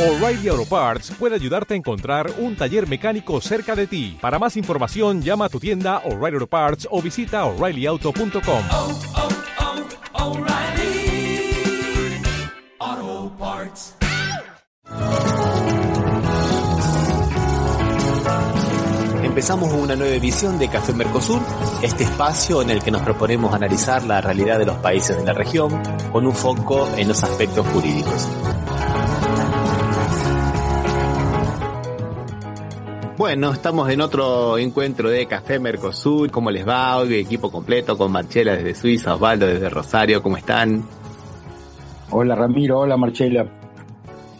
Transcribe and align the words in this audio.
O'Reilly 0.00 0.48
Auto 0.48 0.64
Parts 0.64 1.12
puede 1.18 1.34
ayudarte 1.34 1.74
a 1.74 1.76
encontrar 1.76 2.32
un 2.38 2.56
taller 2.56 2.88
mecánico 2.88 3.38
cerca 3.42 3.76
de 3.76 3.86
ti. 3.86 4.16
Para 4.18 4.38
más 4.38 4.56
información, 4.56 5.20
llama 5.20 5.44
a 5.44 5.48
tu 5.50 5.60
tienda 5.60 5.98
O'Reilly 6.06 6.36
Auto 6.36 6.46
Parts 6.46 6.88
o 6.90 7.02
visita 7.02 7.44
oreillyauto.com. 7.44 8.64
oh, 8.70 8.98
oh, 10.14 10.30
O'Reilly 10.30 11.52
Auto 12.78 13.36
Parts. 13.38 13.96
Empezamos 19.22 19.70
una 19.74 19.96
nueva 19.96 20.14
edición 20.14 20.58
de 20.58 20.68
Café 20.68 20.94
Mercosur, 20.94 21.42
este 21.82 22.04
espacio 22.04 22.62
en 22.62 22.70
el 22.70 22.82
que 22.82 22.90
nos 22.90 23.02
proponemos 23.02 23.52
analizar 23.52 24.02
la 24.04 24.22
realidad 24.22 24.58
de 24.58 24.64
los 24.64 24.78
países 24.78 25.18
de 25.18 25.24
la 25.24 25.34
región 25.34 25.78
con 26.10 26.26
un 26.26 26.34
foco 26.34 26.88
en 26.96 27.06
los 27.06 27.22
aspectos 27.22 27.66
jurídicos. 27.66 28.26
Bueno, 33.20 33.52
estamos 33.52 33.90
en 33.90 34.00
otro 34.00 34.56
encuentro 34.56 35.10
de 35.10 35.26
Café 35.26 35.58
Mercosur. 35.58 36.30
¿Cómo 36.30 36.50
les 36.50 36.66
va? 36.66 36.96
Hoy 36.96 37.16
equipo 37.16 37.52
completo 37.52 37.98
con 37.98 38.10
Marchela 38.10 38.56
desde 38.56 38.74
Suiza, 38.74 39.14
Osvaldo 39.14 39.46
desde 39.46 39.68
Rosario. 39.68 40.22
¿Cómo 40.22 40.38
están? 40.38 40.88
Hola 42.08 42.34
Ramiro, 42.34 42.78
hola 42.78 42.96
Marchela. 42.96 43.46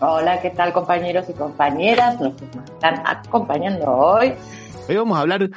Hola, 0.01 0.41
¿qué 0.41 0.49
tal 0.49 0.73
compañeros 0.73 1.29
y 1.29 1.35
compañeras? 1.35 2.19
Los 2.23 2.35
que 2.37 2.47
nos 2.57 2.71
están 2.71 3.03
acompañando 3.05 3.85
hoy. 3.85 4.33
Hoy 4.89 4.97
vamos 4.97 5.19
a 5.19 5.21
hablar 5.21 5.51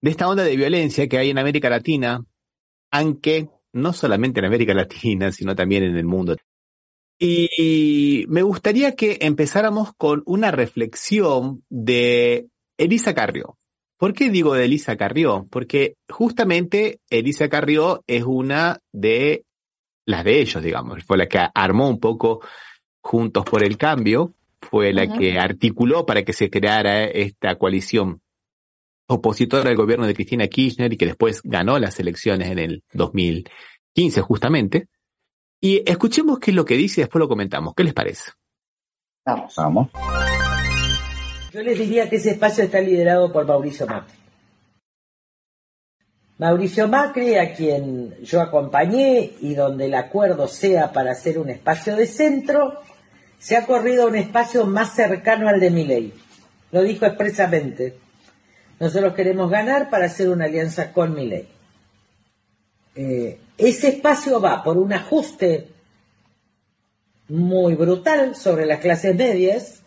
de 0.00 0.10
esta 0.10 0.28
onda 0.28 0.44
de 0.44 0.54
violencia 0.54 1.08
que 1.08 1.18
hay 1.18 1.30
en 1.30 1.38
América 1.38 1.68
Latina, 1.68 2.22
aunque 2.92 3.48
no 3.72 3.92
solamente 3.92 4.38
en 4.38 4.46
América 4.46 4.74
Latina, 4.74 5.32
sino 5.32 5.56
también 5.56 5.82
en 5.82 5.96
el 5.96 6.04
mundo. 6.04 6.36
Y 7.18 8.24
me 8.28 8.42
gustaría 8.42 8.94
que 8.96 9.18
empezáramos 9.20 9.92
con 9.96 10.22
una 10.26 10.50
reflexión 10.50 11.62
de 11.68 12.48
Elisa 12.76 13.14
Carrió. 13.14 13.56
¿Por 13.96 14.12
qué 14.12 14.30
digo 14.30 14.54
de 14.54 14.64
Elisa 14.64 14.96
Carrió? 14.96 15.46
Porque 15.50 15.94
justamente 16.08 16.98
Elisa 17.08 17.48
Carrió 17.48 18.02
es 18.06 18.24
una 18.24 18.80
de 18.92 19.44
las 20.04 20.24
de 20.24 20.40
ellos, 20.40 20.62
digamos. 20.62 21.04
Fue 21.04 21.16
la 21.16 21.26
que 21.26 21.38
armó 21.54 21.88
un 21.88 22.00
poco 22.00 22.40
Juntos 23.00 23.44
por 23.44 23.62
el 23.62 23.76
Cambio, 23.76 24.34
fue 24.60 24.92
la 24.92 25.06
que 25.06 25.38
articuló 25.38 26.06
para 26.06 26.24
que 26.24 26.32
se 26.32 26.50
creara 26.50 27.04
esta 27.04 27.56
coalición 27.56 28.22
opositora 29.06 29.68
al 29.68 29.76
gobierno 29.76 30.06
de 30.06 30.14
Cristina 30.14 30.48
Kirchner 30.48 30.92
y 30.92 30.96
que 30.96 31.06
después 31.06 31.42
ganó 31.44 31.78
las 31.78 32.00
elecciones 32.00 32.50
en 32.50 32.58
el 32.58 32.82
2015 32.94 34.20
justamente. 34.22 34.88
Y 35.60 35.82
escuchemos 35.90 36.38
qué 36.38 36.50
es 36.50 36.54
lo 36.54 36.64
que 36.64 36.76
dice 36.76 37.00
y 37.00 37.04
después 37.04 37.20
lo 37.20 37.28
comentamos. 37.28 37.74
¿Qué 37.74 37.84
les 37.84 37.94
parece? 37.94 38.32
Vamos. 39.24 39.54
Vamos. 39.56 39.88
Yo 41.52 41.62
les 41.62 41.78
diría 41.78 42.10
que 42.10 42.16
ese 42.16 42.32
espacio 42.32 42.64
está 42.64 42.80
liderado 42.80 43.32
por 43.32 43.46
Mauricio 43.46 43.86
Macri. 43.86 44.14
Mauricio 46.36 46.88
Macri, 46.88 47.36
a 47.36 47.54
quien 47.54 48.16
yo 48.22 48.40
acompañé 48.40 49.34
y 49.40 49.54
donde 49.54 49.86
el 49.86 49.94
acuerdo 49.94 50.48
sea 50.48 50.92
para 50.92 51.12
hacer 51.12 51.38
un 51.38 51.48
espacio 51.48 51.94
de 51.94 52.08
centro, 52.08 52.80
se 53.38 53.56
ha 53.56 53.66
corrido 53.66 54.02
a 54.02 54.06
un 54.08 54.16
espacio 54.16 54.66
más 54.66 54.94
cercano 54.94 55.48
al 55.48 55.60
de 55.60 55.70
Milei. 55.70 56.12
Lo 56.72 56.82
dijo 56.82 57.06
expresamente. 57.06 57.96
Nosotros 58.80 59.14
queremos 59.14 59.48
ganar 59.48 59.90
para 59.90 60.06
hacer 60.06 60.28
una 60.28 60.46
alianza 60.46 60.92
con 60.92 61.14
Milei. 61.14 61.53
Eh, 62.96 63.38
ese 63.58 63.88
espacio 63.88 64.40
va 64.40 64.62
por 64.62 64.78
un 64.78 64.92
ajuste 64.92 65.68
muy 67.28 67.74
brutal 67.74 68.36
sobre 68.36 68.66
las 68.66 68.80
clases 68.80 69.16
medias, 69.16 69.82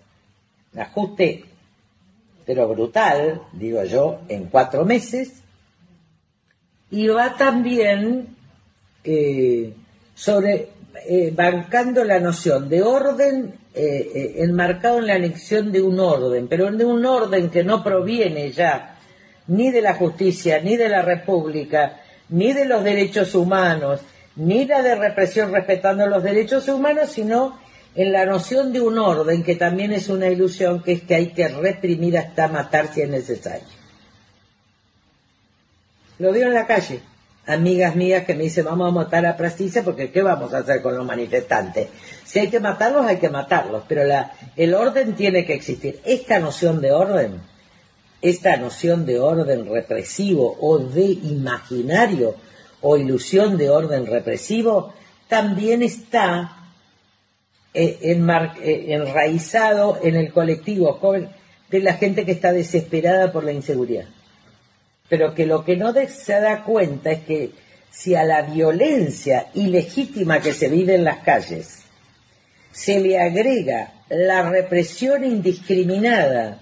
ajuste 0.78 1.46
pero 2.46 2.68
brutal, 2.70 3.42
digo 3.52 3.84
yo, 3.84 4.22
en 4.30 4.46
cuatro 4.46 4.86
meses, 4.86 5.42
y 6.90 7.08
va 7.08 7.36
también 7.36 8.38
eh, 9.04 9.74
sobre 10.16 10.70
eh, 11.10 11.34
bancando 11.36 12.06
la 12.06 12.22
noción 12.22 12.70
de 12.70 12.82
orden 12.82 13.54
enmarcado 13.80 14.98
en 14.98 15.06
la 15.06 15.14
anexión 15.14 15.72
de 15.72 15.84
un 15.84 16.00
orden, 16.00 16.48
pero 16.48 16.72
de 16.72 16.84
un 16.84 17.06
orden 17.06 17.52
que 17.52 17.64
no 17.64 17.84
proviene 17.84 18.52
ya 18.52 18.98
ni 19.46 19.70
de 19.70 19.82
la 19.84 19.94
justicia, 19.94 20.60
ni 20.62 20.76
de 20.78 20.90
la 20.90 21.04
república, 21.04 22.02
ni 22.30 22.54
de 22.54 22.66
los 22.66 22.84
derechos 22.84 23.36
humanos, 23.36 24.02
ni 24.36 24.66
la 24.66 24.82
de 24.82 24.96
represión 24.96 25.52
respetando 25.52 26.06
los 26.08 26.24
derechos 26.24 26.68
humanos, 26.68 27.12
sino 27.12 27.60
en 27.96 28.12
la 28.12 28.26
noción 28.26 28.72
de 28.72 28.82
un 28.82 29.00
orden 29.00 29.44
que 29.44 29.56
también 29.56 29.92
es 29.92 30.08
una 30.08 30.28
ilusión, 30.28 30.84
que 30.84 30.94
es 30.94 31.02
que 31.02 31.16
hay 31.16 31.28
que 31.34 31.48
reprimir 31.48 32.18
hasta 32.18 32.48
matar 32.48 32.94
si 32.94 33.02
es 33.02 33.10
necesario. 33.10 33.68
Lo 36.20 36.32
veo 36.32 36.48
en 36.48 36.54
la 36.54 36.68
calle. 36.68 37.02
Amigas 37.48 37.96
mías 37.96 38.26
que 38.26 38.36
me 38.36 38.44
dicen, 38.44 38.66
vamos 38.66 38.90
a 38.90 38.92
matar 38.92 39.26
a 39.26 39.38
Prasticia 39.38 39.82
porque 39.82 40.12
¿qué 40.12 40.22
vamos 40.22 40.54
a 40.54 40.60
hacer 40.60 40.82
con 40.82 40.98
los 40.98 41.06
manifestantes? 41.06 41.88
Si 42.26 42.40
hay 42.40 42.50
que 42.50 42.60
matarlos, 42.60 43.06
hay 43.06 43.18
que 43.18 43.30
matarlos, 43.30 43.84
pero 43.88 44.04
la, 44.04 44.34
el 44.56 44.74
orden 44.74 45.16
tiene 45.16 45.46
que 45.46 45.54
existir. 45.54 46.02
Esta 46.04 46.40
noción 46.40 46.82
de 46.82 46.92
orden, 46.92 47.40
esta 48.22 48.58
noción 48.58 49.06
de 49.06 49.20
orden 49.20 49.68
represivo 49.68 50.58
o 50.60 50.80
de 50.80 51.06
imaginario 51.06 52.36
o 52.82 52.98
ilusión 52.98 53.58
de 53.58 53.70
orden 53.70 54.06
represivo, 54.06 54.94
también 55.28 55.84
está 55.84 56.58
eh, 57.74 58.00
eh, 58.02 58.86
enraizado 58.90 60.00
en 60.02 60.16
el 60.16 60.32
colectivo 60.32 60.94
joven 60.94 61.30
de 61.70 61.80
la 61.82 61.94
gente 61.94 62.26
que 62.26 62.32
está 62.32 62.52
desesperada 62.52 63.32
por 63.32 63.44
la 63.44 63.52
inseguridad. 63.52 64.06
Pero 65.10 65.34
que 65.34 65.46
lo 65.46 65.64
que 65.64 65.76
no 65.76 65.94
se 65.94 66.34
da 66.34 66.64
cuenta 66.64 67.12
es 67.12 67.20
que 67.20 67.52
si 67.90 68.16
a 68.16 68.24
la 68.24 68.42
violencia 68.42 69.48
ilegítima 69.54 70.40
que 70.40 70.54
se 70.54 70.70
vive 70.70 70.96
en 70.96 71.04
las 71.04 71.20
calles 71.20 71.84
se 72.72 73.00
le 73.00 73.20
agrega 73.20 73.94
la 74.10 74.50
represión 74.50 75.24
indiscriminada 75.24 76.60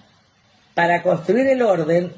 para 0.75 1.01
construir 1.01 1.47
el 1.47 1.63
orden, 1.63 2.11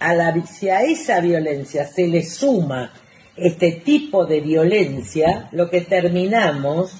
a 0.00 0.34
si 0.46 0.68
a 0.70 0.82
esa 0.82 1.20
violencia 1.20 1.86
se 1.86 2.08
le 2.08 2.24
suma 2.24 2.92
este 3.36 3.72
tipo 3.72 4.26
de 4.26 4.40
violencia, 4.40 5.48
lo 5.52 5.70
que 5.70 5.82
terminamos 5.82 6.92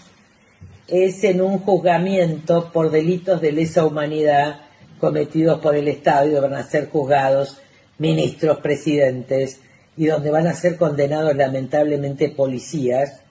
es 0.86 1.24
en 1.24 1.40
un 1.40 1.58
juzgamiento 1.58 2.70
por 2.72 2.90
delitos 2.90 3.40
de 3.40 3.52
lesa 3.52 3.84
humanidad 3.84 4.60
cometidos 5.00 5.60
por 5.60 5.74
el 5.74 5.88
Estado 5.88 6.26
y 6.26 6.30
donde 6.30 6.48
van 6.48 6.58
a 6.58 6.62
ser 6.62 6.88
juzgados 6.90 7.58
ministros, 7.98 8.58
presidentes 8.58 9.60
y 9.96 10.06
donde 10.06 10.30
van 10.30 10.46
a 10.46 10.54
ser 10.54 10.76
condenados 10.76 11.34
lamentablemente 11.34 12.28
policías. 12.28 13.22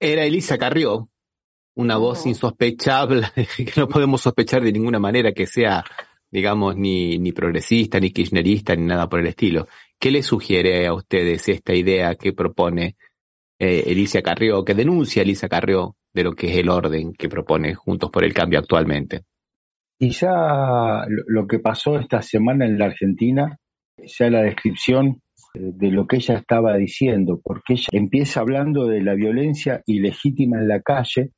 Era 0.00 0.24
Elisa 0.24 0.58
Carrió, 0.58 1.08
una 1.76 1.96
voz 1.96 2.26
insospechable, 2.26 3.26
que 3.56 3.72
no 3.76 3.88
podemos 3.88 4.20
sospechar 4.20 4.62
de 4.62 4.72
ninguna 4.72 4.98
manera 4.98 5.32
que 5.32 5.46
sea, 5.46 5.84
digamos, 6.30 6.76
ni, 6.76 7.18
ni 7.18 7.32
progresista, 7.32 7.98
ni 8.00 8.10
kirchnerista, 8.10 8.74
ni 8.74 8.84
nada 8.86 9.08
por 9.08 9.20
el 9.20 9.26
estilo. 9.26 9.66
¿Qué 9.98 10.10
le 10.10 10.22
sugiere 10.22 10.86
a 10.86 10.94
ustedes 10.94 11.48
esta 11.48 11.74
idea 11.74 12.14
que 12.14 12.32
propone 12.32 12.96
eh, 13.58 13.84
Elisa 13.86 14.22
Carrió, 14.22 14.64
que 14.64 14.74
denuncia 14.74 15.22
Elisa 15.22 15.48
Carrió 15.48 15.96
de 16.12 16.24
lo 16.24 16.32
que 16.32 16.50
es 16.50 16.58
el 16.58 16.68
orden 16.68 17.12
que 17.12 17.28
propone 17.28 17.74
Juntos 17.74 18.10
por 18.10 18.24
el 18.24 18.34
Cambio 18.34 18.58
actualmente? 18.58 19.22
Y 19.98 20.10
ya 20.10 21.06
lo, 21.08 21.46
que 21.46 21.60
pasó 21.60 21.98
esta 21.98 22.20
semana 22.20 22.66
en 22.66 22.78
la 22.78 22.86
Argentina, 22.86 23.58
ya 23.96 24.28
la 24.28 24.42
descripción 24.42 25.22
eh, 25.54 25.70
de 25.72 25.90
lo 25.90 26.06
que 26.06 26.16
ella 26.16 26.36
estaba 26.36 26.76
diciendo, 26.76 27.40
porque 27.42 27.74
ella 27.74 27.88
empieza 27.92 28.40
hablando 28.40 28.86
de 28.86 29.02
la 29.02 29.14
violencia 29.14 29.82
ilegítima 29.86 30.58
en 30.58 30.68
la 30.68 30.80
calle, 30.80 31.30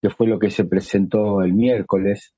que 0.00 0.10
fue 0.10 0.26
lo 0.26 0.38
que 0.38 0.50
se 0.50 0.64
presentó 0.64 1.42
el 1.42 1.54
miércoles, 1.54 2.34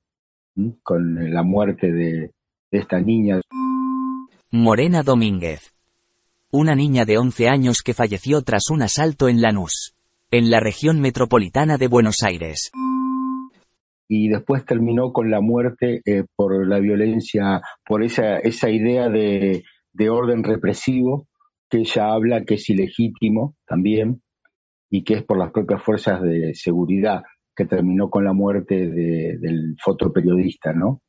con 0.82 1.32
la 1.32 1.42
muerte 1.42 1.92
de, 1.92 2.32
de 2.70 2.78
esta 2.78 3.00
niña. 3.00 3.40
Morena 4.50 5.02
Domínguez. 5.02 5.74
Una 6.50 6.74
niña 6.74 7.04
de 7.04 7.18
11 7.18 7.48
años 7.48 7.82
que 7.82 7.94
falleció 7.94 8.42
tras 8.42 8.70
un 8.70 8.82
asalto 8.82 9.28
en 9.28 9.42
Lanús, 9.42 9.94
en 10.30 10.50
la 10.50 10.60
región 10.60 11.00
metropolitana 11.00 11.76
de 11.76 11.88
Buenos 11.88 12.22
Aires. 12.22 12.70
y 14.08 14.28
después 14.28 14.64
terminó 14.64 15.12
con 15.12 15.30
la 15.30 15.42
muerte 15.42 16.00
eh, 16.06 16.24
por 16.34 16.66
la 16.66 16.78
violencia, 16.78 17.60
por 17.86 18.02
esa, 18.02 18.38
esa 18.38 18.70
idea 18.70 19.10
de, 19.10 19.64
de 19.92 20.10
orden 20.10 20.42
represivo 20.44 21.26
que 21.68 21.78
ella 21.78 22.12
habla 22.12 22.44
que 22.44 22.54
es 22.54 22.70
ilegítimo 22.70 23.54
también 23.66 24.22
y 24.88 25.04
que 25.04 25.14
es 25.14 25.22
por 25.24 25.36
las 25.38 25.52
propias 25.52 25.82
fuerzas 25.82 26.22
de 26.22 26.54
seguridad 26.54 27.22
que 27.58 27.66
terminó 27.66 28.08
con 28.08 28.22
la 28.24 28.32
muerte 28.32 28.76
de- 28.76 29.36
del 29.40 29.76
fotoperiodista, 29.82 30.72
¿no? 30.72 31.02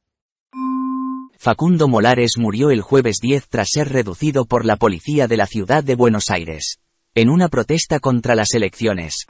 Facundo 1.37 1.87
Molares 1.87 2.37
murió 2.39 2.71
el 2.71 2.81
jueves 2.81 3.19
10 3.21 3.47
tras 3.47 3.69
ser 3.69 3.89
reducido 3.89 4.45
por 4.45 4.65
la 4.65 4.75
policía 4.75 5.27
de 5.27 5.37
la 5.37 5.45
ciudad 5.45 5.83
de 5.83 5.93
Buenos 5.95 6.31
Aires. 6.31 6.81
En 7.13 7.29
una 7.29 7.49
protesta 7.49 7.99
contra 7.99 8.33
las 8.35 8.53
elecciones. 8.55 9.25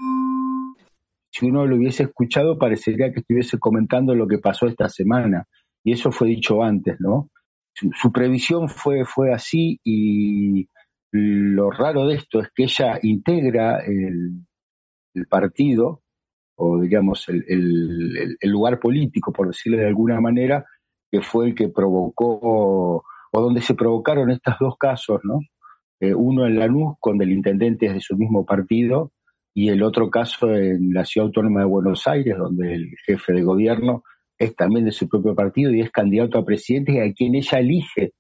si 1.32 1.46
uno 1.46 1.68
lo 1.68 1.76
hubiese 1.76 2.04
escuchado 2.04 2.58
parecería 2.58 3.12
que 3.14 3.20
estuviese 3.20 3.60
comentando 3.60 4.16
lo 4.16 4.28
que 4.28 4.40
pasó 4.40 4.66
esta 4.66 4.90
semana. 4.90 5.46
Y 5.84 5.92
eso 5.92 6.12
fue 6.12 6.30
dicho 6.30 6.64
antes, 6.64 6.96
¿no? 7.00 7.30
Su, 7.74 8.12
previsión 8.12 8.68
fue, 8.68 9.06
fue 9.06 9.32
así 9.32 9.80
y 9.84 10.68
lo 11.12 11.70
raro 11.70 12.08
de 12.08 12.16
esto 12.16 12.40
es 12.40 12.50
que 12.56 12.64
ella 12.64 13.00
integra 13.04 13.80
el, 13.86 14.46
partido 15.30 16.02
o 16.62 16.82
digamos 16.82 17.28
el, 17.30 17.44
el, 17.48 18.50
lugar 18.50 18.80
político, 18.80 19.32
por 19.32 19.48
decirlo 19.48 19.78
de 19.78 19.88
alguna 19.88 20.20
manera, 20.20 20.66
que 21.10 21.22
fue 21.22 21.48
el 21.48 21.56
que 21.56 21.70
provocó 21.70 23.04
o 23.32 23.42
donde 23.42 23.62
se 23.62 23.76
provocaron 23.76 24.30
estos 24.30 24.56
dos 24.60 24.76
casos, 24.78 25.22
¿no? 25.24 25.40
Eh, 26.02 26.14
uno 26.14 26.46
en 26.46 26.60
Lanús 26.60 26.96
con 27.00 27.18
delincuentes 27.18 27.94
de 27.94 28.00
su 28.00 28.18
mismo 28.18 28.46
partido 28.46 29.12
y 29.54 29.70
el 29.70 29.84
otro 29.84 30.10
caso 30.10 30.54
en 30.54 30.94
la 30.94 31.06
Ciudad 31.06 31.28
Autónoma 31.28 31.62
de 31.62 31.66
Buenos 31.66 32.08
Aires, 32.08 32.38
donde 32.38 32.74
el 32.74 32.90
jefe 33.06 33.34
de 33.34 33.42
gobierno 33.42 34.04
es 34.38 34.56
también 34.56 34.86
de 34.86 34.92
su 34.92 35.08
propio 35.08 35.36
partido 35.36 35.74
y 35.74 35.82
es 35.82 35.92
candidato 35.92 36.38
a 36.38 36.46
presidente 36.46 36.94
y 36.94 37.00
a 37.00 37.14
quien 37.14 37.36
ella 37.36 37.60
elige 37.60 38.14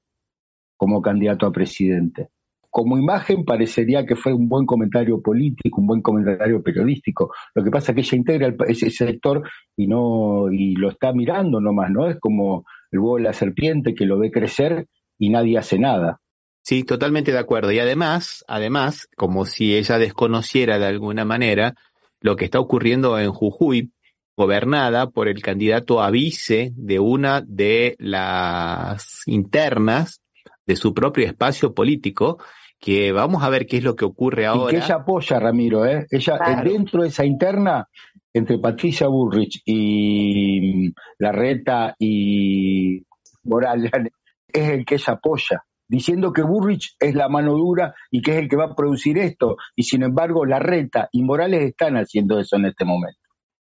como 0.77 1.01
candidato 1.01 1.45
a 1.45 1.51
presidente. 1.51 2.29
Como 2.69 2.97
imagen 2.97 3.43
parecería 3.45 4.05
que 4.05 4.15
fue 4.15 4.33
un 4.33 4.47
buen 4.47 4.65
comentario 4.65 5.21
político, 5.21 5.81
un 5.81 5.87
buen 5.87 6.01
comentario 6.01 6.61
periodístico. 6.61 7.33
Lo 7.55 7.63
que 7.63 7.71
pasa 7.71 7.91
es 7.91 7.95
que 7.95 8.01
ella 8.01 8.17
integra 8.17 8.55
ese 8.67 8.89
sector 8.91 9.41
y 9.75 9.87
no 9.87 10.51
y 10.51 10.75
lo 10.75 10.89
está 10.89 11.11
mirando 11.13 11.59
nomás, 11.59 11.89
¿no? 11.89 12.07
Es 12.07 12.19
como 12.19 12.65
el 12.91 12.99
huevo 12.99 13.17
de 13.17 13.23
la 13.23 13.33
serpiente 13.33 13.95
que 13.95 14.05
lo 14.05 14.19
ve 14.19 14.31
crecer 14.31 14.87
y 15.17 15.29
nadie 15.29 15.57
hace 15.57 15.79
nada. 15.79 16.19
Sí, 16.61 16.83
totalmente 16.83 17.31
de 17.31 17.39
acuerdo. 17.39 17.71
Y 17.71 17.79
además, 17.79 18.43
además, 18.47 19.07
como 19.15 19.45
si 19.45 19.75
ella 19.75 19.97
desconociera 19.97 20.77
de 20.77 20.85
alguna 20.85 21.25
manera 21.25 21.75
lo 22.21 22.35
que 22.35 22.45
está 22.45 22.59
ocurriendo 22.59 23.17
en 23.17 23.31
Jujuy, 23.31 23.91
gobernada 24.39 25.09
por 25.09 25.27
el 25.27 25.41
candidato 25.41 26.01
a 26.01 26.11
de 26.11 26.99
una 26.99 27.41
de 27.45 27.95
las 27.99 29.23
internas 29.25 30.21
de 30.65 30.75
su 30.77 30.93
propio 30.93 31.25
espacio 31.25 31.73
político, 31.73 32.37
que 32.79 33.11
vamos 33.11 33.43
a 33.43 33.49
ver 33.49 33.65
qué 33.65 33.77
es 33.77 33.83
lo 33.83 33.95
que 33.95 34.05
ocurre 34.05 34.45
ahora. 34.45 34.71
Y 34.71 34.79
que 34.79 34.85
ella 34.85 34.95
apoya, 34.95 35.39
Ramiro, 35.39 35.85
¿eh? 35.85 36.07
Ella, 36.09 36.39
dentro 36.63 37.03
de 37.03 37.09
esa 37.09 37.25
interna, 37.25 37.87
entre 38.33 38.59
Patricia 38.59 39.07
Bullrich 39.07 39.61
y 39.65 40.93
Larreta 41.17 41.95
y 41.99 43.03
Morales, 43.43 43.91
es 44.47 44.69
el 44.69 44.85
que 44.85 44.95
ella 44.95 45.13
apoya 45.13 45.63
diciendo 45.89 46.31
que 46.31 46.43
Burrich 46.43 46.95
es 46.99 47.15
la 47.15 47.27
mano 47.27 47.53
dura 47.53 47.95
y 48.11 48.21
que 48.21 48.31
es 48.31 48.37
el 48.37 48.47
que 48.47 48.55
va 48.55 48.65
a 48.65 48.75
producir 48.75 49.17
esto, 49.17 49.57
y 49.75 49.83
sin 49.83 50.03
embargo 50.03 50.45
Larreta 50.45 51.09
y 51.11 51.23
Morales 51.23 51.63
están 51.63 51.95
haciendo 51.95 52.39
eso 52.39 52.55
en 52.55 52.65
este 52.65 52.85
momento. 52.85 53.19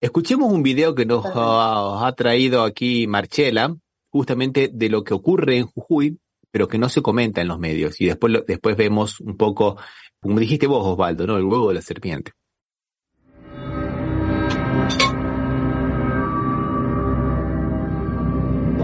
Escuchemos 0.00 0.52
un 0.52 0.62
video 0.62 0.94
que 0.94 1.06
nos 1.06 1.24
ha, 1.34 2.12
traído 2.16 2.64
aquí 2.64 3.06
Marchela, 3.06 3.74
justamente 4.10 4.68
de 4.72 4.88
lo 4.90 5.04
que 5.04 5.14
ocurre 5.14 5.58
en 5.58 5.66
Jujuy, 5.66 6.18
pero 6.52 6.68
que 6.68 6.78
no 6.78 6.88
se 6.88 7.02
comenta 7.02 7.40
en 7.40 7.48
los 7.48 7.58
medios, 7.58 8.00
y 8.00 8.06
después, 8.06 8.34
después 8.46 8.76
vemos 8.76 9.18
un 9.20 9.36
poco, 9.36 9.78
como 10.20 10.38
dijiste 10.38 10.68
vos, 10.68 10.86
Osvaldo, 10.86 11.26
¿no? 11.26 11.36
El 11.36 11.44
huevo 11.44 11.68
de 11.68 11.74
la 11.74 11.82
serpiente. 11.82 12.32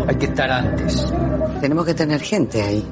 Hay 0.09 0.17
que 0.17 0.25
estar 0.25 0.50
antes. 0.50 1.06
Tenemos 1.61 1.85
que 1.85 1.93
tener 1.93 2.20
gente 2.20 2.62
ahí. 2.62 2.82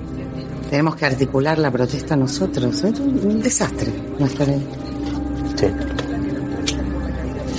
Tenemos 0.68 0.96
que 0.96 1.06
articular 1.06 1.58
la 1.58 1.70
protesta 1.70 2.14
nosotros. 2.14 2.84
Es 2.84 3.00
un, 3.00 3.40
desastre 3.40 3.90
no 4.18 4.26
estar 4.26 4.46
ahí. 4.46 4.66
Sí. 5.56 5.66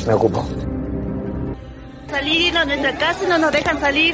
Me 0.05 0.13
ocupo. 0.13 0.47
Salir 2.07 2.55
a 2.55 2.65
nuestra 2.65 2.97
casa 2.99 3.23
y 3.23 3.27
no 3.27 3.39
nos 3.39 3.51
dejan 3.51 3.79
salir. 3.79 4.13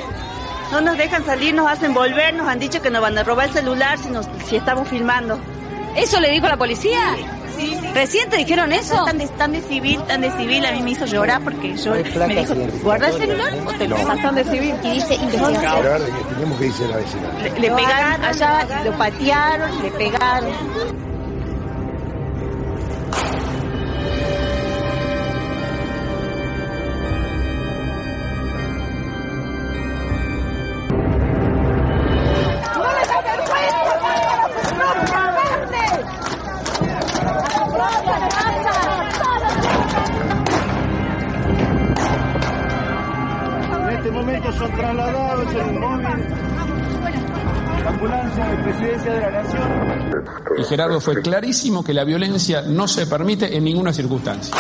No 0.74 0.82
nos 0.82 0.98
dejan 0.98 1.24
salir, 1.24 1.54
nos 1.54 1.70
hacen 1.70 1.94
volver, 1.94 2.34
nos 2.34 2.48
han 2.48 2.58
dicho 2.58 2.82
que 2.82 2.90
nos 2.90 3.00
van 3.00 3.16
a 3.16 3.24
robar 3.24 3.48
el 3.48 3.54
celular 3.54 4.00
si, 4.00 4.10
nos, 4.10 4.28
si 4.48 4.56
estamos 4.56 4.88
filmando. 4.88 5.38
¿Eso 5.96 6.20
le 6.20 6.32
dijo 6.32 6.48
la 6.48 6.58
policía? 6.58 7.16
Sí, 7.56 7.78
¿Recién 7.94 8.28
te 8.32 8.38
dijeron 8.38 8.74
eso? 8.74 9.06
Tan 9.06 9.20
de, 9.20 9.28
tan 9.28 9.52
de 9.52 9.62
civil, 9.62 10.02
tan 10.08 10.22
de 10.22 10.32
civil, 10.32 10.66
a 10.66 10.72
mí 10.72 10.82
me 10.82 10.90
hizo 10.90 11.06
llorar 11.06 11.44
porque 11.44 11.78
yo 11.78 11.92
me 11.92 12.02
dijo, 12.02 12.56
guarda 12.82 13.10
el 13.10 13.14
celular 13.14 13.54
o 13.68 13.72
te 13.74 13.88
lo 13.88 13.98
pasan 13.98 14.34
de 14.34 14.44
civil. 14.46 14.74
Y 14.82 14.90
dice 14.94 15.14
investigación. 15.14 16.02
Tenemos 16.34 16.58
que 16.58 16.66
decir 16.66 16.90
la 16.90 16.98
vecina. 16.98 17.30
Le, 17.44 17.60
le 17.60 17.72
pegaron 17.72 18.26
allá, 18.26 18.84
lo 18.84 18.98
patearon, 18.98 19.84
le 19.84 19.92
pegaron. 19.92 21.13
Y 50.58 50.64
Gerardo 50.64 51.00
fue 51.00 51.22
clarísimo 51.22 51.84
que 51.84 51.94
la 51.94 52.04
violencia 52.04 52.62
no 52.62 52.88
se 52.88 53.08
permite 53.08 53.56
en 53.56 53.64
ninguna 53.64 53.94
circunstancia. 53.94 54.56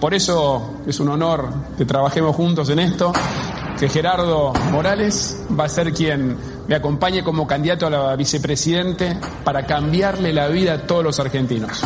Por 0.00 0.14
eso 0.14 0.80
es 0.86 0.98
un 0.98 1.10
honor 1.10 1.48
que 1.78 1.84
trabajemos 1.84 2.34
juntos 2.34 2.68
en 2.70 2.80
esto, 2.80 3.12
que 3.78 3.88
Gerardo 3.88 4.52
Morales 4.72 5.44
va 5.58 5.64
a 5.64 5.68
ser 5.68 5.92
quien 5.92 6.36
me 6.66 6.74
acompañe 6.74 7.22
como 7.22 7.46
candidato 7.46 7.86
a 7.86 7.90
la 7.90 8.16
vicepresidente 8.16 9.16
para 9.44 9.64
cambiarle 9.66 10.32
la 10.32 10.48
vida 10.48 10.74
a 10.74 10.78
todos 10.86 11.04
los 11.04 11.20
argentinos. 11.20 11.82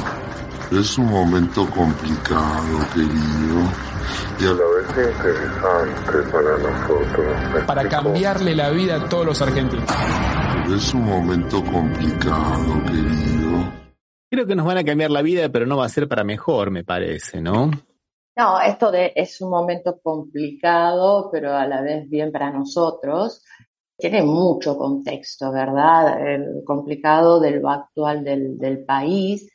Es 0.71 0.99
un 0.99 1.07
momento 1.07 1.69
complicado, 1.71 2.79
querido, 2.93 3.63
y 4.41 4.45
a 4.45 4.53
la 4.53 4.65
vez 4.77 5.09
interesante 5.09 6.31
para 6.33 6.59
nosotros. 6.59 7.67
Para 7.67 7.89
cambiarle 7.89 8.55
la 8.55 8.71
vida 8.71 8.97
a 8.97 9.09
todos 9.09 9.27
los 9.27 9.43
argentinos. 9.43 9.89
Es 10.69 10.93
un 10.95 11.05
momento 11.05 11.63
complicado, 11.65 12.83
querido. 12.87 13.73
Creo 14.29 14.47
que 14.47 14.57
nos 14.57 14.67
van 14.67 14.79
a 14.79 14.85
cambiar 14.85 15.13
la 15.13 15.23
vida, 15.23 15.49
pero 15.49 15.65
no 15.65 15.77
va 15.77 15.87
a 15.87 15.89
ser 15.89 16.09
para 16.09 16.25
mejor, 16.25 16.73
me 16.73 16.83
parece, 16.83 17.41
¿no? 17.41 17.71
No, 18.37 18.61
esto 18.61 18.91
de, 18.91 19.13
es 19.15 19.41
un 19.41 19.51
momento 19.51 20.01
complicado, 20.03 21.31
pero 21.31 21.55
a 21.55 21.67
la 21.67 21.83
vez 21.83 22.11
bien 22.11 22.33
para 22.33 22.51
nosotros. 22.51 23.45
Tiene 23.97 24.23
mucho 24.23 24.77
contexto, 24.77 25.53
¿verdad? 25.53 26.21
El 26.21 26.65
complicado 26.65 27.39
de 27.39 27.53
lo 27.53 27.71
actual 27.71 28.25
del, 28.25 28.59
del 28.59 28.85
país, 28.85 29.49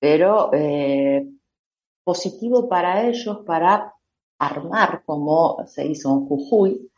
pero 0.00 0.50
eh, 0.54 1.28
positivo 2.02 2.68
para 2.68 3.06
ellos 3.06 3.40
para 3.46 3.92
armar 4.38 5.04
como 5.04 5.64
se 5.66 5.86
hizo 5.86 6.10
en 6.10 6.26
Jujuy 6.26 6.90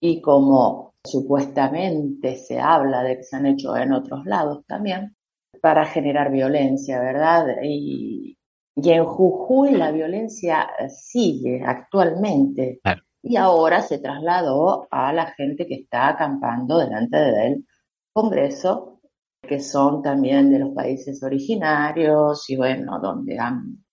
y 0.00 0.20
como 0.20 0.89
supuestamente 1.04 2.36
se 2.36 2.60
habla 2.60 3.02
de 3.02 3.16
que 3.16 3.22
se 3.22 3.36
han 3.36 3.46
hecho 3.46 3.76
en 3.76 3.92
otros 3.92 4.24
lados 4.26 4.64
también, 4.66 5.16
para 5.60 5.84
generar 5.84 6.30
violencia, 6.30 7.00
¿verdad? 7.00 7.46
Y, 7.62 8.36
en 8.76 9.04
Jujuy 9.04 9.72
la 9.72 9.90
violencia 9.92 10.70
sigue 10.88 11.62
actualmente. 11.64 12.80
Y 13.22 13.36
ahora 13.36 13.82
se 13.82 13.98
trasladó 13.98 14.88
a 14.90 15.12
la 15.12 15.26
gente 15.32 15.66
que 15.66 15.74
está 15.74 16.08
acampando 16.08 16.78
delante 16.78 17.18
del 17.18 17.66
Congreso, 18.14 19.00
que 19.42 19.60
son 19.60 20.02
también 20.02 20.50
de 20.50 20.60
los 20.60 20.70
países 20.70 21.22
originarios 21.22 22.48
y 22.48 22.56
bueno, 22.56 22.98
donde 23.00 23.38
han, 23.38 23.84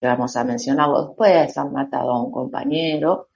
vamos 0.00 0.36
a 0.36 0.44
mencionarlo 0.44 1.06
después, 1.06 1.56
han 1.56 1.72
matado 1.72 2.10
a 2.10 2.24
un 2.24 2.32
compañero, 2.32 3.28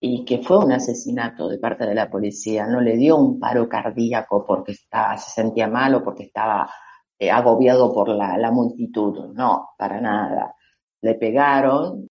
y 0.00 0.24
que 0.24 0.38
fue 0.38 0.58
un 0.58 0.72
asesinato 0.72 1.48
de 1.48 1.58
parte 1.58 1.84
de 1.84 1.94
la 1.94 2.08
policía, 2.08 2.66
no 2.66 2.80
le 2.80 2.96
dio 2.96 3.16
un 3.16 3.40
paro 3.40 3.68
cardíaco 3.68 4.44
porque 4.46 4.72
estaba, 4.72 5.16
se 5.18 5.30
sentía 5.30 5.66
mal 5.66 5.94
o 5.96 6.04
porque 6.04 6.24
estaba 6.24 6.70
eh, 7.18 7.30
agobiado 7.30 7.92
por 7.92 8.08
la, 8.10 8.50
multitud, 8.52 9.32
no, 9.34 9.70
para 9.76 10.00
nada. 10.00 10.54
Le 11.00 11.14
pegaron 11.14 12.08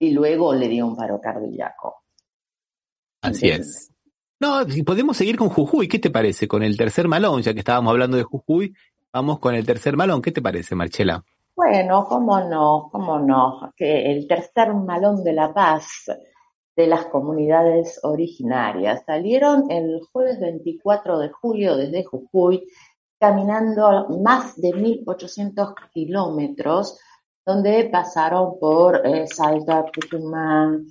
y 0.00 0.10
luego 0.10 0.52
le 0.52 0.68
dio 0.68 0.86
un 0.86 0.96
paro 0.96 1.20
cardíaco. 1.20 2.02
Así 3.22 3.48
es. 3.48 3.92
No, 4.40 4.64
podemos 4.84 5.16
seguir 5.16 5.36
con 5.36 5.48
Jujuy, 5.48 5.88
¿qué 5.88 5.98
te 5.98 6.10
parece? 6.10 6.46
Con 6.46 6.62
el 6.62 6.76
tercer 6.76 7.08
malón, 7.08 7.42
ya 7.42 7.52
que 7.52 7.60
estábamos 7.60 7.90
hablando 7.90 8.16
de 8.16 8.22
Jujuy, 8.24 8.74
vamos 9.12 9.38
con 9.38 9.54
el 9.54 9.66
tercer 9.66 9.96
malón, 9.96 10.22
¿qué 10.22 10.32
te 10.32 10.42
parece, 10.42 10.74
Marchela? 10.74 11.24
Bueno, 11.54 12.04
cómo 12.08 12.40
no, 12.40 12.88
cómo 12.90 13.18
no, 13.18 13.72
que 13.76 14.12
el 14.12 14.28
tercer 14.28 14.74
malón 14.74 15.24
de 15.24 15.32
la 15.32 15.52
paz 15.52 16.06
de 16.78 16.86
las 16.86 17.06
comunidades 17.06 17.98
originarias. 18.04 19.02
Salieron 19.04 19.68
el 19.68 20.00
jueves 20.12 20.38
24 20.38 21.18
de 21.18 21.28
julio 21.28 21.76
desde 21.76 22.04
Jujuy, 22.04 22.68
caminando 23.18 24.06
más 24.22 24.54
de 24.54 24.70
1.800 24.70 25.74
kilómetros, 25.92 27.00
donde 27.44 27.88
pasaron 27.90 28.60
por 28.60 29.04
eh, 29.04 29.26
Salta, 29.26 29.86
Tucumán, 29.86 30.86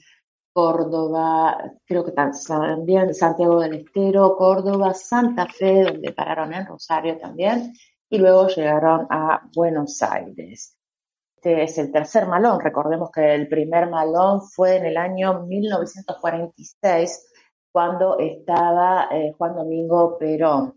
Córdoba, 0.52 1.58
creo 1.86 2.04
que 2.04 2.12
también 2.12 3.14
Santiago 3.14 3.62
del 3.62 3.76
Estero, 3.76 4.36
Córdoba, 4.36 4.94
Santa 4.94 5.46
Fe, 5.46 5.84
donde 5.84 6.12
pararon 6.12 6.54
en 6.54 6.66
Rosario 6.66 7.18
también, 7.18 7.72
y 8.10 8.18
luego 8.18 8.50
llegaron 8.50 9.08
a 9.10 9.42
Buenos 9.56 10.02
Aires. 10.02 10.77
Este 11.48 11.64
es 11.64 11.78
el 11.78 11.94
tercer 11.94 12.28
malón. 12.28 12.60
Recordemos 12.60 13.10
que 13.10 13.34
el 13.34 13.48
primer 13.48 13.90
malón 13.90 14.42
fue 14.42 14.76
en 14.76 14.86
el 14.86 14.98
año 14.98 15.46
1946, 15.46 17.32
cuando 17.72 18.20
estaba 18.20 19.08
eh, 19.10 19.32
Juan 19.38 19.56
Domingo 19.56 20.18
Perón. 20.18 20.74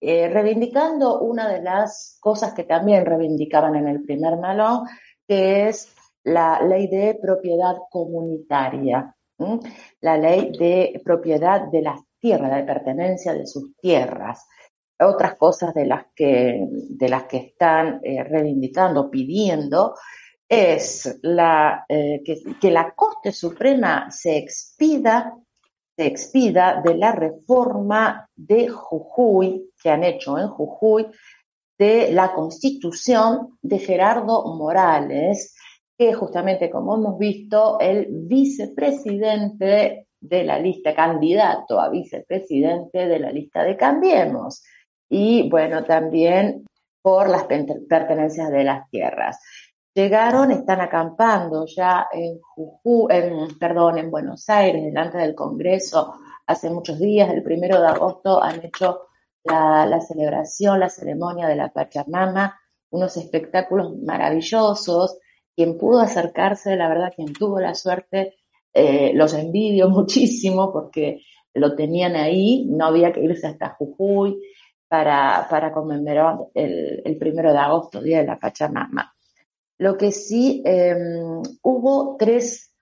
Eh, 0.00 0.28
reivindicando 0.28 1.18
una 1.22 1.48
de 1.48 1.60
las 1.60 2.18
cosas 2.20 2.54
que 2.54 2.62
también 2.62 3.04
reivindicaban 3.04 3.74
en 3.74 3.88
el 3.88 4.04
primer 4.04 4.36
malón, 4.36 4.86
que 5.26 5.68
es 5.68 5.92
la 6.22 6.62
ley 6.62 6.86
de 6.86 7.18
propiedad 7.20 7.74
comunitaria, 7.90 9.16
la 10.02 10.16
ley 10.18 10.52
de 10.56 11.02
propiedad 11.04 11.62
de 11.62 11.82
las 11.82 12.00
tierras, 12.20 12.54
de 12.54 12.62
pertenencia 12.62 13.34
de 13.34 13.44
sus 13.44 13.76
tierras. 13.76 14.46
Otras 15.06 15.36
cosas 15.36 15.74
de 15.74 15.86
las 15.86 16.06
que, 16.14 16.66
de 16.70 17.08
las 17.08 17.24
que 17.24 17.38
están 17.38 18.00
eh, 18.02 18.22
reivindicando, 18.24 19.10
pidiendo, 19.10 19.94
es 20.48 21.18
la, 21.22 21.84
eh, 21.88 22.22
que, 22.24 22.36
que, 22.60 22.70
la 22.70 22.92
Corte 22.94 23.32
Suprema 23.32 24.10
se 24.10 24.36
expida, 24.36 25.34
se 25.96 26.06
expida 26.06 26.82
de 26.84 26.94
la 26.94 27.12
reforma 27.12 28.28
de 28.36 28.68
Jujuy, 28.68 29.70
que 29.82 29.90
han 29.90 30.04
hecho 30.04 30.38
en 30.38 30.48
Jujuy, 30.48 31.06
de 31.78 32.12
la 32.12 32.32
constitución 32.32 33.58
de 33.62 33.78
Gerardo 33.78 34.54
Morales, 34.54 35.56
que 35.96 36.12
justamente 36.12 36.70
como 36.70 36.96
hemos 36.96 37.18
visto, 37.18 37.78
el 37.80 38.06
vicepresidente 38.10 40.06
de 40.20 40.44
la 40.44 40.58
lista, 40.58 40.94
candidato 40.94 41.80
a 41.80 41.88
vicepresidente 41.88 43.06
de 43.06 43.18
la 43.18 43.32
lista 43.32 43.64
de 43.64 43.76
Cambiemos. 43.76 44.62
Y 45.14 45.50
bueno, 45.50 45.84
también 45.84 46.64
por 47.02 47.28
las 47.28 47.44
pertenencias 47.44 48.50
de 48.50 48.64
las 48.64 48.88
tierras. 48.88 49.38
Llegaron, 49.92 50.50
están 50.50 50.80
acampando 50.80 51.66
ya 51.66 52.06
en 52.10 52.40
Jujuy, 52.40 53.14
en, 53.14 53.58
perdón, 53.58 53.98
en 53.98 54.10
Buenos 54.10 54.48
Aires, 54.48 54.82
delante 54.82 55.18
del 55.18 55.34
Congreso, 55.34 56.14
hace 56.46 56.70
muchos 56.70 56.98
días, 56.98 57.30
el 57.30 57.42
primero 57.42 57.78
de 57.78 57.88
agosto, 57.88 58.42
han 58.42 58.64
hecho 58.64 59.02
la, 59.44 60.00
celebración, 60.00 60.80
la 60.80 60.88
ceremonia 60.88 61.46
de 61.46 61.56
la 61.56 61.68
Pachamama, 61.68 62.58
unos 62.88 63.14
espectáculos 63.18 63.94
maravillosos. 63.98 65.18
Quien 65.54 65.76
pudo 65.76 66.00
acercarse, 66.00 66.74
la 66.74 66.88
verdad, 66.88 67.12
quien 67.14 67.34
tuvo 67.34 67.60
la 67.60 67.74
suerte, 67.74 68.36
eh, 68.72 69.12
los 69.12 69.34
envidio 69.34 69.88
muchísimo 69.90 70.72
porque 70.72 71.20
lo 71.52 71.76
tenían 71.76 72.16
ahí, 72.16 72.64
no 72.66 72.86
había 72.86 73.12
que 73.12 73.20
irse 73.20 73.46
hasta 73.46 73.76
Jujuy 73.78 74.40
para, 74.92 75.46
para 75.48 75.72
conmemorar 75.72 76.36
el, 76.52 77.16
primero 77.18 77.50
de 77.50 77.58
agosto, 77.58 78.02
Día 78.02 78.18
de 78.18 78.26
la 78.26 78.38
Pachamama. 78.38 79.10
Lo 79.78 79.96
que 79.96 80.12
sí, 80.12 80.60
em, 80.66 81.40
hubo 81.62 82.14
tres 82.18 82.74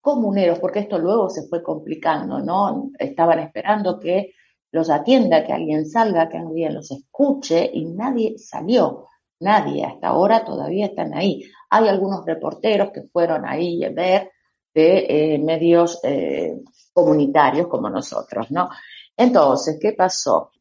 comuneros, 0.00 0.58
porque 0.58 0.78
esto 0.78 0.98
luego 0.98 1.28
se 1.28 1.46
fue 1.48 1.62
complicando, 1.62 2.38
¿no? 2.40 2.92
Estaban 2.98 3.40
esperando 3.40 4.00
que 4.00 4.32
los 4.72 4.88
atienda, 4.88 5.44
que 5.44 5.52
alguien 5.52 5.84
salga, 5.84 6.30
que 6.30 6.38
alguien 6.38 6.72
los 6.76 6.90
escuche 6.92 7.70
y 7.70 7.84
nadie 7.84 8.38
salió. 8.38 9.08
Nadie, 9.40 9.84
hasta 9.84 10.08
ahora 10.08 10.42
todavía 10.42 10.86
están 10.86 11.12
ahí. 11.12 11.42
Hay 11.68 11.88
algunos 11.88 12.24
reporteros 12.24 12.90
que 12.90 13.02
fueron 13.02 13.44
ahí 13.44 13.84
a 13.84 13.90
ver 13.90 14.30
de 14.72 15.34
eh, 15.34 15.38
medios 15.38 16.00
eh, 16.04 16.58
comunitarios 16.94 17.66
como 17.66 17.90
nosotros, 17.90 18.50
¿no? 18.50 18.70
Entonces, 19.14 19.76
¿qué 19.78 19.92
pasó? 19.92 20.52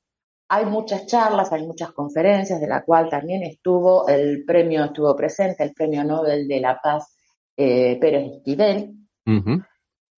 Hay 0.49 0.65
muchas 0.65 1.05
charlas, 1.05 1.51
hay 1.51 1.65
muchas 1.65 1.91
conferencias, 1.91 2.59
de 2.59 2.67
la 2.67 2.83
cual 2.83 3.09
también 3.09 3.43
estuvo 3.43 4.07
el 4.07 4.43
premio, 4.45 4.85
estuvo 4.85 5.15
presente 5.15 5.63
el 5.63 5.73
premio 5.73 6.03
Nobel 6.03 6.47
de 6.47 6.59
la 6.59 6.79
Paz 6.81 7.15
eh, 7.55 7.97
Pérez 7.99 8.31
Esquivel, 8.33 8.95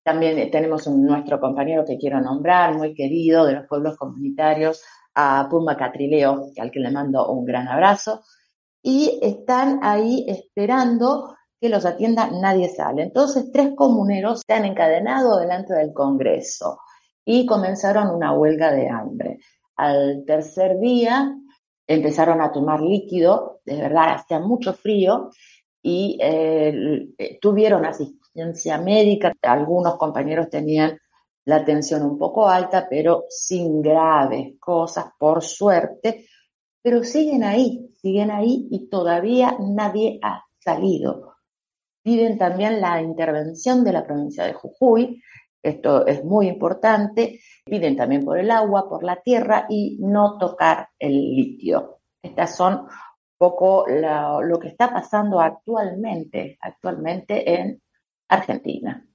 también 0.04 0.50
tenemos 0.50 0.88
un, 0.88 1.06
nuestro 1.06 1.40
compañero 1.40 1.86
que 1.86 1.98
quiero 1.98 2.20
nombrar, 2.20 2.76
muy 2.76 2.96
querido 2.96 3.46
de 3.46 3.54
los 3.54 3.68
pueblos 3.68 3.98
comunitarios, 3.98 4.82
a 5.14 5.48
Pumba 5.50 5.78
Catrileo, 5.78 6.52
al 6.58 6.72
que 6.72 6.80
le 6.80 6.92
mando 6.92 7.30
un 7.32 7.46
gran 7.46 7.68
abrazo. 7.68 8.24
Y 8.82 9.20
están 9.22 9.80
ahí 9.84 10.26
esperando 10.28 11.36
que 11.60 11.70
los 11.70 11.86
atienda 11.86 12.32
nadie 12.32 12.70
sale. 12.70 13.04
Entonces, 13.04 13.52
tres 13.52 13.74
comuneros 13.76 14.42
se 14.48 14.54
han 14.54 14.66
encadenado 14.66 15.38
delante 15.40 15.76
del 15.76 15.94
Congreso 15.94 16.80
y 17.24 17.46
comenzaron 17.46 18.10
una 18.10 18.34
huelga 18.34 18.72
de 18.72 18.90
hambre. 18.90 19.38
Al 19.82 20.26
tercer 20.28 20.78
día 20.80 21.36
empezaron 21.88 22.40
a 22.40 22.52
tomar 22.52 22.82
líquido, 22.82 23.62
de 23.66 23.78
verdad, 23.82 24.14
hacía 24.14 24.40
mucho 24.40 24.74
frío, 24.74 25.32
y 25.82 26.20
eh, 26.22 27.40
tuvieron 27.42 27.84
asistencia 27.84 28.78
médica. 28.78 29.34
Algunos 29.42 29.96
compañeros 29.98 30.52
tenían 30.52 31.00
la 31.46 31.66
tensión 31.66 32.04
un 32.04 32.20
poco 32.20 32.48
alta, 32.48 32.86
pero 32.88 33.26
sin 33.28 33.82
graves 33.82 34.54
cosas, 34.60 35.06
por 35.18 35.42
suerte. 35.42 36.28
Pero 36.84 37.04
siguen 37.04 37.44
ahí, 37.44 37.90
siguen 38.00 38.30
ahí 38.30 38.68
y 38.70 38.88
todavía 38.88 39.56
nadie 39.60 40.20
ha 40.22 40.46
salido. 40.60 41.38
Piden 42.04 42.38
también 42.38 42.82
la 42.82 43.02
intervención 43.02 43.84
de 43.84 43.94
la 43.94 44.06
provincia 44.06 44.44
de 44.44 44.54
Jujuy, 44.54 45.24
esto 45.64 46.08
es 46.08 46.24
muy 46.24 46.48
importante. 46.48 47.40
Piden 47.66 47.96
también 47.96 48.24
por 48.26 48.40
el 48.40 48.50
agua, 48.52 48.90
por 48.90 49.04
la 49.04 49.22
tierra 49.22 49.66
y 49.70 49.98
no 50.00 50.38
tocar 50.38 50.90
el 50.98 51.14
litio. 51.14 52.00
Estas 52.22 52.56
son 52.56 52.74
un 52.74 52.88
poco 53.38 53.86
lo 53.88 54.60
que 54.60 54.70
está 54.70 54.92
pasando 54.92 55.40
actualmente, 55.40 56.58
actualmente 56.62 57.60
en 57.60 57.82
Argentina. 58.28 59.06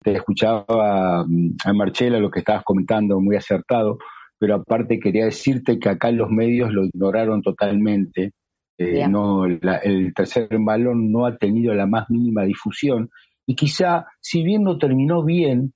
Te 0.00 0.14
escuchaba 0.14 1.24
mm, 1.26 1.56
a 1.64 1.72
Marchela 1.74 2.18
lo 2.18 2.30
que 2.30 2.38
estabas 2.38 2.64
comentando, 2.64 3.20
muy 3.20 3.36
acertado, 3.36 3.98
pero 4.38 4.56
aparte 4.56 5.00
quería 5.00 5.26
decirte 5.26 5.78
que 5.78 5.88
acá 5.88 6.10
los 6.10 6.30
medios 6.30 6.72
lo 6.72 6.84
ignoraron 6.84 7.42
totalmente. 7.42 8.32
Eh, 8.80 9.08
no, 9.08 9.44
el 9.44 10.12
tercer 10.14 10.48
balón 10.60 11.10
no 11.10 11.26
ha 11.26 11.36
tenido 11.36 11.74
la 11.74 11.86
más 11.86 12.08
mínima 12.10 12.44
difusión 12.44 13.10
y 13.48 13.54
quizá, 13.54 14.04
si 14.20 14.42
bien 14.42 14.62
no 14.62 14.76
terminó 14.76 15.24
bien 15.24 15.72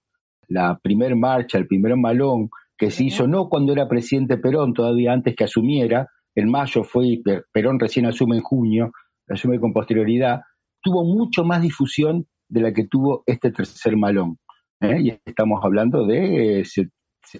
la 0.47 0.79
primer 0.79 1.17
marcha, 1.17 1.57
el 1.57 1.67
primer 1.67 1.95
balón, 1.97 2.51
que 2.77 2.91
se 2.91 3.05
hizo 3.05 3.27
no 3.27 3.49
cuando 3.49 3.73
era 3.73 3.89
presidente 3.89 4.37
Perón, 4.37 4.75
todavía 4.75 5.15
antes 5.15 5.35
que 5.35 5.45
asumiera, 5.45 6.07
en 6.35 6.51
mayo 6.51 6.85
fue, 6.85 7.23
Perón 7.51 7.81
recién 7.81 8.05
asume 8.05 8.37
en 8.37 8.43
junio, 8.43 8.93
asume 9.27 9.59
con 9.59 9.73
posterioridad, 9.73 10.43
tuvo 10.83 11.03
mucho 11.03 11.45
más 11.45 11.63
difusión 11.63 12.27
de 12.47 12.61
la 12.61 12.75
que 12.75 12.87
tuvo 12.87 13.23
este 13.25 13.51
tercer 13.51 13.97
malón. 13.97 14.37
¿eh? 14.83 15.01
Y 15.01 15.19
estamos 15.25 15.65
hablando 15.65 16.07
de 16.07 16.67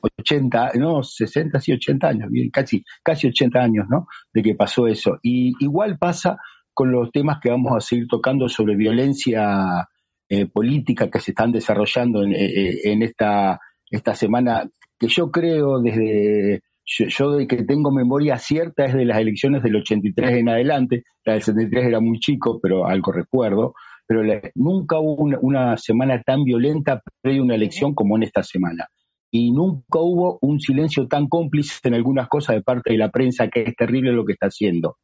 80, 0.01 0.73
no, 0.77 1.03
60, 1.03 1.61
sí, 1.61 1.73
80 1.73 2.09
años, 2.09 2.31
casi, 2.53 2.85
casi 3.03 3.29
80 3.29 3.61
años, 3.61 3.87
¿no? 3.89 4.07
De 4.33 4.43
que 4.43 4.55
pasó 4.55 4.87
eso. 4.87 5.19
Y 5.23 5.53
igual 5.61 5.99
pasa 5.99 6.37
con 6.75 6.91
los 6.91 7.11
temas 7.11 7.39
que 7.41 7.51
vamos 7.51 7.73
a 7.77 7.81
seguir 7.81 8.07
tocando 8.09 8.49
sobre 8.49 8.77
violencia 8.77 9.89
eh, 10.29 10.47
política 10.47 11.11
que 11.11 11.21
se 11.21 11.33
están 11.33 11.53
desarrollando 11.53 12.23
en, 12.23 12.33
eh, 12.33 12.81
en 12.85 13.03
esta, 13.03 13.61
esta 13.91 14.15
semana 14.15 14.67
que 14.99 15.09
yo 15.09 15.31
creo 15.31 15.81
desde, 15.81 16.61
yo, 16.85 17.33
de 17.33 17.47
que 17.47 17.65
tengo 17.65 17.91
memoria 17.93 18.39
cierta 18.39 18.85
es 18.85 18.95
de 18.95 19.05
las 19.05 19.19
elecciones 19.19 19.63
del 19.63 19.77
83 19.77 20.39
en 20.39 20.49
adelante, 20.49 21.05
la 21.25 21.35
del 21.35 21.43
73 21.43 21.87
era 21.87 22.01
muy 22.01 22.19
chico, 22.19 22.59
pero 22.61 22.87
algo 22.87 23.13
recuerdo, 23.13 23.75
pero 24.07 24.23
nunca 24.55 24.99
hubo 24.99 25.23
una, 25.41 25.77
semana 25.77 26.21
tan 26.23 26.45
violenta 26.45 27.01
previa 27.21 27.41
a 27.41 27.45
una 27.45 27.55
elección 27.55 27.95
como 27.95 28.17
en 28.17 28.25
esta 28.25 28.43
semana. 28.43 28.89
Y 29.35 29.51
nunca 29.51 29.99
hubo 29.99 30.39
un 30.43 30.61
silencio 30.61 31.09
tan 31.09 31.27
cómplice 31.27 31.81
en 31.85 31.95
algunas 31.95 32.29
cosas 32.29 32.57
de 32.57 32.63
parte 32.63 32.93
de 32.93 32.99
la 32.99 33.11
prensa, 33.11 33.49
que 33.49 33.63
es 33.63 33.75
terrible 33.75 34.13
lo 34.13 34.27
que 34.27 34.35
está 34.35 34.49
haciendo. 34.49 34.99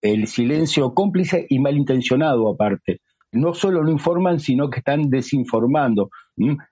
El 0.00 0.26
silencio 0.28 0.94
cómplice 0.94 1.46
y 1.48 1.58
malintencionado 1.58 2.48
aparte. 2.48 3.02
No 3.32 3.52
solo 3.52 3.84
no 3.84 3.90
informan, 3.90 4.40
sino 4.40 4.70
que 4.70 4.78
están 4.78 5.10
desinformando. 5.10 6.08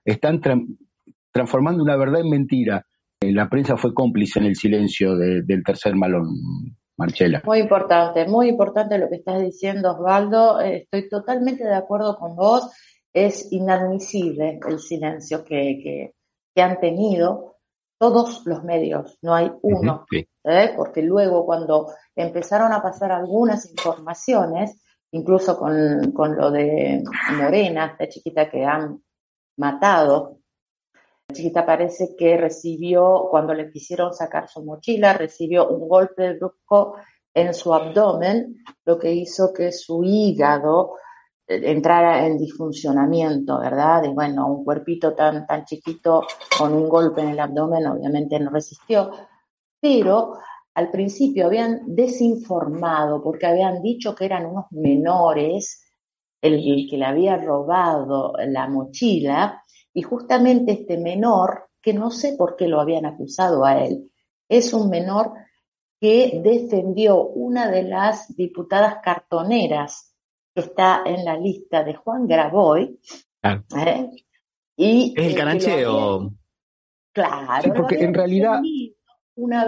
Están 0.03 0.41
transformando 1.31 1.83
una 1.83 1.95
verdad 1.95 2.21
en 2.21 2.29
mentira. 2.31 2.85
Eh, 3.21 3.31
la 3.31 3.49
prensa 3.49 3.77
fue 3.77 3.93
cómplice 3.93 4.39
en 4.39 4.45
el 4.45 4.55
silencio 4.55 5.15
del 5.15 5.63
tercer 5.63 5.95
malón, 5.95 6.29
Marchela. 6.97 7.43
Muy 7.45 7.59
importante, 7.59 8.27
muy 8.27 8.49
importante 8.49 8.97
lo 8.97 9.09
que 9.09 9.17
estás 9.17 9.43
diciendo, 9.43 9.91
Osvaldo. 9.91 10.59
Eh, 10.59 10.87
estoy 10.91 11.07
totalmente 11.07 11.63
de 11.63 11.75
acuerdo 11.75 12.15
con 12.17 12.35
vos. 12.35 12.71
Es 13.13 13.51
inadmisible 13.51 14.59
el 14.67 14.79
silencio 14.79 15.45
que 15.45 16.14
han 16.61 16.79
tenido 16.79 17.55
todos 17.97 18.45
los 18.45 18.63
medios, 18.63 19.17
no 19.21 19.33
hay 19.33 19.51
uno, 19.61 20.05
¿eh? 20.11 20.73
porque 20.75 21.01
luego 21.01 21.45
cuando 21.45 21.93
empezaron 22.15 22.73
a 22.73 22.81
pasar 22.81 23.11
algunas 23.11 23.69
informaciones, 23.69 24.83
incluso 25.11 25.57
con, 25.57 26.11
con 26.11 26.35
lo 26.35 26.51
de 26.51 27.03
Morena, 27.37 27.85
esta 27.87 28.09
chiquita 28.09 28.49
que 28.49 28.65
han 28.65 29.01
matado, 29.57 30.39
la 31.27 31.35
chiquita 31.35 31.65
parece 31.65 32.15
que 32.17 32.37
recibió, 32.37 33.27
cuando 33.31 33.53
le 33.53 33.71
quisieron 33.71 34.13
sacar 34.13 34.49
su 34.49 34.63
mochila, 34.63 35.13
recibió 35.13 35.69
un 35.69 35.87
golpe 35.87 36.33
brusco 36.33 36.97
en 37.33 37.53
su 37.53 37.73
abdomen, 37.73 38.57
lo 38.85 38.99
que 38.99 39.11
hizo 39.11 39.53
que 39.53 39.71
su 39.71 40.03
hígado 40.03 40.95
entrara 41.47 42.25
en 42.25 42.37
disfuncionamiento, 42.37 43.59
¿verdad? 43.59 44.03
Y 44.03 44.09
bueno, 44.09 44.47
un 44.47 44.63
cuerpito 44.63 45.13
tan, 45.13 45.45
tan 45.45 45.65
chiquito 45.65 46.25
con 46.57 46.73
un 46.73 46.89
golpe 46.89 47.21
en 47.21 47.29
el 47.29 47.39
abdomen 47.39 47.85
obviamente 47.87 48.39
no 48.39 48.49
resistió, 48.49 49.11
pero 49.79 50.37
al 50.73 50.89
principio 50.91 51.45
habían 51.45 51.81
desinformado 51.85 53.21
porque 53.21 53.45
habían 53.45 53.81
dicho 53.81 54.15
que 54.15 54.25
eran 54.25 54.45
unos 54.45 54.65
menores 54.71 55.83
el 56.41 56.87
que 56.89 56.97
le 56.97 57.05
había 57.05 57.37
robado 57.37 58.33
la 58.45 58.67
mochila 58.67 59.63
y 59.93 60.01
justamente 60.01 60.73
este 60.73 60.97
menor, 60.97 61.69
que 61.81 61.93
no 61.93 62.11
sé 62.11 62.35
por 62.37 62.55
qué 62.55 62.67
lo 62.67 62.81
habían 62.81 63.05
acusado 63.05 63.63
a 63.63 63.83
él, 63.83 64.11
es 64.49 64.73
un 64.73 64.89
menor 64.89 65.33
que 65.99 66.41
defendió 66.43 67.25
una 67.25 67.71
de 67.71 67.83
las 67.83 68.35
diputadas 68.35 68.97
cartoneras 69.01 70.14
está 70.55 71.03
en 71.05 71.25
la 71.25 71.37
lista 71.37 71.83
de 71.83 71.95
Juan 71.95 72.27
Graboy. 72.27 72.99
¿eh? 73.43 74.09
Y, 74.77 75.13
es 75.15 75.27
el 75.27 75.35
canacheo. 75.35 76.33
Claro. 77.13 77.73
porque 77.73 78.03
en 78.03 78.13
realidad... 78.13 78.59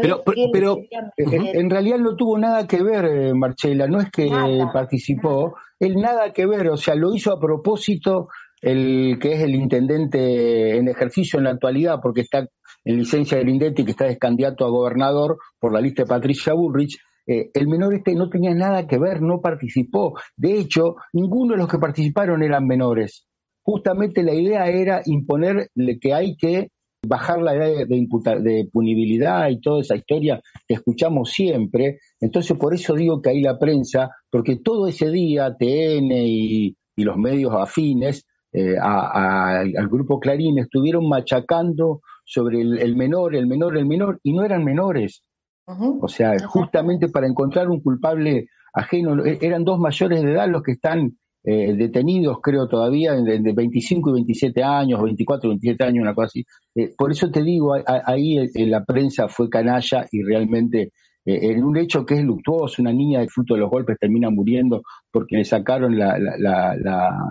pero, 0.01 0.23
pero, 0.51 0.77
en, 1.15 1.69
realidad 1.69 1.97
no 1.97 2.15
tuvo 2.15 2.37
nada 2.37 2.67
que 2.67 2.83
ver, 2.83 3.05
eh, 3.05 3.33
Marcela, 3.33 3.87
no 3.87 3.99
es 3.99 4.09
que 4.11 4.29
participó, 4.73 5.55
él 5.79 5.95
nada 5.95 6.33
que 6.33 6.45
ver, 6.45 6.67
o 6.69 6.77
sea, 6.77 6.95
lo 6.95 7.13
hizo 7.13 7.31
a 7.31 7.39
propósito 7.39 8.27
el 8.61 9.17
que 9.21 9.33
es 9.33 9.41
el 9.41 9.55
intendente 9.55 10.77
en 10.77 10.87
ejercicio 10.87 11.37
en 11.37 11.45
la 11.45 11.51
actualidad, 11.51 11.99
porque 12.01 12.21
está 12.21 12.47
en 12.83 12.97
licencia 12.97 13.37
del 13.37 13.49
y 13.49 13.73
que 13.73 13.91
está 13.91 14.05
de 14.05 14.17
candidato 14.17 14.65
a 14.65 14.69
gobernador 14.69 15.37
por 15.59 15.73
la 15.73 15.81
lista 15.81 16.03
de 16.03 16.09
Patricia 16.09 16.53
Bullrich, 16.53 16.97
eh, 17.27 17.51
el 17.53 17.67
menor 17.67 17.93
este 17.93 18.15
no 18.15 18.29
tenía 18.29 18.55
nada 18.55 18.87
que 18.87 18.97
ver, 18.97 19.21
no 19.21 19.41
participó. 19.41 20.17
De 20.35 20.57
hecho, 20.57 20.95
ninguno 21.13 21.53
de 21.53 21.59
los 21.59 21.67
que 21.67 21.77
participaron 21.77 22.41
eran 22.41 22.65
menores. 22.65 23.27
Justamente 23.61 24.23
la 24.23 24.33
idea 24.33 24.67
era 24.67 25.01
imponer 25.05 25.69
que 26.01 26.13
hay 26.13 26.37
que 26.37 26.69
bajar 27.05 27.41
la 27.41 27.53
edad 27.55 27.85
de, 27.85 28.41
de, 28.41 28.69
punibilidad 28.71 29.49
y 29.49 29.59
toda 29.59 29.81
esa 29.81 29.95
historia 29.95 30.41
que 30.67 30.75
escuchamos 30.75 31.31
siempre. 31.31 31.99
Entonces, 32.19 32.57
por 32.57 32.73
eso 32.73 32.95
digo 32.95 33.21
que 33.21 33.29
ahí 33.29 33.41
la 33.41 33.59
prensa, 33.59 34.09
porque 34.29 34.57
todo 34.57 34.87
ese 34.87 35.09
día 35.11 35.55
TN 35.57 36.11
y, 36.11 36.75
los 36.95 37.15
medios 37.15 37.53
afines 37.53 38.25
eh, 38.51 38.75
al 38.81 39.87
grupo 39.87 40.19
Clarín 40.19 40.57
estuvieron 40.57 41.07
machacando 41.07 42.01
sobre 42.25 42.61
el, 42.61 42.95
menor, 42.95 43.35
el 43.35 43.45
menor, 43.45 43.77
el 43.77 43.85
menor, 43.85 44.19
y 44.23 44.33
no 44.33 44.43
eran 44.43 44.63
menores. 44.63 45.23
O 45.67 46.07
sea, 46.07 46.33
justamente 46.47 47.09
para 47.09 47.27
encontrar 47.27 47.69
un 47.69 47.81
culpable 47.81 48.47
ajeno, 48.73 49.25
e, 49.25 49.37
eran 49.41 49.65
dos 49.65 49.79
mayores 49.79 50.21
de 50.21 50.31
edad 50.31 50.47
los 50.49 50.63
que 50.63 50.73
están 50.73 51.17
eh, 51.43 51.73
detenidos, 51.73 52.37
creo 52.41 52.67
todavía, 52.67 53.13
de, 53.13 53.39
de, 53.39 53.53
25 53.53 54.09
y 54.09 54.13
27 54.13 54.63
años, 54.63 55.01
24 55.01 55.47
y 55.47 55.51
27 55.51 55.83
años, 55.83 56.01
una 56.03 56.13
cosa 56.13 56.27
así. 56.27 56.45
Eh, 56.73 56.93
por 56.97 57.11
eso 57.11 57.29
te 57.29 57.43
digo, 57.43 57.73
ahí 57.85 58.47
la 58.65 58.85
prensa 58.85 59.27
fue 59.27 59.49
canalla 59.49 60.05
y 60.11 60.23
realmente 60.23 60.91
en 61.29 61.61
un 61.61 61.75
hecho 61.75 62.05
que 62.05 62.13
es 62.15 62.23
luctuoso, 62.23 62.81
una 62.81 62.93
niña 62.93 63.19
de 63.19 63.27
fruto 63.27 63.53
de 63.53 63.59
los 63.59 63.69
golpes 63.69 63.97
termina 63.99 64.29
muriendo 64.29 64.81
porque 65.11 65.35
le 65.35 65.43
sacaron 65.43 65.97
la, 65.97 66.17
la, 66.17 66.73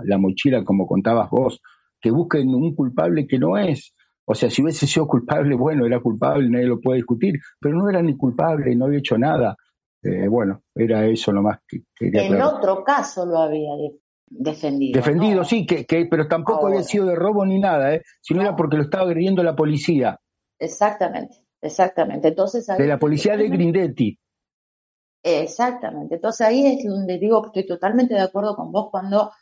la 0.04 0.18
mochila, 0.18 0.62
como 0.64 0.86
contabas 0.86 1.30
vos, 1.30 1.62
que 1.98 2.10
busquen 2.10 2.54
un 2.54 2.74
culpable 2.74 3.26
que 3.26 3.38
no 3.38 3.56
es. 3.56 3.94
O 4.28 4.34
sea, 4.34 4.50
si 4.50 4.62
hubiese 4.62 4.86
sido 4.86 5.06
culpable, 5.06 5.54
bueno, 5.54 5.86
era 5.86 6.00
culpable, 6.00 6.48
nadie 6.50 6.66
lo 6.66 6.80
puede 6.80 6.98
discutir, 6.98 7.38
pero 7.60 7.76
no 7.76 7.88
era 7.88 8.02
ni 8.02 8.16
culpable, 8.16 8.74
no 8.74 8.86
había 8.86 8.98
hecho 8.98 9.16
nada. 9.16 9.56
Eh, 10.02 10.28
bueno, 10.28 10.62
era 10.74 11.06
eso 11.06 11.32
lo 11.32 11.42
más 11.42 11.60
que 11.66 11.82
quería 11.94 12.26
En 12.26 12.42
otro 12.42 12.82
caso 12.84 13.24
lo 13.24 13.38
había 13.38 13.70
defendido. 14.26 14.96
Defendido, 14.98 15.44
sí, 15.44 15.64
que, 15.64 15.86
pero 16.10 16.26
tampoco 16.26 16.66
había 16.66 16.82
sido 16.82 17.06
de 17.06 17.14
robo 17.14 17.46
ni 17.46 17.58
nada, 17.60 17.94
¿eh? 17.94 18.02
sino 18.20 18.42
era 18.42 18.56
porque 18.56 18.76
lo 18.76 18.82
estaba 18.82 19.04
agrediendo 19.04 19.42
la 19.42 19.54
policía. 19.54 20.18
Exactamente, 20.58 21.44
exactamente. 21.60 22.28
Entonces, 22.28 22.66
de 22.66 22.86
la 22.86 22.98
policía 22.98 23.36
de 23.36 23.48
Grindetti. 23.48 24.18
Exactamente. 25.22 26.16
Entonces 26.16 26.46
ahí 26.46 26.66
es 26.66 26.84
donde 26.84 27.18
digo 27.18 27.42
que 27.42 27.60
estoy 27.60 27.66
totalmente 27.66 28.14
de 28.14 28.20
acuerdo 28.20 28.54
con 28.54 28.70
vos 28.70 28.90
cuando 28.92 29.32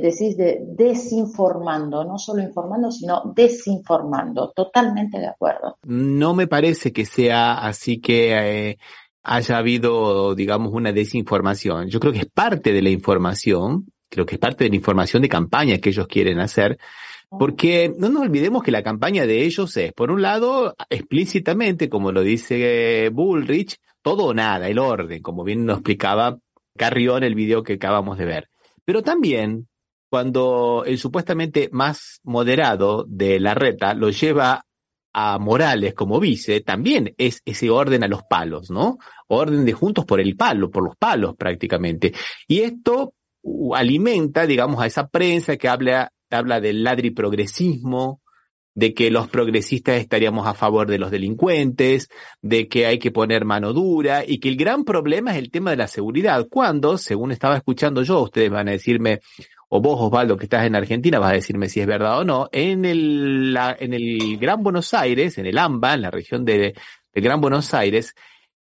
decís 0.00 0.36
de 0.36 0.60
desinformando, 0.62 2.04
no 2.04 2.18
solo 2.18 2.42
informando, 2.42 2.90
sino 2.90 3.32
desinformando. 3.34 4.52
Totalmente 4.54 5.18
de 5.18 5.26
acuerdo. 5.26 5.78
No 5.84 6.34
me 6.34 6.46
parece 6.46 6.92
que 6.92 7.04
sea 7.04 7.54
así 7.54 8.00
que 8.00 8.70
eh, 8.70 8.78
haya 9.22 9.58
habido, 9.58 10.34
digamos, 10.34 10.72
una 10.72 10.92
desinformación. 10.92 11.88
Yo 11.88 12.00
creo 12.00 12.12
que 12.12 12.20
es 12.20 12.30
parte 12.32 12.72
de 12.72 12.82
la 12.82 12.90
información, 12.90 13.86
creo 14.08 14.26
que 14.26 14.36
es 14.36 14.40
parte 14.40 14.64
de 14.64 14.70
la 14.70 14.76
información 14.76 15.22
de 15.22 15.28
campaña 15.28 15.78
que 15.78 15.90
ellos 15.90 16.06
quieren 16.06 16.40
hacer. 16.40 16.78
Porque 17.38 17.90
no 17.96 18.10
nos 18.10 18.22
olvidemos 18.22 18.62
que 18.62 18.70
la 18.70 18.82
campaña 18.82 19.24
de 19.24 19.42
ellos 19.42 19.74
es, 19.78 19.94
por 19.94 20.10
un 20.10 20.20
lado, 20.20 20.74
explícitamente, 20.90 21.88
como 21.88 22.12
lo 22.12 22.20
dice 22.20 23.08
Bullrich, 23.10 23.78
todo 24.02 24.26
o 24.26 24.34
nada, 24.34 24.68
el 24.68 24.78
orden, 24.78 25.22
como 25.22 25.42
bien 25.42 25.64
nos 25.64 25.78
explicaba 25.78 26.38
Carrión 26.76 27.18
en 27.18 27.24
el 27.24 27.34
video 27.34 27.62
que 27.62 27.74
acabamos 27.74 28.18
de 28.18 28.26
ver. 28.26 28.48
Pero 28.84 29.02
también 29.02 29.66
cuando 30.12 30.84
el 30.84 30.98
supuestamente 30.98 31.70
más 31.72 32.20
moderado 32.22 33.06
de 33.08 33.40
la 33.40 33.54
reta 33.54 33.94
lo 33.94 34.10
lleva 34.10 34.66
a 35.10 35.38
Morales 35.38 35.94
como 35.94 36.20
vice, 36.20 36.60
también 36.60 37.14
es 37.16 37.40
ese 37.46 37.70
orden 37.70 38.04
a 38.04 38.08
los 38.08 38.22
palos, 38.24 38.70
¿no? 38.70 38.98
Orden 39.28 39.64
de 39.64 39.72
juntos 39.72 40.04
por 40.04 40.20
el 40.20 40.36
palo, 40.36 40.70
por 40.70 40.84
los 40.84 40.96
palos 40.98 41.34
prácticamente. 41.34 42.12
Y 42.46 42.60
esto 42.60 43.14
alimenta, 43.74 44.46
digamos, 44.46 44.82
a 44.82 44.86
esa 44.86 45.08
prensa 45.08 45.56
que 45.56 45.68
habla, 45.68 46.12
habla 46.28 46.60
del 46.60 46.84
ladriprogresismo, 46.84 48.20
de 48.74 48.92
que 48.92 49.10
los 49.10 49.28
progresistas 49.28 49.98
estaríamos 49.98 50.46
a 50.46 50.52
favor 50.52 50.90
de 50.90 50.98
los 50.98 51.10
delincuentes, 51.10 52.10
de 52.42 52.68
que 52.68 52.84
hay 52.84 52.98
que 52.98 53.10
poner 53.10 53.46
mano 53.46 53.72
dura 53.72 54.24
y 54.26 54.40
que 54.40 54.50
el 54.50 54.56
gran 54.56 54.84
problema 54.84 55.32
es 55.32 55.38
el 55.38 55.50
tema 55.50 55.70
de 55.70 55.78
la 55.78 55.88
seguridad. 55.88 56.46
Cuando, 56.50 56.98
según 56.98 57.32
estaba 57.32 57.56
escuchando 57.56 58.02
yo, 58.02 58.20
ustedes 58.20 58.50
van 58.50 58.68
a 58.68 58.72
decirme, 58.72 59.20
o 59.74 59.80
vos, 59.80 59.98
Osvaldo, 59.98 60.36
que 60.36 60.44
estás 60.44 60.66
en 60.66 60.76
Argentina, 60.76 61.18
vas 61.18 61.30
a 61.30 61.36
decirme 61.36 61.66
si 61.70 61.80
es 61.80 61.86
verdad 61.86 62.18
o 62.18 62.24
no, 62.24 62.50
en 62.52 62.84
el, 62.84 63.56
en 63.78 63.94
el 63.94 64.36
Gran 64.36 64.62
Buenos 64.62 64.92
Aires, 64.92 65.38
en 65.38 65.46
el 65.46 65.56
AMBA, 65.56 65.94
en 65.94 66.02
la 66.02 66.10
región 66.10 66.44
de, 66.44 66.74
Gran 67.14 67.40
Buenos 67.40 67.72
Aires, 67.72 68.14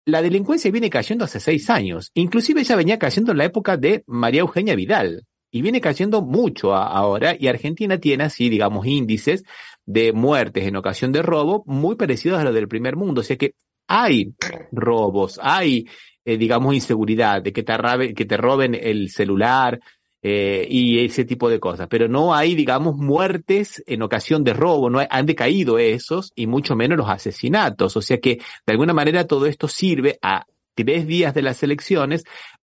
la 0.06 0.22
delincuencia 0.22 0.70
viene 0.70 0.92
cayendo 0.92 1.26
hace 1.26 1.40
seis 1.40 1.72
años. 1.72 2.12
Inclusive 2.14 2.64
ya 2.64 2.76
venía 2.76 3.00
cayendo 3.00 3.32
en 3.32 3.40
la 3.40 3.46
época 3.46 3.78
de 3.78 4.04
María 4.06 4.42
Eugenia 4.42 4.76
Vidal. 4.76 5.26
Y 5.50 5.64
viene 5.64 5.82
cayendo 5.82 6.22
mucho 6.22 6.76
ahora, 6.76 7.36
y 7.38 7.48
Argentina 7.48 7.98
tiene 7.98 8.26
así, 8.26 8.48
digamos, 8.50 8.86
índices 8.86 9.44
de 9.88 10.14
muertes 10.14 10.68
en 10.68 10.76
ocasión 10.76 11.12
de 11.12 11.24
robo 11.24 11.64
muy 11.66 11.96
parecidos 11.96 12.40
a 12.40 12.44
los 12.44 12.54
del 12.54 12.68
primer 12.68 12.96
mundo. 12.96 13.22
O 13.22 13.24
sea 13.24 13.38
que 13.38 13.56
hay 13.88 14.36
robos, 14.72 15.40
hay, 15.42 15.88
eh, 16.26 16.38
digamos, 16.38 16.76
inseguridad, 16.76 17.42
de 17.42 17.52
que 17.52 17.64
te, 17.64 17.74
que 18.14 18.26
te 18.26 18.38
roben 18.38 18.76
el 18.76 19.10
celular, 19.10 19.80
eh, 20.24 20.68
y 20.70 21.04
ese 21.04 21.26
tipo 21.26 21.50
de 21.50 21.60
cosas. 21.60 21.88
Pero 21.90 22.08
no 22.08 22.34
hay, 22.34 22.56
digamos, 22.56 22.96
muertes 22.96 23.84
en 23.88 24.02
ocasión 24.02 24.44
de 24.44 24.54
robo, 24.54 24.90
no 24.90 25.00
han 25.10 25.26
decaído 25.26 25.80
esos 25.80 26.32
y 26.36 26.48
mucho 26.48 26.76
menos 26.76 26.98
los 26.98 27.10
asesinatos. 27.10 27.98
O 27.98 28.02
sea 28.02 28.20
que, 28.20 28.36
de 28.66 28.72
alguna 28.72 28.94
manera, 28.94 29.26
todo 29.26 29.46
esto 29.46 29.68
sirve 29.68 30.20
a 30.22 30.46
tres 30.76 31.08
días 31.08 31.34
de 31.34 31.42
las 31.42 31.64
elecciones 31.64 32.24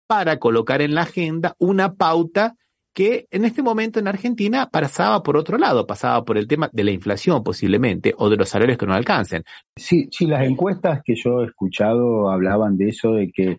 para 0.06 0.38
colocar 0.38 0.82
en 0.82 0.94
la 0.94 1.02
agenda 1.02 1.54
una 1.58 1.94
pauta 1.94 2.56
que 2.92 3.26
en 3.30 3.44
este 3.44 3.62
momento 3.62 4.00
en 4.00 4.08
Argentina 4.08 4.68
pasaba 4.68 5.22
por 5.22 5.36
otro 5.36 5.58
lado, 5.58 5.86
pasaba 5.86 6.24
por 6.24 6.36
el 6.36 6.48
tema 6.48 6.68
de 6.72 6.84
la 6.84 6.90
inflación 6.90 7.42
posiblemente 7.44 8.14
o 8.18 8.28
de 8.28 8.36
los 8.36 8.48
salarios 8.48 8.78
que 8.78 8.86
no 8.86 8.94
alcancen. 8.94 9.44
Sí, 9.76 10.08
sí, 10.10 10.26
las 10.26 10.44
encuestas 10.44 11.00
que 11.04 11.14
yo 11.14 11.42
he 11.42 11.46
escuchado 11.46 12.30
hablaban 12.30 12.76
de 12.76 12.88
eso, 12.88 13.12
de 13.12 13.30
que 13.30 13.58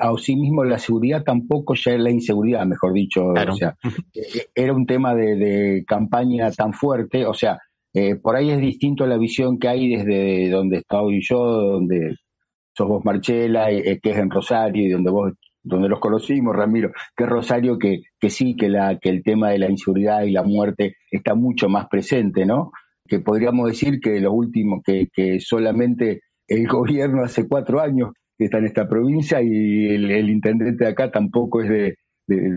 a 0.00 0.12
sí 0.18 0.36
mismo 0.36 0.64
la 0.64 0.78
seguridad 0.78 1.22
tampoco 1.24 1.74
ya 1.74 1.92
es 1.92 2.00
la 2.00 2.10
inseguridad, 2.10 2.64
mejor 2.66 2.92
dicho. 2.92 3.26
O 3.26 3.56
sea, 3.56 3.76
eh, 4.14 4.46
era 4.54 4.72
un 4.72 4.86
tema 4.86 5.14
de, 5.14 5.84
campaña 5.86 6.50
tan 6.52 6.72
fuerte, 6.72 7.26
o 7.26 7.34
sea, 7.34 7.58
eh, 7.94 8.16
por 8.16 8.36
ahí 8.36 8.50
es 8.50 8.58
distinto 8.58 9.06
la 9.06 9.18
visión 9.18 9.58
que 9.58 9.68
hay 9.68 9.96
desde 9.96 10.48
donde 10.50 10.78
estoy 10.78 11.20
yo, 11.22 11.38
donde 11.38 12.16
sos 12.74 12.88
vos 12.88 13.04
Marchela, 13.04 13.70
eh, 13.70 14.00
que 14.02 14.10
es 14.10 14.16
en 14.18 14.30
Rosario 14.30 14.86
y 14.86 14.90
donde 14.90 15.10
vos 15.10 15.32
donde 15.64 15.88
los 15.88 16.00
conocimos, 16.00 16.56
Ramiro, 16.56 16.90
que 17.16 17.24
Rosario, 17.24 17.78
que, 17.78 18.00
que 18.18 18.30
sí, 18.30 18.56
que, 18.56 18.68
la, 18.68 18.98
que 18.98 19.10
el 19.10 19.22
tema 19.22 19.50
de 19.50 19.60
la 19.60 19.70
inseguridad 19.70 20.22
y 20.22 20.32
la 20.32 20.42
muerte 20.42 20.96
está 21.08 21.36
mucho 21.36 21.68
más 21.68 21.86
presente, 21.88 22.44
¿no? 22.44 22.72
que 23.12 23.20
podríamos 23.20 23.68
decir 23.68 24.00
que 24.00 24.20
lo 24.20 24.32
último, 24.32 24.80
que, 24.82 25.08
que 25.12 25.38
solamente 25.38 26.22
el 26.48 26.66
gobierno 26.66 27.22
hace 27.22 27.46
cuatro 27.46 27.80
años 27.80 28.12
está 28.44 28.58
en 28.58 28.66
esta 28.66 28.88
provincia 28.88 29.40
y 29.42 29.86
el, 29.88 30.30
intendente 30.30 30.84
de 30.84 30.90
acá 30.90 31.10
tampoco 31.10 31.62
es 31.62 31.68
de, 31.68 31.96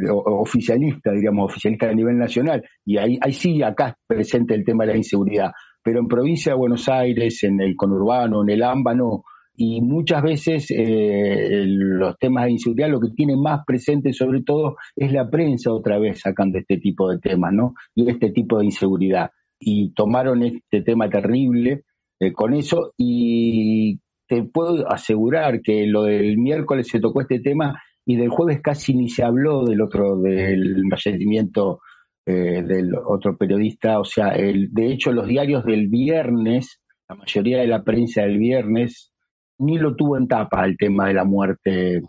oficialista, 0.10 1.12
digamos, 1.12 1.52
oficialista 1.52 1.90
a 1.90 1.94
nivel 1.94 2.18
nacional. 2.18 2.64
Y 2.86 2.98
ahí, 2.98 3.20
sí, 3.32 3.62
acá 3.62 3.98
presente 4.08 4.54
el 4.54 4.64
tema 4.64 4.86
de 4.86 4.92
la 4.92 4.98
inseguridad. 4.98 5.52
Pero 5.84 6.00
en 6.00 6.08
provincia 6.08 6.54
de 6.54 6.58
Buenos 6.58 6.88
Aires, 6.88 7.44
en 7.44 7.60
el 7.62 7.76
conurbano, 7.76 8.44
en 8.44 8.50
el 8.50 8.64
ámbano, 8.64 9.24
y 9.58 9.82
muchas 9.82 10.22
veces 10.22 10.68
eh, 10.70 11.64
los 11.66 12.18
temas 12.18 12.46
de 12.46 12.52
inseguridad 12.52 12.90
lo 12.90 13.00
que 13.00 13.12
tiene 13.16 13.38
más 13.38 13.62
presente 13.66 14.12
sobre 14.12 14.42
todo 14.44 14.76
es 14.96 15.14
la 15.14 15.30
prensa 15.30 15.72
otra 15.72 15.98
vez 15.98 16.20
sacando 16.20 16.58
este 16.58 16.78
tipo 16.78 17.10
de 17.10 17.20
temas, 17.20 17.54
¿no? 17.54 17.74
Y 17.94 18.10
este 18.10 18.32
tipo 18.32 18.60
de 18.60 18.66
inseguridad. 18.66 19.32
Y 19.58 19.94
tomaron 19.94 20.44
este 20.44 20.82
tema 20.82 21.10
terrible 21.10 21.84
eh, 22.20 22.34
con 22.34 22.54
eso 22.54 22.94
y 22.98 24.00
te 24.28 24.44
puedo 24.44 24.92
asegurar 24.92 25.62
que 25.62 25.86
lo 25.88 26.04
del 26.04 26.38
miércoles 26.38 26.88
se 26.88 27.00
tocó 27.00 27.22
este 27.22 27.40
tema 27.40 27.82
y 28.06 28.16
del 28.18 28.30
jueves 28.30 28.62
casi 28.62 28.94
ni 28.94 29.10
se 29.10 29.24
habló 29.24 29.66
del 29.66 29.82
otro, 29.82 30.18
del 30.18 30.84
fallecimiento 30.90 31.80
eh, 32.26 32.64
del 32.64 32.92
otro 32.96 33.38
periodista. 33.38 34.00
O 34.00 34.06
sea, 34.06 34.30
el, 34.30 34.74
de 34.74 34.92
hecho 34.92 35.12
los 35.12 35.28
diarios 35.28 35.64
del 35.66 35.88
viernes, 35.88 36.82
la 37.08 37.16
mayoría 37.16 37.60
de 37.60 37.68
la 37.68 37.84
prensa 37.84 38.22
del 38.22 38.38
viernes, 38.38 39.12
ni 39.60 39.78
lo 39.78 39.96
tuvo 39.96 40.18
en 40.18 40.28
tapa 40.28 40.66
el 40.66 40.78
tema 40.78 41.08
de 41.08 41.14
la 41.14 41.24
muerte 41.24 42.02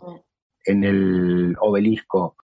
en 0.65 0.83
el 0.83 1.55
obelisco. 1.59 2.35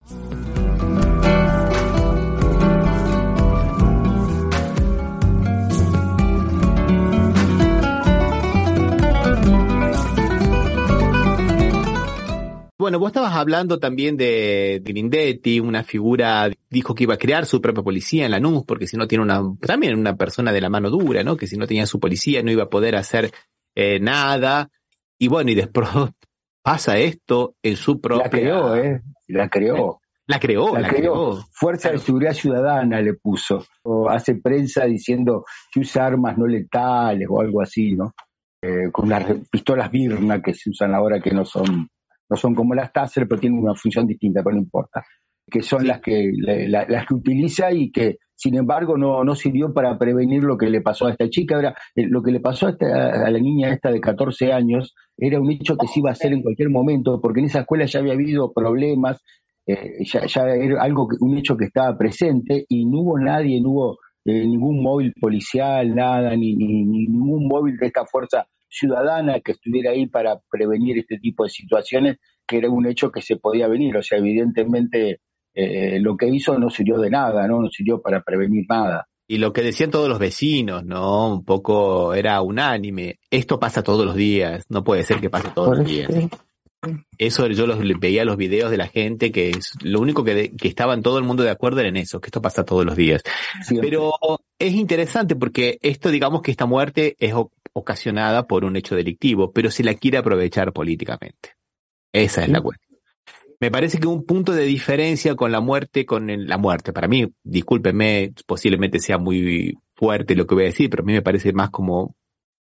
Bueno, 12.83 12.99
vos 12.99 13.11
estabas 13.11 13.37
hablando 13.37 13.79
también 13.79 14.17
de 14.17 14.83
Grindetti, 14.85 15.61
una 15.61 15.85
figura, 15.85 16.51
dijo 16.69 16.97
que 16.97 17.05
iba 17.05 17.15
a 17.15 17.17
crear 17.17 17.47
su 17.47 17.61
propia 17.61 17.85
policía 17.85 18.25
en 18.25 18.33
la 18.33 18.41
NUS, 18.41 18.65
porque 18.65 18.89
si 18.89 18.97
no 18.97 19.07
tiene 19.07 19.23
una, 19.23 19.41
también 19.61 19.97
una 19.97 20.17
persona 20.17 20.51
de 20.51 20.61
la 20.61 20.69
mano 20.69 20.91
dura, 20.91 21.23
¿no? 21.23 21.37
Que 21.37 21.47
si 21.47 21.57
no 21.57 21.69
tenía 21.69 21.87
su 21.87 22.01
policía 22.01 22.43
no 22.43 22.51
iba 22.51 22.65
a 22.65 22.69
poder 22.69 22.97
hacer 22.97 23.31
eh, 23.77 24.01
nada. 24.01 24.69
Y 25.17 25.29
bueno, 25.29 25.53
y 25.53 25.55
después 25.55 25.89
pasa 26.63 26.99
esto 26.99 27.55
en 27.63 27.77
su 27.77 28.01
propia... 28.01 28.25
La 28.25 28.31
creó, 28.31 28.75
¿eh? 28.75 29.01
La 29.29 29.49
creó. 29.49 30.01
La 30.27 30.41
creó, 30.41 30.77
la, 30.77 30.89
creó. 30.89 31.39
Fuerza 31.53 31.93
de 31.93 32.01
Seguridad 32.01 32.33
Ciudadana 32.33 33.01
le 33.01 33.15
puso. 33.15 33.65
O 33.85 34.11
hace 34.11 34.35
prensa 34.35 34.87
diciendo 34.87 35.45
que 35.73 35.79
usa 35.79 36.05
armas 36.05 36.37
no 36.37 36.49
letales 36.49 37.29
o 37.31 37.41
algo 37.41 37.63
así, 37.63 37.93
¿no? 37.93 38.13
Eh, 38.61 38.91
con 38.91 39.05
unas 39.05 39.25
pistolas 39.49 39.89
Birna 39.89 40.43
que 40.43 40.53
se 40.53 40.71
usan 40.71 40.97
ahora 40.97 41.21
que 41.21 41.31
no 41.31 41.45
son 41.45 41.89
no 42.33 42.37
son 42.37 42.55
como 42.55 42.75
las 42.75 42.91
Taser, 42.91 43.29
pero 43.29 43.43
tienen 43.43 43.59
una 43.59 43.75
función 43.75 44.07
distinta, 44.07 44.43
pero 44.43 44.57
no 44.57 44.63
importa, 44.63 45.05
que 45.51 45.61
son 45.61 45.87
las 45.87 46.01
que 46.01 46.31
las 46.39 47.07
que 47.07 47.15
utiliza 47.15 47.71
y 47.73 47.93
que 47.93 48.17
sin 48.35 48.57
embargo 48.57 48.97
no, 48.97 49.23
no 49.23 49.35
sirvió 49.35 49.75
para 49.75 49.99
prevenir 49.99 50.43
lo 50.43 50.57
que 50.57 50.71
le 50.71 50.81
pasó 50.81 51.07
a 51.07 51.11
esta 51.11 51.29
chica. 51.29 51.57
Ahora, 51.57 51.75
eh, 51.95 52.07
lo 52.09 52.23
que 52.23 52.31
le 52.31 52.41
pasó 52.41 52.69
a, 52.69 52.71
esta, 52.71 53.27
a 53.27 53.31
la 53.31 53.39
niña 53.39 53.71
esta 53.71 53.91
de 53.91 54.01
14 54.01 54.51
años 54.51 54.95
era 55.19 55.39
un 55.39 55.51
hecho 55.51 55.77
que 55.77 55.87
se 55.89 56.01
iba 56.01 56.09
a 56.09 56.13
hacer 56.13 56.33
en 56.33 56.43
cualquier 56.43 56.71
momento, 56.71 57.21
porque 57.21 57.41
en 57.41 57.47
esa 57.47 57.61
escuela 57.61 57.85
ya 57.85 58.01
había 58.01 58.15
habido 58.15 58.51
problemas, 58.51 59.23
eh, 59.67 60.03
ya, 60.07 60.21
era 60.47 60.83
algo, 60.83 61.07
un 61.21 61.37
hecho 61.37 61.55
que 61.55 61.67
estaba 61.67 61.99
presente 61.99 62.65
y 62.67 62.87
no 62.87 63.01
hubo 63.01 63.19
nadie, 63.19 63.61
no 63.61 63.69
hubo 63.73 63.99
eh, 64.25 64.47
ningún 64.47 64.83
móvil 64.83 65.13
policial, 65.21 65.95
nada, 65.95 66.35
ni, 66.35 66.57
ni, 66.57 66.85
ningún 66.87 67.47
móvil 67.47 67.77
de 67.77 67.89
esta 67.89 68.07
fuerza 68.07 68.47
ciudadana 68.73 69.41
que 69.41 69.53
estuviera 69.53 69.91
ahí 69.91 70.07
para 70.07 70.41
prevenir 70.51 70.99
este 70.99 71.19
tipo 71.19 71.45
de 71.45 71.51
situaciones, 71.51 72.17
que 72.47 72.57
era 72.57 72.71
un 72.71 72.87
hecho 72.87 73.13
que 73.13 73.21
se 73.21 73.37
podía 73.37 73.69
venir. 73.69 73.97
O 73.97 74.03
sea, 74.03 74.19
evidentemente 74.19 75.21
eh, 75.55 76.01
lo 76.01 76.17
que 76.17 76.29
hizo 76.29 76.59
no 76.59 76.71
sirvió 76.71 76.99
de 76.99 77.11
nada, 77.11 77.47
¿no? 77.47 77.61
No 77.61 77.69
sirvió 77.69 78.01
para 78.01 78.23
prevenir 78.23 78.65
nada. 78.69 79.07
Y 79.29 79.39
lo 79.39 79.53
que 79.53 79.63
decían 79.63 79.91
todos 79.91 80.09
los 80.09 80.19
vecinos, 80.19 80.85
¿no? 80.85 81.35
Un 81.35 81.45
poco 81.45 82.15
era 82.15 82.41
unánime. 82.43 83.19
Esto 83.31 83.61
pasa 83.61 83.83
todos 83.83 84.05
los 84.05 84.17
días, 84.17 84.65
no 84.69 84.83
puede 84.83 85.05
ser 85.05 85.21
que 85.21 85.31
pase 85.31 85.51
todos 85.55 85.79
los 85.79 85.87
días. 85.87 86.11
Eso 87.17 87.47
yo 87.47 87.67
los, 87.67 87.79
veía 88.01 88.25
los 88.25 88.37
videos 88.37 88.71
de 88.71 88.77
la 88.77 88.89
gente 88.89 89.31
que 89.31 89.51
es 89.51 89.73
lo 89.83 90.01
único 90.01 90.25
que, 90.25 90.51
que 90.51 90.67
estaban 90.67 91.01
todo 91.01 91.19
el 91.19 91.25
mundo 91.25 91.45
de 91.45 91.51
acuerdo 91.51 91.79
era 91.79 91.89
en 91.89 91.97
eso, 91.97 92.21
que 92.21 92.27
esto 92.27 92.43
pasa 92.43 92.65
todos 92.65 92.85
los 92.85 92.97
días. 92.97 93.23
Pero 93.81 94.13
es 94.59 94.75
interesante 94.75 95.37
porque 95.37 95.79
esto, 95.81 96.11
digamos 96.11 96.43
que 96.43 96.51
esta 96.51 96.67
muerte 96.67 97.15
es 97.21 97.35
ocasionada 97.73 98.47
por 98.47 98.65
un 98.65 98.77
hecho 98.77 98.95
delictivo, 98.95 99.53
pero 99.53 99.71
se 99.71 99.85
la 99.85 99.95
quiere 99.95 100.19
aprovechar 100.19 100.73
políticamente. 100.73 101.57
Esa 102.13 102.43
es 102.43 102.49
la 102.49 102.61
cuestión. 102.61 102.99
Me 103.61 103.71
parece 103.71 103.99
que 103.99 104.09
un 104.09 104.25
punto 104.25 104.53
de 104.53 104.65
diferencia 104.65 105.37
con 105.37 105.53
la 105.53 105.61
muerte, 105.61 106.05
con 106.05 106.27
la 106.47 106.59
muerte, 106.59 106.93
para 106.93 107.09
mí, 107.09 107.33
discúlpeme, 107.45 108.35
posiblemente 108.45 108.99
sea 108.99 109.19
muy 109.19 109.79
fuerte 109.95 110.35
lo 110.35 110.47
que 110.47 110.55
voy 110.55 110.65
a 110.65 110.67
decir, 110.67 110.91
pero 110.91 111.05
a 111.05 111.07
mí 111.07 111.13
me 111.13 111.23
parece 111.23 111.53
más 111.53 111.71
como 111.71 112.17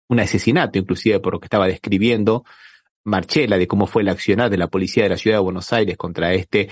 un 0.08 0.20
asesinato, 0.20 0.78
inclusive 0.78 1.18
por 1.18 1.32
lo 1.32 1.40
que 1.40 1.46
estaba 1.46 1.66
describiendo 1.66 2.44
Marchela, 3.02 3.58
de 3.58 3.66
cómo 3.66 3.86
fue 3.86 4.02
el 4.02 4.08
accionar 4.08 4.50
de 4.50 4.56
la 4.56 4.68
policía 4.68 5.02
de 5.02 5.10
la 5.10 5.16
ciudad 5.16 5.38
de 5.38 5.42
Buenos 5.42 5.72
Aires 5.72 5.96
contra 5.96 6.32
este 6.32 6.68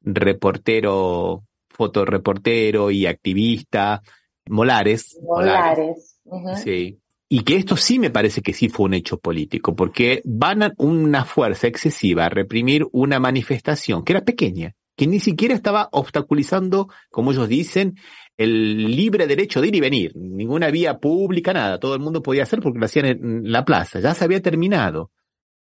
reportero, 0.00 1.42
fotoreportero 1.68 2.90
y 2.90 3.06
activista, 3.06 4.02
Molares. 4.46 5.18
Molares. 5.20 6.20
Sí 6.62 7.00
y 7.28 7.40
que 7.40 7.56
esto 7.56 7.76
sí 7.76 7.98
me 7.98 8.10
parece 8.10 8.42
que 8.42 8.52
sí 8.52 8.68
fue 8.68 8.86
un 8.86 8.94
hecho 8.94 9.18
político, 9.18 9.74
porque 9.74 10.20
van 10.24 10.62
a 10.62 10.72
una 10.76 11.24
fuerza 11.24 11.66
excesiva 11.66 12.26
a 12.26 12.28
reprimir 12.28 12.86
una 12.92 13.18
manifestación 13.18 14.04
que 14.04 14.12
era 14.12 14.24
pequeña, 14.24 14.74
que 14.96 15.06
ni 15.06 15.20
siquiera 15.20 15.54
estaba 15.54 15.88
obstaculizando, 15.92 16.88
como 17.10 17.32
ellos 17.32 17.48
dicen, 17.48 17.94
el 18.36 18.94
libre 18.94 19.26
derecho 19.26 19.60
de 19.60 19.68
ir 19.68 19.76
y 19.76 19.80
venir, 19.80 20.12
ninguna 20.16 20.70
vía 20.70 20.98
pública, 20.98 21.52
nada, 21.52 21.78
todo 21.78 21.94
el 21.94 22.00
mundo 22.00 22.22
podía 22.22 22.42
hacer 22.42 22.60
porque 22.60 22.78
lo 22.78 22.86
hacían 22.86 23.06
en 23.06 23.52
la 23.52 23.64
plaza, 23.64 24.00
ya 24.00 24.14
se 24.14 24.24
había 24.24 24.42
terminado. 24.42 25.10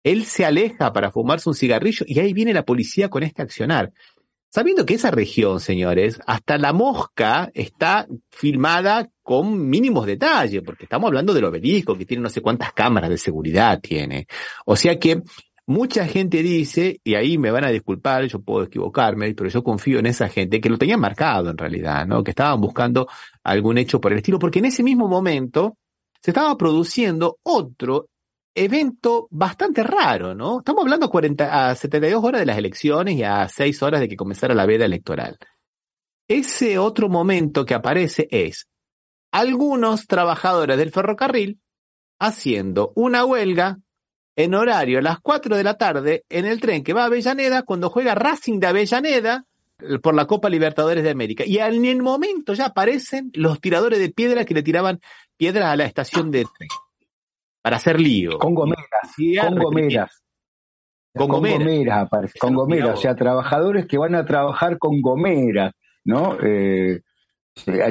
Él 0.03 0.25
se 0.25 0.47
aleja 0.47 0.95
para 0.95 1.11
fumarse 1.11 1.49
un 1.49 1.55
cigarrillo 1.55 2.07
y 2.09 2.19
ahí 2.21 2.33
viene 2.33 2.55
la 2.55 2.65
policía 2.65 3.11
con 3.11 3.23
este 3.23 3.43
accionar. 3.43 3.93
Sabiendo 4.53 4.85
que 4.85 4.95
esa 4.95 5.13
región, 5.13 5.61
señores, 5.61 6.21
hasta 6.27 6.59
la 6.59 6.73
mosca 6.73 7.53
está 7.55 8.09
filmada 8.31 9.09
con 9.23 9.69
mínimos 9.69 10.07
detalles, 10.07 10.61
porque 10.63 10.85
estamos 10.85 11.07
hablando 11.07 11.33
del 11.33 11.45
obelisco, 11.45 11.97
que 11.97 12.05
tiene 12.05 12.25
no 12.25 12.29
sé 12.31 12.41
cuántas 12.41 12.73
cámaras 12.73 13.11
de 13.11 13.19
seguridad 13.19 13.79
tiene. 13.81 14.27
O 14.67 14.75
sea 14.75 14.99
que 14.99 15.23
mucha 15.67 16.05
gente 16.09 16.43
dice, 16.43 17.01
y 17.05 17.15
ahí 17.15 17.39
me 17.39 17.53
van 17.53 17.65
a 17.65 17.71
disculpar, 17.71 18.25
yo 18.25 18.41
puedo 18.41 18.65
equivocarme, 18.65 19.33
pero 19.35 19.49
yo 19.49 19.63
confío 19.63 20.01
en 20.01 20.07
esa 20.07 20.29
gente 20.29 20.61
que 20.61 20.69
lo 20.69 20.79
tenían 20.79 20.99
marcado 20.99 21.51
en 21.51 21.57
realidad, 21.57 22.05
¿no? 22.09 22.25
Que 22.25 22.33
estaban 22.33 22.61
buscando 22.61 23.07
algún 23.45 23.79
hecho 23.79 24.01
por 24.01 24.11
el 24.11 24.19
estilo, 24.19 24.41
porque 24.41 24.59
en 24.59 24.65
ese 24.65 24.83
mismo 24.83 25.07
momento 25.07 25.77
se 26.21 26.33
estaba 26.33 26.57
produciendo 26.57 27.39
otro 27.45 28.09
evento 28.65 29.27
bastante 29.31 29.83
raro, 29.83 30.35
¿no? 30.35 30.59
Estamos 30.59 30.83
hablando 30.83 31.07
a, 31.07 31.11
40, 31.11 31.71
a 31.71 31.75
72 31.75 32.23
horas 32.23 32.41
de 32.41 32.47
las 32.47 32.59
elecciones 32.59 33.17
y 33.17 33.23
a 33.23 33.49
6 33.49 33.83
horas 33.83 34.01
de 34.01 34.09
que 34.09 34.17
comenzara 34.17 34.55
la 34.55 34.67
veda 34.67 34.85
electoral. 34.85 35.39
Ese 36.29 36.79
otro 36.79 37.09
momento 37.09 37.65
que 37.65 37.75
aparece 37.75 38.29
es 38.31 38.69
algunos 39.33 40.07
trabajadores 40.07 40.77
del 40.77 40.93
ferrocarril 40.93 41.59
haciendo 42.19 42.93
una 42.95 43.25
huelga 43.25 43.79
en 44.37 44.55
horario 44.55 44.99
a 44.99 45.03
las 45.03 45.21
4 45.21 45.57
de 45.57 45.65
la 45.65 45.75
tarde 45.79 46.25
en 46.29 46.45
el 46.45 46.61
tren 46.61 46.85
que 46.85 46.93
va 46.93 47.03
a 47.03 47.07
Avellaneda 47.07 47.63
cuando 47.63 47.89
juega 47.89 48.15
Racing 48.15 48.61
de 48.61 48.67
Avellaneda 48.67 49.45
por 50.03 50.15
la 50.15 50.27
Copa 50.27 50.51
Libertadores 50.51 51.03
de 51.03 51.11
América. 51.11 51.45
Y 51.47 51.59
en 51.59 51.85
el 51.87 52.03
momento 52.03 52.53
ya 52.53 52.67
aparecen 52.67 53.31
los 53.35 53.61
tiradores 53.61 53.99
de 53.99 54.11
piedra 54.11 54.45
que 54.45 54.55
le 54.55 54.63
tiraban 54.63 55.01
piedras 55.39 55.67
a 55.67 55.77
la 55.77 55.85
estación 55.85 56.31
de 56.31 56.45
tren 56.59 56.69
para 57.63 57.77
hacer 57.77 58.01
lío. 58.01 58.39
Con 58.39 58.55
gomeras. 58.55 58.87
con 59.41 59.59
gomeras. 59.59 60.23
Con 61.15 61.29
gomeras. 61.29 62.09
Con 62.41 62.55
gomeras, 62.55 62.99
o 62.99 63.01
sea, 63.01 63.15
trabajadores 63.15 63.87
que 63.87 63.99
van 63.99 64.15
a 64.15 64.25
trabajar 64.25 64.79
con 64.79 65.01
gomeras, 65.01 65.73
¿no? 66.05 66.37
Eh, 66.43 67.01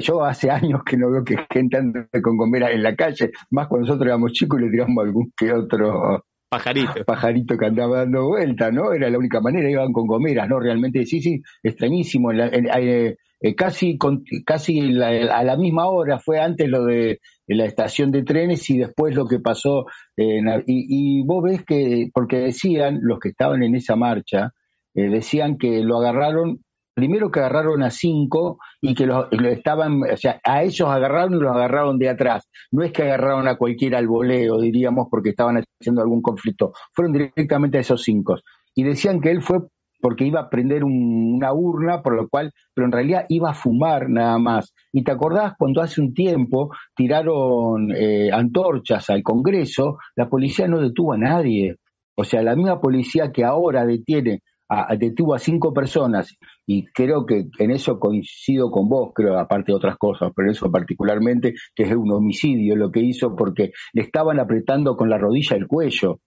yo 0.01 0.23
hace 0.23 0.49
años 0.49 0.81
que 0.83 0.97
no 0.97 1.11
veo 1.11 1.23
que 1.23 1.35
gente 1.51 1.77
ande 1.77 2.07
con 2.23 2.37
gomeras 2.37 2.71
en 2.71 2.83
la 2.83 2.95
calle, 2.95 3.31
más 3.51 3.67
cuando 3.67 3.87
nosotros 3.87 4.07
éramos 4.07 4.31
chicos 4.31 4.59
y 4.59 4.63
le 4.65 4.71
tiramos 4.71 5.03
algún 5.03 5.31
que 5.35 5.51
otro 5.51 6.23
pajarito. 6.49 7.05
pajarito 7.05 7.57
que 7.57 7.65
andaba 7.65 7.99
dando 7.99 8.27
vuelta, 8.27 8.71
¿no? 8.71 8.93
Era 8.93 9.09
la 9.09 9.17
única 9.17 9.41
manera, 9.41 9.69
iban 9.69 9.91
con 9.91 10.07
gomeras, 10.07 10.47
¿no? 10.47 10.59
Realmente, 10.59 11.05
sí, 11.05 11.21
sí, 11.21 11.41
extrañísimo. 11.61 12.31
Eh, 12.31 13.17
eh, 13.41 13.55
casi 13.55 13.97
casi 14.45 14.79
a 15.01 15.43
la 15.43 15.57
misma 15.57 15.87
hora, 15.87 16.19
fue 16.19 16.39
antes 16.39 16.67
lo 16.67 16.85
de 16.85 17.19
la 17.47 17.65
estación 17.65 18.11
de 18.11 18.23
trenes 18.23 18.69
y 18.69 18.77
después 18.77 19.15
lo 19.15 19.27
que 19.27 19.39
pasó. 19.39 19.85
y, 20.17 21.19
y, 21.19 21.23
vos 21.23 21.43
ves 21.43 21.63
que, 21.65 22.09
porque 22.13 22.37
decían, 22.37 22.99
los 23.01 23.19
que 23.19 23.29
estaban 23.29 23.63
en 23.63 23.75
esa 23.75 23.95
marcha, 23.95 24.53
eh, 24.93 25.09
decían 25.09 25.57
que 25.57 25.81
lo 25.83 25.97
agarraron 25.97 26.61
primero 26.99 27.31
que 27.31 27.39
agarraron 27.39 27.81
a 27.81 27.91
cinco 27.91 28.59
y 28.81 28.93
que 28.93 29.05
los 29.05 29.27
estaban, 29.31 30.01
o 30.03 30.17
sea, 30.17 30.41
a 30.43 30.63
ellos 30.63 30.89
agarraron 30.89 31.35
y 31.35 31.39
los 31.39 31.55
agarraron 31.55 31.97
de 31.97 32.09
atrás. 32.09 32.49
No 32.71 32.83
es 32.83 32.91
que 32.91 33.03
agarraron 33.03 33.47
a 33.47 33.55
cualquiera 33.55 33.97
al 33.97 34.07
voleo, 34.07 34.59
diríamos, 34.59 35.07
porque 35.09 35.29
estaban 35.29 35.63
haciendo 35.79 36.01
algún 36.01 36.21
conflicto. 36.21 36.73
Fueron 36.93 37.13
directamente 37.13 37.77
a 37.77 37.81
esos 37.81 38.03
cinco. 38.03 38.35
Y 38.75 38.83
decían 38.83 39.21
que 39.21 39.31
él 39.31 39.41
fue 39.41 39.59
porque 40.01 40.25
iba 40.25 40.41
a 40.41 40.49
prender 40.49 40.83
un- 40.83 41.33
una 41.35 41.53
urna, 41.53 42.01
por 42.01 42.15
lo 42.15 42.27
cual, 42.29 42.51
pero 42.73 42.85
en 42.85 42.91
realidad 42.91 43.25
iba 43.29 43.51
a 43.51 43.53
fumar 43.53 44.09
nada 44.09 44.37
más. 44.39 44.73
Y 44.91 45.03
te 45.03 45.11
acordás 45.11 45.53
cuando 45.57 45.81
hace 45.81 46.01
un 46.01 46.13
tiempo 46.13 46.69
tiraron 46.95 47.91
eh, 47.95 48.29
antorchas 48.31 49.09
al 49.09 49.23
Congreso, 49.23 49.97
la 50.15 50.29
policía 50.29 50.67
no 50.67 50.79
detuvo 50.79 51.13
a 51.13 51.17
nadie. 51.17 51.75
O 52.15 52.23
sea, 52.23 52.41
la 52.43 52.55
misma 52.55 52.79
policía 52.81 53.31
que 53.31 53.43
ahora 53.43 53.85
detiene, 53.85 54.41
a- 54.69 54.91
a- 54.93 54.95
detuvo 54.95 55.33
a 55.33 55.39
cinco 55.39 55.73
personas, 55.73 56.35
y 56.67 56.85
creo 56.87 57.25
que 57.25 57.45
en 57.57 57.71
eso 57.71 57.99
coincido 57.99 58.69
con 58.69 58.87
vos, 58.87 59.11
creo, 59.15 59.39
aparte 59.39 59.71
de 59.71 59.77
otras 59.77 59.97
cosas, 59.97 60.31
pero 60.35 60.51
eso 60.51 60.69
particularmente, 60.71 61.53
que 61.75 61.83
es 61.83 61.95
un 61.95 62.11
homicidio 62.11 62.75
lo 62.75 62.91
que 62.91 62.99
hizo, 63.01 63.35
porque 63.35 63.71
le 63.93 64.01
estaban 64.03 64.39
apretando 64.39 64.95
con 64.95 65.09
la 65.09 65.17
rodilla 65.17 65.55
el 65.57 65.65
cuello. 65.67 66.19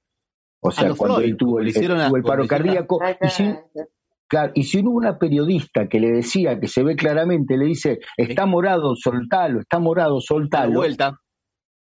O 0.64 0.70
sea, 0.70 0.94
cuando 0.94 1.20
él 1.20 1.36
tuvo 1.36 1.58
el, 1.58 1.68
hicieron 1.68 1.98
tuvo 2.08 2.22
paro 2.22 2.46
cardíaco, 2.46 3.00
y 3.20 3.28
si, 3.28 3.52
claro, 4.28 4.52
y 4.54 4.62
si 4.62 4.80
no 4.80 4.90
hubo 4.90 4.98
una 4.98 5.18
periodista 5.18 5.88
que 5.88 5.98
le 5.98 6.12
decía, 6.12 6.58
que 6.60 6.68
se 6.68 6.84
ve 6.84 6.94
claramente, 6.94 7.56
le 7.56 7.66
dice, 7.66 7.98
está 8.16 8.46
morado, 8.46 8.94
soltalo, 8.94 9.60
está 9.60 9.80
morado, 9.80 10.20
soltalo. 10.20 10.74
vuelta. 10.74 11.18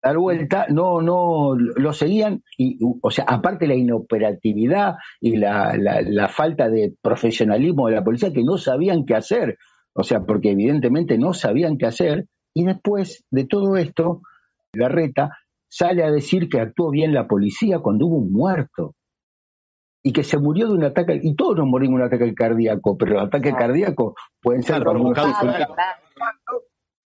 Dar 0.03 0.19
vuelta, 0.19 0.67
no, 0.69 1.01
no, 1.01 1.55
lo 1.57 1.93
seguían, 1.95 2.43
y, 2.59 2.79
o 3.01 3.11
sea, 3.11 3.25
aparte 3.27 3.67
la 3.67 3.75
inoperatividad 3.75 4.97
y 5.19 5.37
la, 5.37 5.77
la, 5.79 6.03
la 6.03 6.29
falta 6.29 6.69
de 6.69 6.93
profesionalismo 7.01 7.87
de 7.87 7.95
la 7.95 8.05
policía, 8.05 8.33
que 8.33 8.45
no 8.45 8.59
sabían 8.59 9.07
qué 9.07 9.15
hacer, 9.15 9.57
o 9.95 10.03
sea, 10.03 10.21
porque 10.21 10.51
evidentemente 10.51 11.17
no 11.17 11.33
sabían 11.33 11.79
qué 11.79 11.87
hacer, 11.87 12.27
y 12.53 12.65
después 12.65 13.25
de 13.31 13.47
todo 13.47 13.77
esto, 13.77 14.21
Garreta 14.75 15.31
sale 15.75 16.05
a 16.05 16.11
decir 16.11 16.49
que 16.49 16.61
actuó 16.61 16.91
bien 16.91 17.13
la 17.13 17.27
policía 17.27 17.81
cuando 17.81 18.07
hubo 18.07 18.19
un 18.19 18.33
muerto 18.33 18.95
y 20.05 20.13
que 20.13 20.23
se 20.23 20.39
murió 20.39 20.69
de 20.69 20.75
un 20.75 20.85
ataque, 20.85 21.19
y 21.21 21.35
todos 21.35 21.57
nos 21.57 21.67
morimos 21.67 21.99
de 21.99 22.03
un 22.05 22.07
ataque 22.07 22.33
cardíaco, 22.33 22.97
pero 22.97 23.15
los 23.15 23.25
ataques 23.25 23.55
cardíacos 23.55 24.15
pueden 24.41 24.63
ser 24.63 24.77
Claro, 24.77 24.93
provocados 24.93 25.35
por 25.41 25.51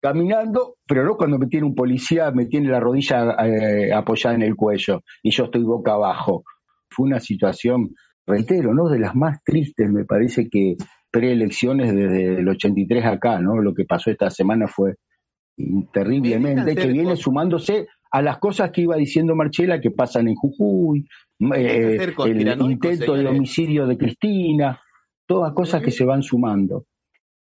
caminando, 0.00 0.76
pero 0.86 1.04
no 1.04 1.16
cuando 1.16 1.38
me 1.38 1.46
tiene 1.46 1.66
un 1.66 1.74
policía, 1.74 2.30
me 2.30 2.46
tiene 2.46 2.68
la 2.68 2.80
rodilla 2.80 3.36
eh, 3.44 3.92
apoyada 3.92 4.36
en 4.36 4.42
el 4.42 4.54
cuello 4.54 5.02
y 5.22 5.30
yo 5.30 5.44
estoy 5.44 5.62
boca 5.62 5.92
abajo. 5.92 6.44
Fue 6.88 7.06
una 7.06 7.20
situación, 7.20 7.90
reitero, 8.26 8.72
¿no? 8.72 8.88
De 8.88 8.98
las 8.98 9.14
más 9.14 9.42
tristes, 9.44 9.90
me 9.90 10.04
parece 10.04 10.48
que 10.48 10.76
preelecciones 11.10 11.94
desde 11.94 12.38
el 12.38 12.48
83 12.48 13.04
acá, 13.04 13.40
¿no? 13.40 13.60
Lo 13.60 13.74
que 13.74 13.84
pasó 13.84 14.10
esta 14.10 14.30
semana 14.30 14.68
fue 14.68 14.94
terriblemente, 15.92 16.74
que 16.74 16.88
viene 16.88 17.16
sumándose 17.16 17.88
a 18.16 18.22
las 18.22 18.38
cosas 18.38 18.70
que 18.70 18.82
iba 18.82 18.94
diciendo 18.96 19.34
Marchela 19.34 19.80
que 19.80 19.90
pasan 19.90 20.28
en 20.28 20.36
Jujuy, 20.36 21.04
eh, 21.56 21.98
el 22.26 22.60
intento 22.62 23.14
de 23.14 23.26
homicidio 23.26 23.86
de 23.88 23.98
Cristina, 23.98 24.80
todas 25.26 25.52
cosas 25.52 25.82
que 25.82 25.90
se 25.90 26.04
van 26.04 26.22
sumando. 26.22 26.84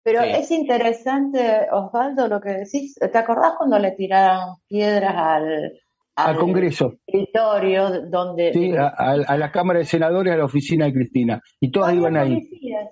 Pero 0.04 0.20
es 0.22 0.50
interesante, 0.50 1.66
Osvaldo, 1.72 2.28
lo 2.28 2.40
que 2.40 2.50
decís. 2.50 2.94
¿Te 2.94 3.18
acordás 3.18 3.54
cuando 3.58 3.78
le 3.78 3.90
tiraron 3.92 4.56
piedras 4.68 5.14
al, 5.16 5.72
Al 6.16 6.36
Congreso. 6.36 6.94
escritorio 7.06 8.02
donde 8.08 8.52
Sí, 8.52 8.72
a, 8.76 8.86
a- 8.96 9.24
a 9.26 9.36
la 9.36 9.50
Cámara 9.50 9.80
de 9.80 9.84
Senadores, 9.86 10.32
a 10.32 10.36
la 10.36 10.44
oficina 10.44 10.84
de 10.86 10.92
Cristina. 10.92 11.40
Y 11.60 11.70
todas 11.72 11.94
iban 11.94 12.16
ahí. 12.16 12.34
policías? 12.46 12.90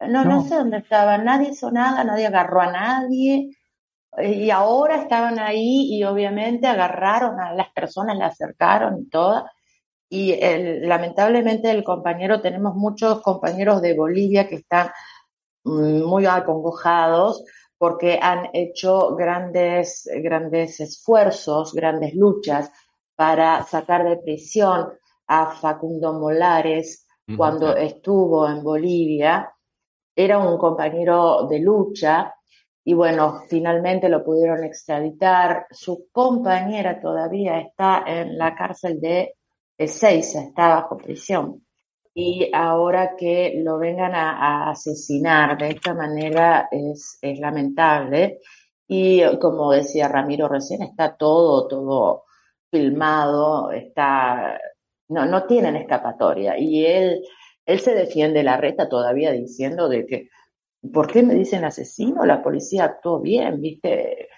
No, 0.00 0.24
no, 0.24 0.30
No. 0.36 0.42
sé 0.42 0.56
dónde 0.56 0.78
estaban. 0.78 1.24
Nadie 1.24 1.50
hizo 1.50 1.70
nada, 1.70 2.02
nadie 2.04 2.26
agarró 2.26 2.60
a 2.60 2.72
nadie. 2.72 3.50
Eh, 4.18 4.32
Y 4.46 4.50
ahora 4.50 4.96
estaban 5.02 5.38
ahí 5.38 5.88
y 5.94 6.04
obviamente 6.04 6.66
agarraron 6.66 7.40
a 7.40 7.54
las 7.54 7.70
personas, 7.72 8.16
la 8.18 8.26
acercaron 8.26 9.00
y 9.02 9.08
todo. 9.08 9.46
Y 10.10 10.32
el- 10.34 10.88
lamentablemente 10.88 11.70
el 11.70 11.84
compañero, 11.84 12.40
tenemos 12.42 12.74
muchos 12.76 13.22
compañeros 13.22 13.82
de 13.82 13.94
Bolivia 13.96 14.48
que 14.48 14.56
están 14.56 14.90
mm, 15.64 16.02
muy 16.04 16.26
acongojados 16.26 17.44
porque 17.78 18.18
han 18.22 18.48
hecho 18.54 19.14
grandes, 19.16 20.08
grandes 20.22 20.80
esfuerzos, 20.80 21.72
grandes 21.74 22.14
luchas 22.14 22.70
para 23.16 23.64
sacar 23.64 24.04
de 24.08 24.18
prisión 24.18 24.90
a 25.28 25.46
Facundo 25.52 26.12
Molares 26.14 27.06
cuando 27.34 27.76
estuvo 27.76 28.48
en 28.48 28.62
Bolivia. 28.62 29.52
Era 30.14 30.38
un 30.38 30.56
compañero 30.58 31.46
de 31.48 31.58
lucha 31.60 32.34
y 32.90 32.92
bueno, 32.92 33.44
finalmente 33.48 34.08
lo 34.08 34.24
pudieron 34.24 34.64
extraditar. 34.64 35.68
Su 35.70 36.08
compañera 36.10 37.00
todavía 37.00 37.60
está 37.60 38.02
en 38.04 38.36
la 38.36 38.56
cárcel 38.56 39.00
de 39.00 39.36
Ezeiza, 39.78 40.42
está 40.42 40.66
bajo 40.74 40.96
prisión. 40.96 41.64
Y 42.12 42.50
ahora 42.52 43.14
que 43.16 43.54
lo 43.62 43.78
vengan 43.78 44.16
a, 44.16 44.70
asesinar 44.70 45.56
de 45.56 45.68
esta 45.68 45.94
manera 45.94 46.68
es, 46.72 47.16
es 47.22 47.38
lamentable. 47.38 48.40
Y 48.88 49.22
como 49.38 49.70
decía 49.70 50.08
Ramiro 50.08 50.48
recién, 50.48 50.82
está 50.82 51.14
todo, 51.16 51.68
todo 51.68 52.24
filmado, 52.72 53.70
está, 53.70 54.60
no, 55.10 55.26
no 55.26 55.44
tienen 55.46 55.76
escapatoria. 55.76 56.58
Y 56.58 56.84
él, 56.86 57.22
él 57.66 57.78
se 57.78 57.94
defiende 57.94 58.42
la 58.42 58.56
reta 58.56 58.88
todavía 58.88 59.30
diciendo 59.30 59.88
de 59.88 60.06
que, 60.06 60.28
¿por 60.92 61.06
qué 61.06 61.22
me 61.22 61.34
dicen 61.34 61.64
asesino? 61.64 62.24
La 62.24 62.42
policía 62.42 62.84
actuó 62.84 63.20
bien, 63.20 63.60
¿viste? 63.60 64.28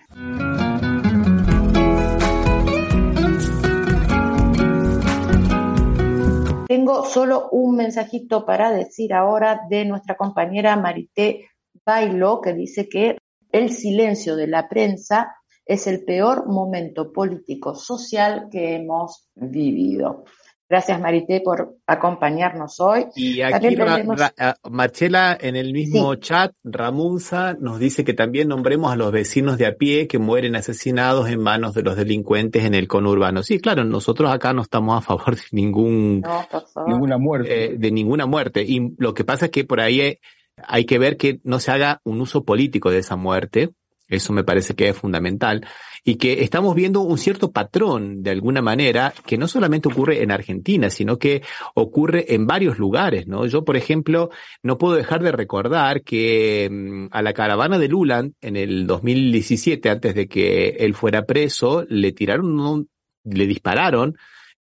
Tengo 6.68 7.04
solo 7.04 7.50
un 7.50 7.76
mensajito 7.76 8.46
para 8.46 8.70
decir 8.70 9.12
ahora 9.12 9.60
de 9.68 9.84
nuestra 9.84 10.16
compañera 10.16 10.76
Marité 10.76 11.50
Bailo, 11.84 12.40
que 12.40 12.54
dice 12.54 12.88
que 12.88 13.18
el 13.50 13.70
silencio 13.70 14.36
de 14.36 14.46
la 14.46 14.68
prensa 14.68 15.36
es 15.66 15.86
el 15.86 16.04
peor 16.04 16.48
momento 16.48 17.12
político 17.12 17.74
social 17.74 18.48
que 18.50 18.76
hemos 18.76 19.28
vivido. 19.34 20.24
Gracias 20.72 20.98
Marité 21.02 21.42
por 21.44 21.76
acompañarnos 21.86 22.80
hoy. 22.80 23.04
Y 23.14 23.42
aquí 23.42 23.74
Ra- 23.76 24.02
Ra- 24.16 24.32
ah, 24.38 24.54
Marchela 24.70 25.36
en 25.38 25.54
el 25.54 25.74
mismo 25.74 26.14
Sí. 26.14 26.20
chat, 26.20 26.54
Ramunza 26.64 27.52
nos 27.60 27.78
dice 27.78 28.04
que 28.04 28.14
también 28.14 28.48
nombremos 28.48 28.90
a 28.90 28.96
los 28.96 29.12
vecinos 29.12 29.58
de 29.58 29.66
a 29.66 29.74
pie 29.74 30.08
que 30.08 30.18
mueren 30.18 30.56
asesinados 30.56 31.28
en 31.28 31.40
manos 31.42 31.74
de 31.74 31.82
los 31.82 31.94
delincuentes 31.94 32.64
en 32.64 32.72
el 32.72 32.88
conurbano. 32.88 33.42
Sí, 33.42 33.60
claro, 33.60 33.84
nosotros 33.84 34.30
acá 34.30 34.54
no 34.54 34.62
estamos 34.62 34.96
a 34.96 35.02
favor 35.02 35.36
de 35.36 35.42
ningún 35.52 36.20
No. 36.22 36.46
Ninguna 36.86 37.18
muerte. 37.18 37.64
eh, 37.66 37.76
de 37.76 37.90
ninguna 37.90 38.24
muerte. 38.24 38.62
Y 38.66 38.94
lo 38.96 39.12
que 39.12 39.24
pasa 39.24 39.44
es 39.44 39.50
que 39.50 39.64
por 39.64 39.78
ahí 39.78 40.00
hay, 40.00 40.18
hay 40.56 40.86
que 40.86 40.98
ver 40.98 41.18
que 41.18 41.38
no 41.44 41.60
se 41.60 41.70
haga 41.70 42.00
un 42.04 42.18
uso 42.22 42.44
político 42.44 42.90
de 42.90 42.96
esa 43.00 43.16
muerte. 43.16 43.74
Eso 44.12 44.32
me 44.32 44.44
parece 44.44 44.74
que 44.74 44.88
es 44.88 44.96
fundamental. 44.96 45.66
Y 46.04 46.16
que 46.16 46.42
estamos 46.42 46.74
viendo 46.74 47.00
un 47.00 47.16
cierto 47.16 47.50
patrón, 47.52 48.22
de 48.22 48.30
alguna 48.30 48.60
manera, 48.60 49.14
que 49.24 49.38
no 49.38 49.48
solamente 49.48 49.88
ocurre 49.88 50.22
en 50.22 50.30
Argentina, 50.30 50.90
sino 50.90 51.18
que 51.18 51.42
ocurre 51.74 52.34
en 52.34 52.46
varios 52.46 52.78
lugares, 52.78 53.26
¿no? 53.26 53.46
Yo, 53.46 53.64
por 53.64 53.76
ejemplo, 53.76 54.30
no 54.62 54.78
puedo 54.78 54.96
dejar 54.96 55.22
de 55.22 55.32
recordar 55.32 56.02
que 56.02 56.68
mm, 56.70 57.06
a 57.10 57.22
la 57.22 57.32
caravana 57.32 57.78
de 57.78 57.88
Lulan, 57.88 58.34
en 58.40 58.56
el 58.56 58.86
2017, 58.86 59.88
antes 59.88 60.14
de 60.14 60.28
que 60.28 60.76
él 60.80 60.94
fuera 60.94 61.24
preso, 61.24 61.84
le 61.88 62.12
tiraron 62.12 62.88
le 63.24 63.46
dispararon 63.46 64.16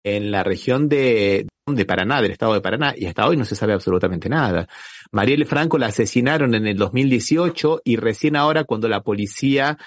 en 0.05 0.31
la 0.31 0.43
región 0.45 0.89
de, 0.89 1.48
de 1.75 1.85
Paraná, 1.85 2.21
del 2.23 2.33
estado 2.33 2.55
de 2.55 2.61
Paraná, 2.61 2.95
y 2.97 3.07
hasta 3.07 3.27
hoy 3.27 3.37
no 3.37 3.45
se 3.45 3.55
sabe 3.55 3.73
absolutamente 3.73 4.29
nada. 4.29 4.69
Marielle 5.13 5.45
Franco 5.45 5.79
la 5.79 5.87
asesinaron 5.87 6.55
en 6.55 6.67
el 6.67 6.77
2018 6.77 7.83
y 7.85 7.97
recién 7.97 8.37
ahora 8.37 8.65
cuando 8.65 8.89
la 8.89 9.03
policía 9.03 9.79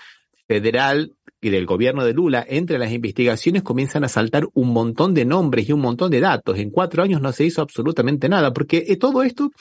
federal 0.47 1.13
y 1.39 1.49
del 1.49 1.65
gobierno 1.65 2.03
de 2.03 2.13
Lula 2.13 2.45
entre 2.47 2.77
las 2.77 2.91
investigaciones 2.91 3.63
comienzan 3.63 4.03
a 4.03 4.09
saltar 4.09 4.47
un 4.53 4.73
montón 4.73 5.13
de 5.13 5.25
nombres 5.25 5.67
y 5.67 5.73
un 5.73 5.81
montón 5.81 6.11
de 6.11 6.19
datos. 6.19 6.57
En 6.59 6.69
cuatro 6.69 7.03
años 7.03 7.21
no 7.21 7.31
se 7.31 7.45
hizo 7.45 7.61
absolutamente 7.61 8.29
nada, 8.29 8.53
porque 8.53 8.85
eh, 8.87 8.97
todo 8.97 9.23
esto 9.23 9.51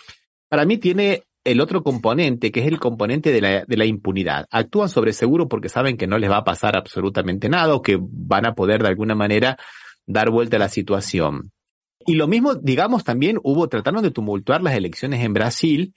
para 0.48 0.64
mí 0.64 0.78
tiene 0.78 1.22
el 1.44 1.61
otro 1.61 1.83
componente, 1.83 2.52
que 2.52 2.61
es 2.61 2.66
el 2.66 2.78
componente 2.78 3.33
de 3.33 3.40
la, 3.40 3.64
de 3.64 3.76
la 3.76 3.87
impunidad. 3.87 4.46
Actúan 4.50 4.88
sobre 4.88 5.12
seguro 5.12 5.48
porque 5.48 5.68
saben 5.68 5.96
que 5.96 6.06
no 6.06 6.18
les 6.18 6.30
va 6.30 6.38
a 6.38 6.44
pasar 6.44 6.76
absolutamente 6.76 7.48
nada 7.48 7.74
o 7.74 7.83
que 7.83 7.98
van 8.00 8.46
a 8.46 8.54
poder 8.54 8.83
de 8.83 8.88
alguna 8.88 9.14
manera 9.14 9.56
dar 10.06 10.30
vuelta 10.30 10.56
a 10.56 10.61
la 10.61 10.68
situación. 10.68 11.52
Y 12.06 12.14
lo 12.14 12.26
mismo, 12.26 12.54
digamos, 12.54 13.04
también 13.04 13.38
hubo, 13.42 13.68
trataron 13.68 14.02
de 14.02 14.10
tumultuar 14.10 14.62
las 14.62 14.74
elecciones 14.74 15.22
en 15.22 15.34
Brasil 15.34 15.94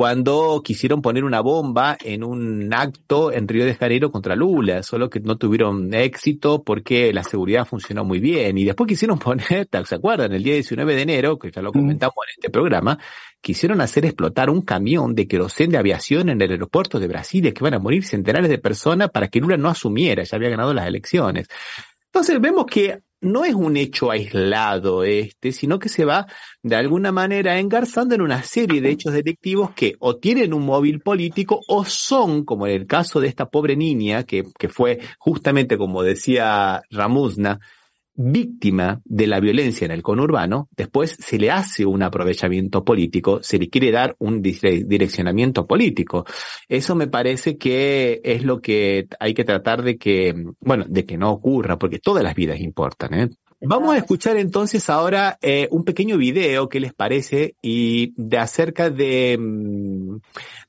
cuando 0.00 0.62
quisieron 0.64 1.02
poner 1.02 1.24
una 1.24 1.42
bomba 1.42 1.98
en 2.02 2.24
un 2.24 2.72
acto 2.72 3.30
en 3.30 3.46
Río 3.46 3.66
de 3.66 3.74
Janeiro 3.74 4.10
contra 4.10 4.34
Lula, 4.34 4.82
solo 4.82 5.10
que 5.10 5.20
no 5.20 5.36
tuvieron 5.36 5.92
éxito 5.92 6.64
porque 6.64 7.12
la 7.12 7.22
seguridad 7.22 7.66
funcionó 7.66 8.02
muy 8.02 8.18
bien. 8.18 8.56
Y 8.56 8.64
después 8.64 8.88
quisieron 8.88 9.18
poner, 9.18 9.68
¿se 9.84 9.94
acuerdan? 9.94 10.32
El 10.32 10.42
día 10.42 10.54
19 10.54 10.94
de 10.94 11.02
enero, 11.02 11.38
que 11.38 11.50
ya 11.50 11.60
lo 11.60 11.70
comentamos 11.70 12.16
en 12.26 12.32
este 12.38 12.48
programa, 12.48 12.98
quisieron 13.42 13.82
hacer 13.82 14.06
explotar 14.06 14.48
un 14.48 14.62
camión 14.62 15.14
de 15.14 15.28
querosén 15.28 15.68
de 15.68 15.76
aviación 15.76 16.30
en 16.30 16.40
el 16.40 16.50
aeropuerto 16.50 16.98
de 16.98 17.06
Brasilia, 17.06 17.52
que 17.52 17.62
van 17.62 17.74
a 17.74 17.78
morir 17.78 18.02
centenares 18.02 18.48
de 18.48 18.56
personas 18.56 19.10
para 19.10 19.28
que 19.28 19.40
Lula 19.40 19.58
no 19.58 19.68
asumiera, 19.68 20.22
ya 20.22 20.36
había 20.36 20.48
ganado 20.48 20.72
las 20.72 20.86
elecciones. 20.86 21.46
Entonces 22.06 22.40
vemos 22.40 22.64
que 22.64 23.02
no 23.20 23.44
es 23.44 23.54
un 23.54 23.76
hecho 23.76 24.10
aislado 24.10 25.04
este, 25.04 25.52
sino 25.52 25.78
que 25.78 25.88
se 25.88 26.04
va 26.04 26.26
de 26.62 26.76
alguna 26.76 27.12
manera 27.12 27.58
engarzando 27.58 28.14
en 28.14 28.22
una 28.22 28.42
serie 28.42 28.80
de 28.80 28.90
hechos 28.90 29.12
delictivos 29.12 29.70
que 29.72 29.94
o 29.98 30.16
tienen 30.16 30.54
un 30.54 30.64
móvil 30.64 31.00
político 31.00 31.60
o 31.68 31.84
son, 31.84 32.44
como 32.44 32.66
en 32.66 32.74
el 32.74 32.86
caso 32.86 33.20
de 33.20 33.28
esta 33.28 33.46
pobre 33.48 33.76
niña, 33.76 34.24
que, 34.24 34.44
que 34.58 34.68
fue 34.68 35.00
justamente 35.18 35.76
como 35.76 36.02
decía 36.02 36.82
Ramusna, 36.90 37.60
víctima 38.20 39.00
de 39.04 39.26
la 39.26 39.40
violencia 39.40 39.86
en 39.86 39.90
el 39.90 40.02
conurbano, 40.02 40.68
después 40.76 41.16
se 41.18 41.38
le 41.38 41.50
hace 41.50 41.86
un 41.86 42.02
aprovechamiento 42.02 42.84
político, 42.84 43.42
se 43.42 43.58
le 43.58 43.70
quiere 43.70 43.90
dar 43.90 44.14
un 44.18 44.42
direccionamiento 44.42 45.66
político. 45.66 46.26
Eso 46.68 46.94
me 46.94 47.06
parece 47.06 47.56
que 47.56 48.20
es 48.22 48.44
lo 48.44 48.60
que 48.60 49.08
hay 49.18 49.32
que 49.32 49.44
tratar 49.44 49.82
de 49.82 49.96
que, 49.96 50.34
bueno, 50.60 50.84
de 50.88 51.06
que 51.06 51.16
no 51.16 51.30
ocurra, 51.30 51.78
porque 51.78 51.98
todas 51.98 52.22
las 52.22 52.34
vidas 52.34 52.60
importan, 52.60 53.14
¿eh? 53.14 53.30
Vamos 53.62 53.94
a 53.94 53.98
escuchar 53.98 54.38
entonces 54.38 54.88
ahora 54.88 55.38
eh, 55.42 55.68
un 55.70 55.84
pequeño 55.84 56.16
video, 56.16 56.70
¿qué 56.70 56.80
les 56.80 56.94
parece? 56.94 57.56
Y 57.60 58.14
de 58.16 58.38
acerca 58.38 58.88
de, 58.88 59.36
mm, 59.38 60.16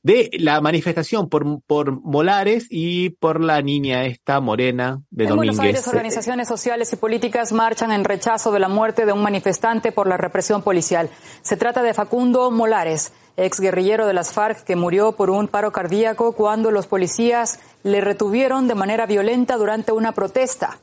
de 0.03 0.29
la 0.39 0.59
manifestación 0.59 1.29
por, 1.29 1.61
por 1.61 2.01
Molares 2.01 2.67
y 2.69 3.11
por 3.11 3.41
la 3.41 3.61
niña 3.61 4.05
esta 4.05 4.41
morena 4.41 5.01
de 5.09 5.23
en 5.23 5.29
Domínguez. 5.29 5.57
Buenos 5.57 5.65
Aires, 5.65 5.87
organizaciones 5.87 6.49
sociales 6.49 6.91
y 6.91 6.97
políticas 6.97 7.53
marchan 7.53 7.93
en 7.93 8.03
rechazo 8.03 8.51
de 8.51 8.59
la 8.59 8.67
muerte 8.67 9.05
de 9.05 9.13
un 9.13 9.23
manifestante 9.23 9.93
por 9.93 10.07
la 10.07 10.17
represión 10.17 10.61
policial. 10.61 11.09
Se 11.43 11.55
trata 11.55 11.83
de 11.83 11.93
Facundo 11.93 12.51
Molares, 12.51 13.13
ex 13.37 13.61
guerrillero 13.61 14.05
de 14.05 14.13
las 14.13 14.33
FARC 14.33 14.65
que 14.65 14.75
murió 14.75 15.13
por 15.13 15.29
un 15.29 15.47
paro 15.47 15.71
cardíaco 15.71 16.33
cuando 16.33 16.71
los 16.71 16.87
policías 16.87 17.59
le 17.83 18.01
retuvieron 18.01 18.67
de 18.67 18.75
manera 18.75 19.05
violenta 19.05 19.55
durante 19.55 19.93
una 19.93 20.11
protesta. 20.11 20.77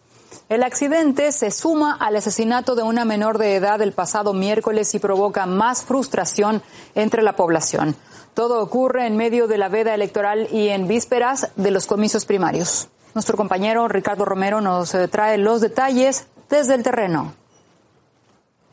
El 0.48 0.62
accidente 0.62 1.30
se 1.32 1.50
suma 1.50 1.94
al 2.00 2.16
asesinato 2.16 2.74
de 2.74 2.82
una 2.82 3.04
menor 3.04 3.36
de 3.36 3.54
edad 3.54 3.82
el 3.82 3.92
pasado 3.92 4.32
miércoles 4.32 4.94
y 4.94 4.98
provoca 4.98 5.44
más 5.44 5.84
frustración 5.84 6.62
entre 6.94 7.20
la 7.22 7.36
población. 7.36 7.94
Todo 8.32 8.62
ocurre 8.62 9.06
en 9.06 9.18
medio 9.18 9.46
de 9.46 9.58
la 9.58 9.68
veda 9.68 9.94
electoral 9.94 10.48
y 10.50 10.68
en 10.68 10.88
vísperas 10.88 11.50
de 11.56 11.70
los 11.70 11.86
comicios 11.86 12.24
primarios. 12.24 12.88
Nuestro 13.14 13.36
compañero 13.36 13.88
Ricardo 13.88 14.24
Romero 14.24 14.62
nos 14.62 14.94
eh, 14.94 15.06
trae 15.08 15.36
los 15.36 15.60
detalles 15.60 16.28
desde 16.48 16.76
el 16.76 16.82
terreno. 16.82 17.34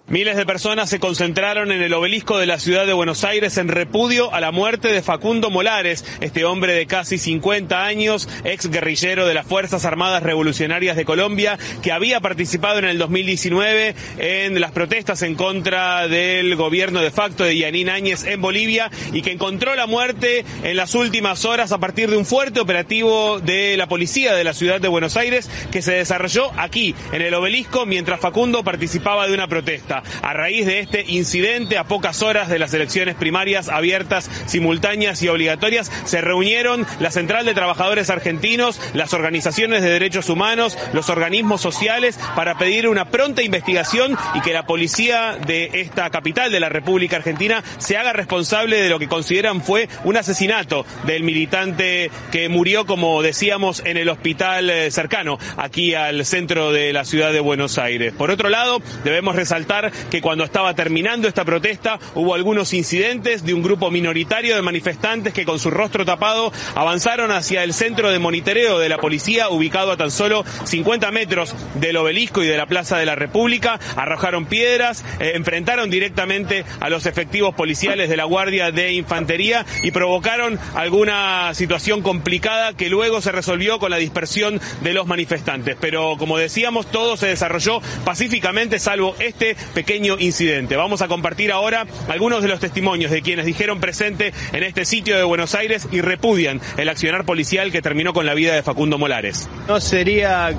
Miles 0.07 0.37
de 0.37 0.45
personas 0.45 0.87
se 0.87 0.99
concentraron 0.99 1.71
en 1.71 1.81
el 1.81 1.91
obelisco 1.91 2.37
de 2.37 2.45
la 2.45 2.59
ciudad 2.59 2.85
de 2.85 2.93
Buenos 2.93 3.23
Aires 3.23 3.57
en 3.57 3.69
repudio 3.69 4.31
a 4.31 4.39
la 4.39 4.51
muerte 4.51 4.89
de 4.89 5.01
Facundo 5.01 5.49
Molares, 5.49 6.05
este 6.21 6.45
hombre 6.45 6.73
de 6.73 6.85
casi 6.85 7.17
50 7.17 7.83
años, 7.83 8.29
ex 8.43 8.69
guerrillero 8.69 9.25
de 9.25 9.33
las 9.33 9.47
Fuerzas 9.47 9.83
Armadas 9.83 10.21
Revolucionarias 10.21 10.95
de 10.95 11.05
Colombia, 11.05 11.57
que 11.81 11.91
había 11.91 12.19
participado 12.19 12.77
en 12.77 12.85
el 12.85 12.99
2019 12.99 13.95
en 14.19 14.61
las 14.61 14.73
protestas 14.73 15.23
en 15.23 15.33
contra 15.33 16.07
del 16.07 16.55
gobierno 16.55 17.01
de 17.01 17.09
facto 17.09 17.43
de 17.43 17.57
Yanín 17.57 17.89
Áñez 17.89 18.25
en 18.25 18.43
Bolivia 18.43 18.91
y 19.11 19.23
que 19.23 19.31
encontró 19.31 19.73
la 19.73 19.87
muerte 19.87 20.45
en 20.61 20.77
las 20.77 20.93
últimas 20.93 21.45
horas 21.45 21.71
a 21.71 21.79
partir 21.79 22.11
de 22.11 22.17
un 22.17 22.27
fuerte 22.27 22.59
operativo 22.59 23.39
de 23.39 23.75
la 23.75 23.87
policía 23.87 24.35
de 24.35 24.43
la 24.43 24.53
ciudad 24.53 24.79
de 24.79 24.87
Buenos 24.87 25.17
Aires 25.17 25.49
que 25.71 25.81
se 25.81 25.93
desarrolló 25.93 26.51
aquí, 26.57 26.93
en 27.11 27.23
el 27.23 27.33
obelisco, 27.33 27.87
mientras 27.87 28.19
Facundo 28.19 28.63
participaba 28.63 29.25
de 29.25 29.33
una 29.33 29.47
protesta 29.47 29.94
a 30.21 30.33
raíz 30.33 30.65
de 30.65 30.79
este 30.79 31.03
incidente 31.07 31.77
a 31.77 31.85
pocas 31.85 32.21
horas 32.21 32.49
de 32.49 32.59
las 32.59 32.73
elecciones 32.73 33.15
primarias 33.15 33.69
abiertas, 33.69 34.29
simultáneas 34.45 35.21
y 35.21 35.27
obligatorias, 35.27 35.91
se 36.05 36.21
reunieron 36.21 36.85
la 36.99 37.11
Central 37.11 37.45
de 37.45 37.53
Trabajadores 37.53 38.09
Argentinos, 38.09 38.79
las 38.93 39.13
organizaciones 39.13 39.81
de 39.81 39.89
derechos 39.89 40.29
humanos, 40.29 40.77
los 40.93 41.09
organismos 41.09 41.61
sociales 41.61 42.19
para 42.35 42.57
pedir 42.57 42.87
una 42.87 43.09
pronta 43.09 43.43
investigación 43.43 44.17
y 44.33 44.41
que 44.41 44.53
la 44.53 44.65
policía 44.65 45.37
de 45.45 45.69
esta 45.73 46.09
capital 46.09 46.51
de 46.51 46.59
la 46.59 46.69
República 46.69 47.17
Argentina 47.17 47.63
se 47.77 47.97
haga 47.97 48.13
responsable 48.13 48.81
de 48.81 48.89
lo 48.89 48.99
que 48.99 49.07
consideran 49.07 49.61
fue 49.61 49.89
un 50.03 50.17
asesinato 50.17 50.85
del 51.05 51.23
militante 51.23 52.09
que 52.31 52.49
murió, 52.49 52.85
como 52.85 53.21
decíamos, 53.21 53.81
en 53.85 53.97
el 53.97 54.09
hospital 54.09 54.69
eh, 54.69 54.91
cercano, 54.91 55.37
aquí 55.57 55.93
al 55.93 56.25
centro 56.25 56.71
de 56.71 56.93
la 56.93 57.05
ciudad 57.05 57.31
de 57.31 57.39
Buenos 57.39 57.77
Aires. 57.77 58.13
Por 58.13 58.31
otro 58.31 58.49
lado, 58.49 58.81
debemos 59.03 59.35
resaltar 59.35 59.84
que 60.09 60.21
cuando 60.21 60.43
estaba 60.43 60.73
terminando 60.73 61.27
esta 61.27 61.45
protesta 61.45 61.99
hubo 62.13 62.35
algunos 62.35 62.73
incidentes 62.73 63.43
de 63.43 63.53
un 63.53 63.63
grupo 63.63 63.91
minoritario 63.91 64.55
de 64.55 64.61
manifestantes 64.61 65.33
que 65.33 65.45
con 65.45 65.59
su 65.59 65.71
rostro 65.71 66.05
tapado 66.05 66.51
avanzaron 66.75 67.31
hacia 67.31 67.63
el 67.63 67.73
centro 67.73 68.11
de 68.11 68.19
monitoreo 68.19 68.79
de 68.79 68.89
la 68.89 68.97
policía 68.97 69.49
ubicado 69.49 69.91
a 69.91 69.97
tan 69.97 70.11
solo 70.11 70.43
50 70.65 71.11
metros 71.11 71.55
del 71.75 71.97
obelisco 71.97 72.43
y 72.43 72.47
de 72.47 72.57
la 72.57 72.65
Plaza 72.65 72.97
de 72.97 73.05
la 73.05 73.15
República, 73.15 73.79
arrojaron 73.95 74.45
piedras, 74.45 75.03
eh, 75.19 75.33
enfrentaron 75.35 75.89
directamente 75.89 76.65
a 76.79 76.89
los 76.89 77.05
efectivos 77.05 77.55
policiales 77.55 78.09
de 78.09 78.17
la 78.17 78.25
Guardia 78.25 78.71
de 78.71 78.93
Infantería 78.93 79.65
y 79.83 79.91
provocaron 79.91 80.59
alguna 80.75 81.53
situación 81.53 82.01
complicada 82.01 82.73
que 82.73 82.89
luego 82.89 83.21
se 83.21 83.31
resolvió 83.31 83.79
con 83.79 83.91
la 83.91 83.97
dispersión 83.97 84.59
de 84.81 84.93
los 84.93 85.07
manifestantes. 85.07 85.77
Pero 85.79 86.15
como 86.17 86.37
decíamos, 86.37 86.87
todo 86.87 87.17
se 87.17 87.27
desarrolló 87.27 87.81
pacíficamente 88.03 88.79
salvo 88.79 89.15
este 89.19 89.55
pequeño 89.75 90.17
incidente. 90.17 90.75
Vamos 90.75 91.03
a 91.03 91.07
compartir 91.07 91.51
ahora 91.51 91.85
algunos 92.07 92.41
de 92.41 92.47
los 92.47 92.59
testimonios 92.59 93.11
de 93.11 93.21
quienes 93.21 93.45
dijeron 93.45 93.79
presente 93.79 94.33
en 94.53 94.63
este 94.63 94.85
sitio 94.85 95.15
de 95.17 95.23
Buenos 95.23 95.53
Aires 95.53 95.87
y 95.91 96.01
repudian 96.01 96.59
el 96.77 96.89
accionar 96.89 97.25
policial 97.25 97.71
que 97.71 97.83
terminó 97.83 98.13
con 98.13 98.25
la 98.25 98.33
vida 98.33 98.55
de 98.55 98.63
Facundo 98.63 98.97
Molares. 98.97 99.47
No 99.67 99.79
sería, 99.79 100.51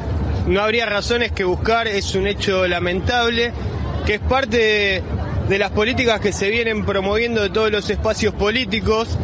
no 0.47 0.61
habría 0.61 0.87
razones 0.87 1.33
que 1.33 1.43
buscar, 1.43 1.89
es 1.89 2.15
un 2.15 2.29
hecho 2.29 2.69
lamentable 2.69 3.53
que 4.05 4.15
es 4.15 4.21
parte 4.21 4.57
de, 4.59 5.03
de 5.49 5.59
las 5.59 5.71
políticas 5.73 6.21
que 6.21 6.33
se 6.33 6.51
vienen 6.51 6.85
promoviendo 6.85 7.43
de 7.43 7.51
todos 7.51 7.73
los 7.73 7.89
espacios 7.91 8.35
políticos. 8.35 9.19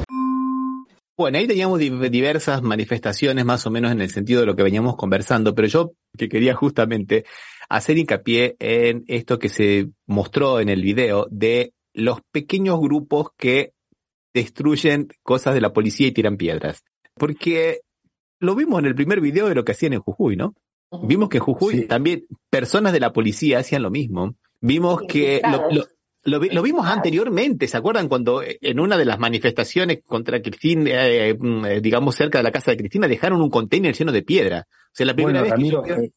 Bueno, 1.17 1.39
ahí 1.39 1.47
teníamos 1.47 1.79
di- 1.79 1.91
diversas 2.09 2.63
manifestaciones 2.63 3.45
más 3.45 3.67
o 3.67 3.71
menos 3.71 3.93
en 3.93 4.01
el 4.01 4.11
sentido 4.11 4.41
de 4.41 4.47
lo 4.47 4.57
que 4.57 4.63
veníamos 4.63 4.97
conversando, 4.97 5.55
pero 5.55 5.69
yo 5.69 5.93
que 6.17 6.29
quería 6.29 6.55
justamente 6.55 7.25
hacer 7.69 7.99
hincapié 7.99 8.57
en 8.59 9.05
esto 9.09 9.39
que 9.39 9.49
se 9.49 9.89
mostró 10.07 10.61
en 10.61 10.69
el 10.69 10.83
video 10.83 11.27
de 11.31 11.73
los 11.95 12.21
pequeños 12.33 12.81
grupos 12.81 13.29
que 13.37 13.73
destruyen 14.35 15.09
cosas 15.23 15.55
de 15.55 15.61
la 15.61 15.73
policía 15.73 16.07
y 16.07 16.13
tiran 16.13 16.37
piedras. 16.37 16.83
Porque 17.15 17.81
lo 18.41 18.55
vimos 18.55 18.79
en 18.81 18.87
el 18.87 18.95
primer 18.95 19.21
video 19.21 19.49
de 19.49 19.55
lo 19.55 19.65
que 19.65 19.73
hacían 19.73 19.93
en 19.93 20.01
Jujuy, 20.01 20.37
¿no? 20.37 20.55
Vimos 21.05 21.29
que 21.29 21.39
en 21.39 21.45
Jujuy 21.45 21.87
también 21.87 22.25
personas 22.51 22.93
de 22.93 23.01
la 23.01 23.13
policía 23.13 23.59
hacían 23.59 23.83
lo 23.83 23.91
mismo. 23.91 24.35
Vimos 24.61 25.03
que 25.09 25.41
lo, 25.51 25.71
lo- 25.71 25.87
lo 26.25 26.39
vi- 26.41 26.51
lo 26.51 26.63
vimos 26.63 26.87
anteriormente, 26.87 27.67
¿se 27.67 27.77
acuerdan 27.77 28.09
cuando 28.09 28.43
eh, 28.43 28.59
en 28.61 28.79
una 28.81 28.97
de 28.97 29.05
las 29.05 29.19
manifestaciones 29.19 30.01
contra 30.05 30.41
Cristina, 30.41 30.91
eh, 31.09 31.35
mm, 31.39 31.65
eh, 31.67 31.81
digamos 31.81 32.15
cerca 32.15 32.39
de 32.39 32.45
la 32.45 32.53
casa 32.53 32.71
de 32.71 32.77
Cristina, 32.77 33.09
dejaron 33.09 33.41
un 33.43 33.51
container 33.51 33.95
lleno 33.95 34.13
de 34.13 34.23
piedra? 34.23 34.67
O 34.69 34.91
sea, 34.95 35.07
la 35.07 35.15
primera 35.15 35.41
Bueno, 35.41 35.57
vez 35.57 35.65
que 35.69 35.77
Ramiro, 35.77 35.87
yo 35.87 36.03
eh, 36.03 36.13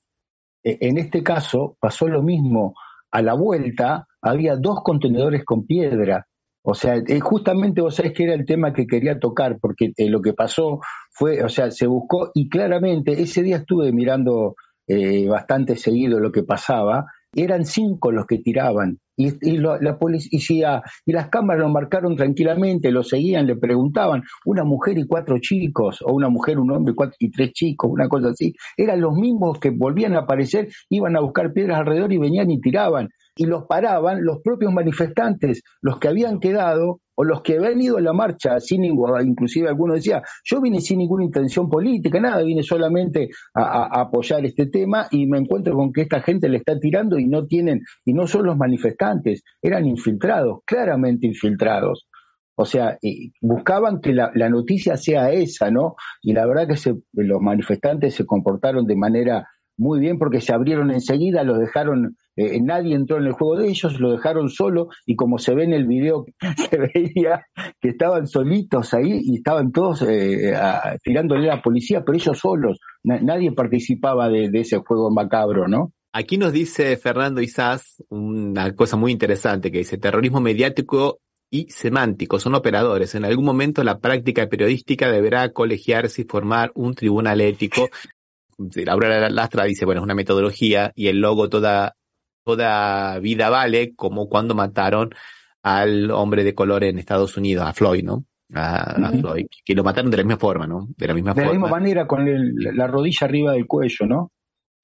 eh, 0.63 0.77
en 0.81 0.97
este 0.97 1.23
caso 1.23 1.77
pasó 1.79 2.07
lo 2.07 2.21
mismo. 2.21 2.73
A 3.11 3.21
la 3.21 3.33
vuelta 3.33 4.07
había 4.21 4.55
dos 4.57 4.81
contenedores 4.83 5.43
con 5.45 5.65
piedra. 5.65 6.27
O 6.67 6.73
sea, 6.73 6.95
eh, 6.95 7.19
justamente 7.19 7.79
vos 7.81 7.95
sabés 7.95 8.11
que 8.13 8.23
era 8.23 8.33
el 8.33 8.45
tema 8.45 8.73
que 8.73 8.87
quería 8.87 9.19
tocar, 9.19 9.57
porque 9.61 9.91
eh, 9.95 10.09
lo 10.09 10.19
que 10.21 10.33
pasó 10.33 10.79
fue, 11.11 11.43
o 11.43 11.47
sea, 11.49 11.69
se 11.71 11.85
buscó 11.87 12.31
y 12.33 12.49
claramente 12.49 13.21
ese 13.21 13.43
día 13.43 13.57
estuve 13.57 13.91
mirando 13.91 14.55
eh, 14.87 15.27
bastante 15.27 15.75
seguido 15.77 16.19
lo 16.19 16.31
que 16.31 16.43
pasaba, 16.43 17.05
eran 17.33 17.65
cinco 17.65 18.11
los 18.11 18.25
que 18.25 18.39
tiraban. 18.39 18.99
Y, 19.17 19.33
y 19.49 19.57
lo- 19.57 19.79
la 19.79 19.97
policía 19.97 20.81
y 21.05 21.11
las 21.13 21.29
cámaras 21.29 21.61
lo 21.63 21.69
marcaron 21.69 22.15
tranquilamente, 22.15 22.91
lo 22.91 23.03
seguían, 23.03 23.47
le 23.47 23.55
preguntaban, 23.55 24.23
una 24.45 24.63
mujer 24.63 24.97
y 24.97 25.05
cuatro 25.07 25.37
chicos, 25.39 26.01
o 26.01 26.13
una 26.13 26.29
mujer, 26.29 26.59
un 26.59 26.71
hombre 26.71 26.93
cuatro, 26.95 27.15
y 27.19 27.31
tres 27.31 27.51
chicos, 27.53 27.89
una 27.91 28.07
cosa 28.09 28.29
así. 28.29 28.53
Eran 28.77 29.01
los 29.01 29.13
mismos 29.15 29.59
que 29.59 29.69
volvían 29.71 30.15
a 30.15 30.19
aparecer, 30.19 30.67
iban 30.89 31.15
a 31.15 31.21
buscar 31.21 31.53
piedras 31.53 31.79
alrededor 31.79 32.11
y 32.13 32.17
venían 32.17 32.49
y 32.51 32.59
tiraban. 32.59 33.09
Y 33.37 33.45
los 33.45 33.65
paraban 33.65 34.23
los 34.23 34.41
propios 34.41 34.71
manifestantes, 34.73 35.61
los 35.81 35.99
que 35.99 36.07
habían 36.07 36.39
quedado 36.39 37.01
o 37.17 37.23
los 37.23 37.41
que 37.43 37.57
habían 37.57 37.81
ido 37.81 37.97
a 37.97 38.01
la 38.01 38.11
marcha, 38.11 38.59
sin 38.59 38.81
ningún- 38.81 39.25
inclusive 39.25 39.69
alguno 39.69 39.93
decía, 39.93 40.21
yo 40.43 40.59
vine 40.61 40.81
sin 40.81 40.97
ninguna 40.99 41.23
intención 41.23 41.69
política, 41.69 42.19
nada, 42.19 42.43
vine 42.43 42.61
solamente 42.63 43.29
a- 43.53 43.85
a 43.85 44.01
apoyar 44.01 44.45
este 44.45 44.65
tema 44.67 45.07
y 45.11 45.25
me 45.25 45.37
encuentro 45.37 45.73
con 45.75 45.93
que 45.93 46.01
esta 46.01 46.21
gente 46.21 46.49
le 46.49 46.57
está 46.57 46.77
tirando 46.77 47.17
y 47.17 47.25
no 47.27 47.45
tienen, 47.45 47.81
y 48.03 48.13
no 48.13 48.27
son 48.27 48.45
los 48.45 48.57
manifestantes, 48.57 49.04
eran 49.61 49.85
infiltrados, 49.85 50.59
claramente 50.65 51.27
infiltrados. 51.27 52.07
O 52.57 52.65
sea, 52.65 52.97
buscaban 53.41 53.99
que 53.99 54.13
la, 54.13 54.31
noticia 54.49 54.95
sea 54.95 55.31
esa, 55.31 55.69
¿no? 55.71 55.95
Y 56.21 56.33
la 56.33 56.45
verdad 56.45 56.67
que 56.67 56.77
se, 56.77 56.95
los 57.13 57.41
manifestantes 57.41 58.15
se 58.15 58.25
comportaron 58.25 58.85
de 58.85 58.95
manera 58.95 59.47
muy 59.77 59.99
bien 59.99 60.17
porque 60.17 60.39
se 60.39 60.53
abrieron 60.53 60.89
enseguida, 60.89 61.43
los 61.43 61.59
dejaron, 61.59 62.15
eh, 62.37 62.61
nadie 62.61 62.95
entró 62.95 63.17
en 63.17 63.25
el 63.25 63.33
juego 63.33 63.57
de 63.57 63.67
ellos, 63.67 63.99
lo 63.99 64.13
dejaron 64.13 64.47
solo 64.49 64.87
y 65.05 65.17
como 65.17 65.37
se 65.37 65.53
ve 65.53 65.65
en 65.65 65.73
el 65.73 65.85
video, 65.85 66.25
se 66.69 66.77
veía 66.77 67.45
que 67.81 67.89
estaban 67.89 68.25
solitos 68.25 68.93
ahí 68.93 69.19
y 69.21 69.35
estaban 69.35 69.73
todos 69.73 70.01
eh, 70.03 70.53
tirándole 71.03 71.51
a 71.51 71.57
la 71.57 71.61
policía, 71.61 72.05
pero 72.05 72.17
ellos 72.17 72.39
solos, 72.39 72.79
nadie 73.03 73.51
participaba 73.51 74.29
de, 74.29 74.49
de, 74.49 74.61
ese 74.61 74.77
juego 74.77 75.11
macabro, 75.11 75.67
¿no? 75.67 75.91
Aquí 76.17 76.37
nos 76.37 76.53
dice 76.53 76.95
Fernando 76.95 77.41
Isás 77.41 78.01
una 78.07 78.73
cosa 78.73 78.95
muy 78.95 79.11
interesante 79.11 79.69
que 79.69 79.79
dice, 79.79 79.97
terrorismo 79.97 80.39
mediático 80.39 81.19
y 81.51 81.69
semántico 81.69 82.39
son 82.39 82.55
operadores. 82.55 83.15
En 83.15 83.25
algún 83.25 83.43
momento 83.43 83.83
la 83.83 83.99
práctica 83.99 84.47
periodística 84.47 85.11
deberá 85.11 85.51
colegiarse 85.51 86.21
y 86.21 86.25
formar 86.25 86.71
un 86.73 86.93
tribunal 86.93 87.41
ético 87.41 87.89
Laura 88.57 89.29
Lastra 89.29 89.65
dice, 89.65 89.83
bueno, 89.83 89.99
es 89.99 90.05
una 90.05 90.15
metodología 90.15 90.93
y 90.95 91.07
el 91.07 91.19
logo 91.19 91.49
toda, 91.49 91.97
toda 92.45 93.19
vida 93.19 93.49
vale, 93.49 93.93
como 93.93 94.29
cuando 94.29 94.55
mataron 94.55 95.09
al 95.63 96.11
hombre 96.11 96.45
de 96.45 96.55
color 96.55 96.85
en 96.85 96.97
Estados 96.97 97.35
Unidos, 97.35 97.65
a 97.67 97.73
Floyd, 97.73 98.05
¿no? 98.05 98.23
A, 98.53 99.11
Floyd, 99.19 99.47
que 99.65 99.75
lo 99.75 99.83
mataron 99.83 100.11
de 100.11 100.17
la 100.17 100.23
misma 100.23 100.39
forma, 100.39 100.65
¿no? 100.65 100.87
De 100.95 101.07
la 101.07 101.13
misma 101.13 101.33
de 101.33 101.41
forma. 101.41 101.51
la 101.51 101.59
misma 101.59 101.69
manera, 101.69 102.07
con 102.07 102.25
la 102.25 102.87
rodilla 102.87 103.27
arriba 103.27 103.51
del 103.51 103.67
cuello, 103.67 104.05
¿no? 104.05 104.31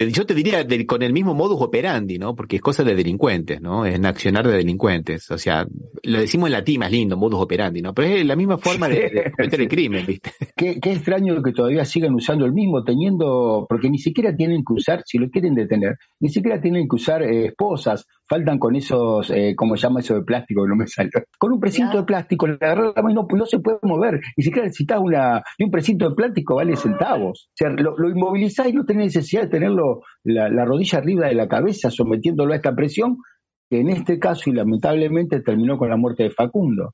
Yo 0.10 0.26
te 0.26 0.34
diría 0.34 0.66
con 0.86 1.02
el 1.02 1.14
mismo 1.14 1.34
modus 1.34 1.62
operandi, 1.62 2.18
¿no? 2.18 2.36
Porque 2.36 2.58
es 2.58 2.62
cosa 2.62 2.84
de 2.84 2.96
delincuentes, 2.96 3.62
¿no? 3.62 3.86
Es 3.86 4.04
accionar 4.04 4.48
de 4.48 4.58
delincuentes. 4.58 5.30
O 5.32 5.38
sea, 5.38 5.66
lo 6.04 6.20
decimos 6.20 6.48
en 6.48 6.54
latín 6.54 6.80
más 6.80 6.92
lindo, 6.92 7.18
modus 7.18 7.42
operandi, 7.42 7.82
¿no? 7.82 7.94
Pero 7.94 8.16
es 8.16 8.26
la 8.26 8.36
misma 8.36 8.58
forma 8.58 8.88
de, 8.88 9.32
cometer 9.38 9.62
el 9.62 9.68
crimen, 9.68 10.06
¿viste? 10.06 10.32
Qué, 10.56 10.80
qué, 10.80 10.92
extraño 10.92 11.42
que 11.42 11.54
todavía 11.54 11.86
sigan 11.86 12.14
usando 12.14 12.46
el 12.46 12.54
mismo, 12.54 12.84
teniendo, 12.84 13.66
porque 13.68 13.90
ni 13.90 13.98
siquiera 13.98 14.36
tienen 14.36 14.64
que 14.64 14.74
usar, 14.74 15.02
si 15.06 15.18
lo 15.18 15.30
quieren 15.30 15.56
detener, 15.56 15.98
ni 16.20 16.30
siquiera 16.30 16.62
tienen 16.62 16.88
que 16.88 16.96
usar 16.96 17.24
eh, 17.24 17.48
esposas, 17.48 18.06
faltan 18.32 18.60
con 18.60 18.76
esos, 18.76 19.30
eh, 19.32 19.56
¿cómo 19.58 19.76
se 19.76 19.84
llama 19.84 20.00
eso 20.00 20.16
de 20.16 20.22
plástico 20.22 20.64
que 20.64 20.70
no 20.70 20.76
me 20.76 20.88
sale? 20.88 21.10
Con 21.38 21.52
un 21.52 21.60
precinto 21.60 21.98
de 21.98 22.04
plástico, 22.04 22.48
la 22.48 22.94
mano 22.96 23.28
y 23.30 23.36
no, 23.36 23.46
se 23.46 23.60
puede 23.60 23.80
mover. 23.84 24.22
Ni 24.38 24.44
siquiera 24.44 24.68
necesitas 24.68 25.00
una, 25.02 25.44
y 25.58 25.66
un 25.66 25.72
precinto 25.72 26.10
de 26.10 26.16
plástico 26.16 26.56
vale 26.56 26.76
centavos. 26.76 27.50
O 27.50 27.56
sea, 27.56 27.70
lo, 27.72 27.98
lo 27.98 28.10
inmovilizás 28.10 28.70
y 28.70 28.74
no 28.74 28.86
tenés 28.86 29.08
necesidad 29.08 29.44
de 29.44 29.50
tenerlo 29.50 29.91
la, 30.24 30.50
la 30.50 30.66
rodilla 30.66 31.00
arriba 31.00 31.28
de 31.28 31.36
la 31.36 31.48
cabeza, 31.48 31.90
sometiéndolo 31.90 32.54
a 32.54 32.58
esta 32.58 32.76
presión, 32.76 33.18
que 33.70 33.80
en 33.80 33.90
este 33.90 34.20
caso 34.20 34.50
y 34.50 34.54
lamentablemente 34.54 35.42
terminó 35.42 35.78
con 35.78 35.90
la 35.90 35.98
muerte 35.98 36.24
de 36.24 36.32
Facundo. 36.32 36.94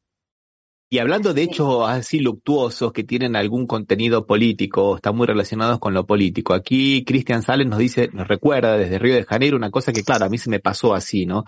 Y 0.90 1.00
hablando 1.00 1.34
de 1.34 1.42
hechos 1.42 1.84
así 1.86 2.22
luctuosos 2.22 2.94
que 2.94 3.04
tienen 3.04 3.36
algún 3.36 3.68
contenido 3.68 4.26
político, 4.26 4.96
están 4.96 5.18
muy 5.18 5.28
relacionados 5.28 5.80
con 5.80 5.94
lo 5.94 6.06
político. 6.06 6.54
Aquí 6.54 7.04
Cristian 7.04 7.44
Sales 7.44 7.68
nos 7.68 7.80
dice, 7.80 8.10
nos 8.14 8.26
recuerda 8.26 8.78
desde 8.78 8.98
Río 8.98 9.16
de 9.16 9.26
Janeiro 9.26 9.58
una 9.58 9.70
cosa 9.70 9.92
que 9.92 10.04
claro, 10.04 10.24
a 10.24 10.30
mí 10.30 10.38
se 10.38 10.50
me 10.50 10.62
pasó 10.62 10.94
así, 10.94 11.26
¿no? 11.26 11.44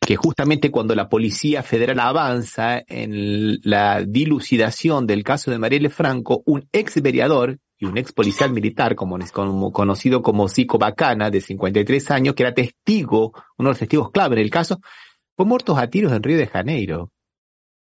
Que 0.00 0.14
justamente 0.14 0.70
cuando 0.70 0.94
la 0.94 1.08
Policía 1.08 1.64
Federal 1.64 1.98
avanza 1.98 2.84
en 2.86 3.58
la 3.64 4.04
dilucidación 4.06 5.08
del 5.08 5.24
caso 5.24 5.50
de 5.50 5.58
Marielle 5.58 5.90
Franco, 5.90 6.44
un 6.46 6.68
ex 6.70 7.02
veriador 7.02 7.58
un 7.86 7.98
ex 7.98 8.12
policial 8.12 8.52
militar, 8.52 8.94
conocido 8.94 10.22
como 10.22 10.48
Zico 10.48 10.78
Bacana, 10.78 11.30
de 11.30 11.40
53 11.40 12.10
años, 12.10 12.34
que 12.34 12.42
era 12.42 12.54
testigo, 12.54 13.32
uno 13.58 13.68
de 13.68 13.72
los 13.72 13.78
testigos 13.78 14.10
clave 14.10 14.36
en 14.36 14.42
el 14.42 14.50
caso, 14.50 14.80
fue 15.36 15.46
muerto 15.46 15.76
a 15.76 15.86
tiros 15.88 16.12
en 16.12 16.22
Río 16.22 16.38
de 16.38 16.46
Janeiro. 16.46 17.10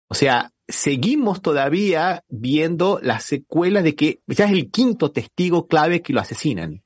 O 0.09 0.15
sea, 0.15 0.51
seguimos 0.67 1.43
todavía 1.43 2.25
viendo 2.29 3.01
la 3.03 3.21
secuela 3.21 3.83
de 3.83 3.95
que 3.95 4.21
ya 4.27 4.47
es 4.47 4.53
el 4.53 4.71
quinto 4.71 5.13
testigo 5.13 5.67
clave 5.67 6.03
que 6.03 6.13
lo 6.13 6.21
asesinan. 6.21 6.83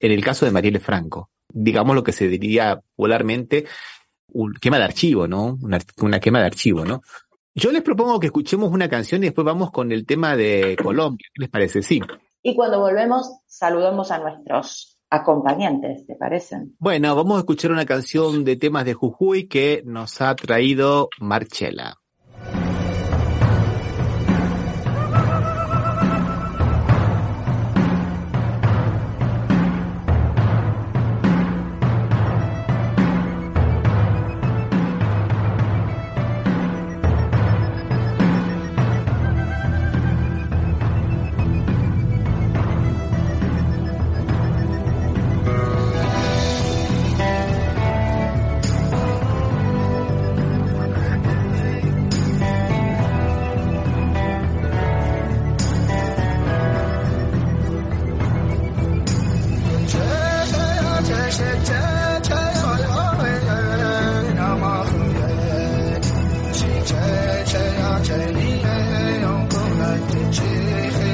En 0.00 0.12
el 0.12 0.24
caso 0.24 0.44
de 0.44 0.52
Marielle 0.52 0.80
Franco. 0.80 1.30
Digamos 1.52 1.94
lo 1.94 2.02
que 2.02 2.12
se 2.12 2.28
diría 2.28 2.80
popularmente 2.96 3.66
un 4.28 4.54
quema 4.54 4.78
de 4.78 4.84
archivo, 4.84 5.28
¿no? 5.28 5.58
Una, 5.60 5.78
una 5.98 6.18
quema 6.18 6.40
de 6.40 6.46
archivo, 6.46 6.84
¿no? 6.84 7.02
Yo 7.54 7.70
les 7.70 7.82
propongo 7.82 8.18
que 8.18 8.26
escuchemos 8.26 8.72
una 8.72 8.88
canción 8.88 9.22
y 9.22 9.26
después 9.26 9.44
vamos 9.44 9.70
con 9.70 9.92
el 9.92 10.06
tema 10.06 10.36
de 10.36 10.76
Colombia. 10.82 11.26
¿Qué 11.34 11.42
les 11.42 11.50
parece? 11.50 11.82
Sí. 11.82 12.00
Y 12.42 12.56
cuando 12.56 12.80
volvemos, 12.80 13.30
saludemos 13.46 14.10
a 14.10 14.18
nuestros 14.18 14.98
acompañantes, 15.10 16.06
¿te 16.06 16.16
parecen? 16.16 16.74
Bueno, 16.78 17.14
vamos 17.14 17.36
a 17.36 17.40
escuchar 17.40 17.70
una 17.70 17.86
canción 17.86 18.44
de 18.44 18.56
temas 18.56 18.84
de 18.84 18.94
Jujuy 18.94 19.46
que 19.46 19.82
nos 19.84 20.20
ha 20.20 20.34
traído 20.34 21.08
Marchela. 21.20 22.01
yeah. 70.68 71.11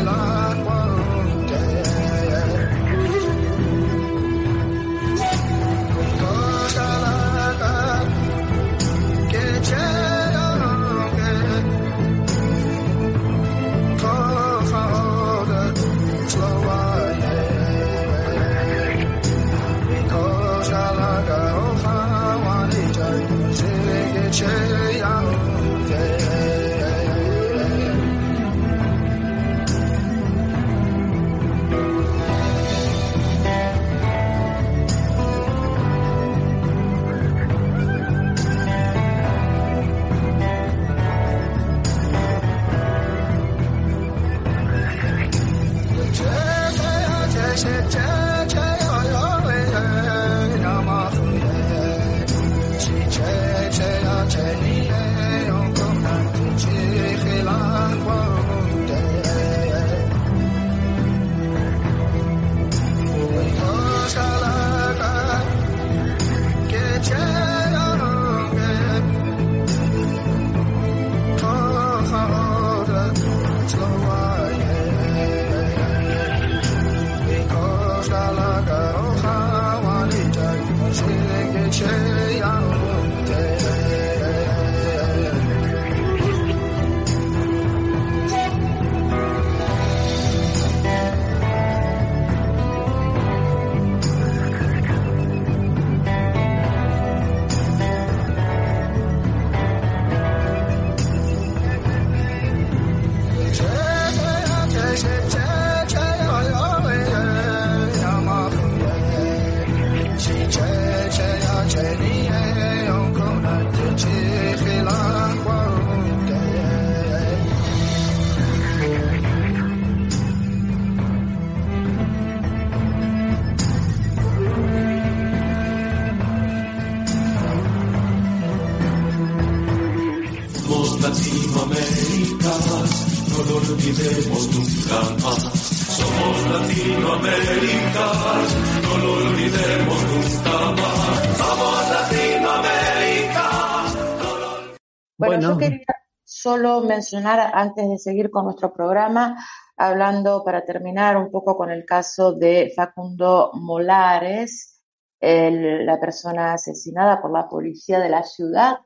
Solo 146.49 146.80
mencionar 146.80 147.51
antes 147.53 147.86
de 147.90 147.99
seguir 147.99 148.30
con 148.30 148.46
nuestro 148.46 148.72
programa, 148.72 149.36
hablando 149.76 150.42
para 150.42 150.64
terminar 150.64 151.18
un 151.18 151.30
poco 151.30 151.59
con 151.59 151.70
el 151.70 151.84
caso 151.84 152.32
de 152.32 152.72
Facundo 152.74 153.51
Molares, 153.53 154.82
la 155.20 156.01
persona 156.01 156.55
asesinada 156.55 157.20
por 157.20 157.32
la 157.32 157.46
policía 157.51 158.01
de 158.01 158.09
la 158.09 158.22
ciudad 158.22 158.78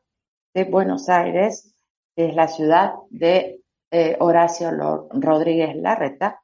de 0.52 0.64
Buenos 0.64 1.08
Aires, 1.08 1.72
que 2.16 2.30
es 2.30 2.34
la 2.34 2.48
ciudad 2.48 2.94
de 3.10 3.62
eh, 3.92 4.16
Horacio 4.18 4.72
Rodríguez 5.12 5.76
Larreta, 5.76 6.42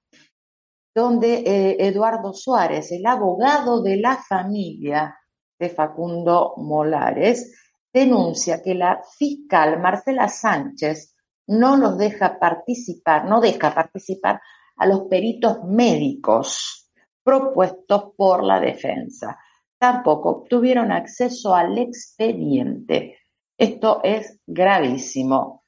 donde 0.95 1.39
eh, 1.39 1.77
Eduardo 1.81 2.33
Suárez, 2.33 2.93
el 2.93 3.05
abogado 3.07 3.83
de 3.83 3.97
la 3.97 4.19
familia 4.19 5.19
de 5.59 5.69
Facundo 5.69 6.55
Molares, 6.59 7.68
denuncia 7.93 8.63
que 8.63 8.75
la 8.75 9.01
fiscal 9.17 9.81
Marcela 9.81 10.29
Sánchez 10.29 11.15
no 11.47 11.77
los 11.77 11.97
deja 11.99 12.39
participar, 12.39 13.25
no 13.25 13.41
deja 13.41 13.75
participar 13.75 14.41
a 14.77 14.87
los 14.87 15.03
peritos 15.09 15.65
médicos 15.65 16.91
propuestos 17.23 18.13
por 18.17 18.45
la 18.45 18.61
defensa. 18.61 19.39
Tampoco 19.79 20.31
obtuvieron 20.31 20.93
acceso 20.93 21.55
al 21.55 21.79
expediente. 21.79 23.19
Esto 23.57 24.01
es 24.03 24.41
gravísimo. 24.47 25.65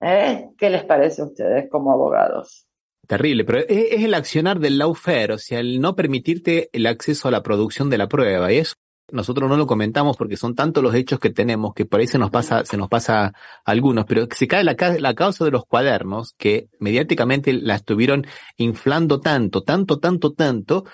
¿Eh? 0.00 0.50
¿Qué 0.56 0.70
les 0.70 0.84
parece 0.84 1.22
a 1.22 1.26
ustedes 1.26 1.70
como 1.70 1.92
abogados? 1.92 2.66
Terrible, 3.06 3.44
pero 3.44 3.58
es, 3.58 4.04
el 4.04 4.14
accionar 4.14 4.60
del 4.60 4.78
lawfare, 4.78 5.34
o 5.34 5.38
sea, 5.38 5.60
el 5.60 5.80
no 5.80 5.96
permitirte 5.96 6.70
el 6.72 6.86
acceso 6.86 7.28
a 7.28 7.30
la 7.30 7.42
producción 7.42 7.90
de 7.90 7.98
la 7.98 8.08
prueba. 8.08 8.52
Y 8.52 8.58
eso 8.58 8.74
nosotros 9.12 9.48
no 9.48 9.56
lo 9.56 9.66
comentamos 9.66 10.16
porque 10.16 10.36
son 10.36 10.54
tantos 10.54 10.82
los 10.82 10.94
hechos 10.94 11.18
que 11.18 11.30
tenemos 11.30 11.74
que 11.74 11.86
por 11.86 12.00
ahí 12.00 12.06
se 12.06 12.18
nos 12.18 12.30
pasa, 12.30 12.64
se 12.64 12.76
nos 12.76 12.88
pasa 12.88 13.32
algunos, 13.64 14.04
pero 14.06 14.26
se 14.34 14.48
cae 14.48 14.64
la, 14.64 14.76
la 14.98 15.14
causa 15.14 15.44
de 15.44 15.50
los 15.50 15.64
cuadernos 15.66 16.34
que 16.38 16.68
mediáticamente 16.78 17.52
la 17.52 17.76
estuvieron 17.76 18.26
inflando 18.56 19.20
tanto, 19.20 19.62
tanto, 19.62 19.98
tanto, 19.98 20.32
tanto, 20.32 20.84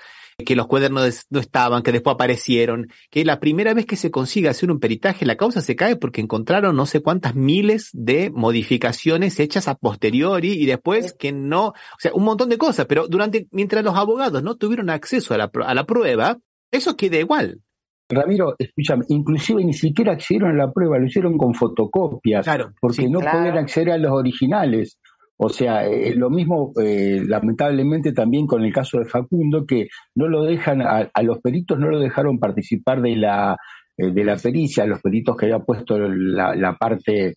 que 0.44 0.56
los 0.56 0.66
cuadernos 0.66 1.26
no 1.30 1.40
estaban, 1.40 1.82
que 1.82 1.92
después 1.92 2.14
aparecieron, 2.14 2.88
que 3.10 3.24
la 3.24 3.40
primera 3.40 3.72
vez 3.72 3.86
que 3.86 3.96
se 3.96 4.10
consigue 4.10 4.48
hacer 4.48 4.70
un 4.70 4.80
peritaje, 4.80 5.24
la 5.24 5.36
causa 5.36 5.62
se 5.62 5.76
cae 5.76 5.96
porque 5.96 6.20
encontraron 6.20 6.76
no 6.76 6.84
sé 6.84 7.00
cuántas 7.00 7.34
miles 7.34 7.88
de 7.92 8.30
modificaciones 8.30 9.40
hechas 9.40 9.66
a 9.66 9.76
posteriori 9.76 10.52
y 10.52 10.66
después 10.66 11.14
que 11.14 11.32
no, 11.32 11.68
o 11.68 11.74
sea, 11.98 12.12
un 12.12 12.24
montón 12.24 12.50
de 12.50 12.58
cosas, 12.58 12.86
pero 12.86 13.08
durante, 13.08 13.48
mientras 13.50 13.82
los 13.82 13.96
abogados 13.96 14.42
no 14.42 14.56
tuvieron 14.56 14.90
acceso 14.90 15.32
a 15.32 15.38
la, 15.38 15.50
a 15.64 15.74
la 15.74 15.84
prueba, 15.84 16.38
eso 16.70 16.96
queda 16.96 17.16
igual. 17.18 17.62
Ramiro, 18.08 18.54
escúchame, 18.58 19.04
inclusive 19.08 19.64
ni 19.64 19.72
siquiera 19.72 20.12
accedieron 20.12 20.50
a 20.50 20.66
la 20.66 20.72
prueba, 20.72 20.98
lo 20.98 21.06
hicieron 21.06 21.36
con 21.36 21.54
fotocopias, 21.54 22.44
Claro, 22.44 22.72
porque 22.80 23.02
sí, 23.02 23.10
no 23.10 23.20
claro. 23.20 23.38
podían 23.38 23.58
acceder 23.58 23.90
a 23.92 23.98
los 23.98 24.12
originales. 24.12 24.98
O 25.38 25.48
sea, 25.50 25.86
eh, 25.86 26.14
lo 26.14 26.30
mismo 26.30 26.72
eh, 26.82 27.20
lamentablemente 27.26 28.12
también 28.12 28.46
con 28.46 28.64
el 28.64 28.72
caso 28.72 28.98
de 28.98 29.04
Facundo, 29.04 29.66
que 29.66 29.88
no 30.14 30.28
lo 30.28 30.44
dejan, 30.44 30.80
a, 30.80 31.10
a 31.12 31.22
los 31.22 31.40
peritos 31.40 31.78
no 31.78 31.88
lo 31.88 31.98
dejaron 32.00 32.38
participar 32.38 33.02
de 33.02 33.16
la, 33.16 33.56
eh, 33.98 34.12
de 34.12 34.24
la 34.24 34.36
pericia, 34.36 34.86
los 34.86 35.02
peritos 35.02 35.36
que 35.36 35.46
había 35.46 35.58
puesto 35.58 35.98
la, 35.98 36.54
la 36.54 36.74
parte 36.76 37.34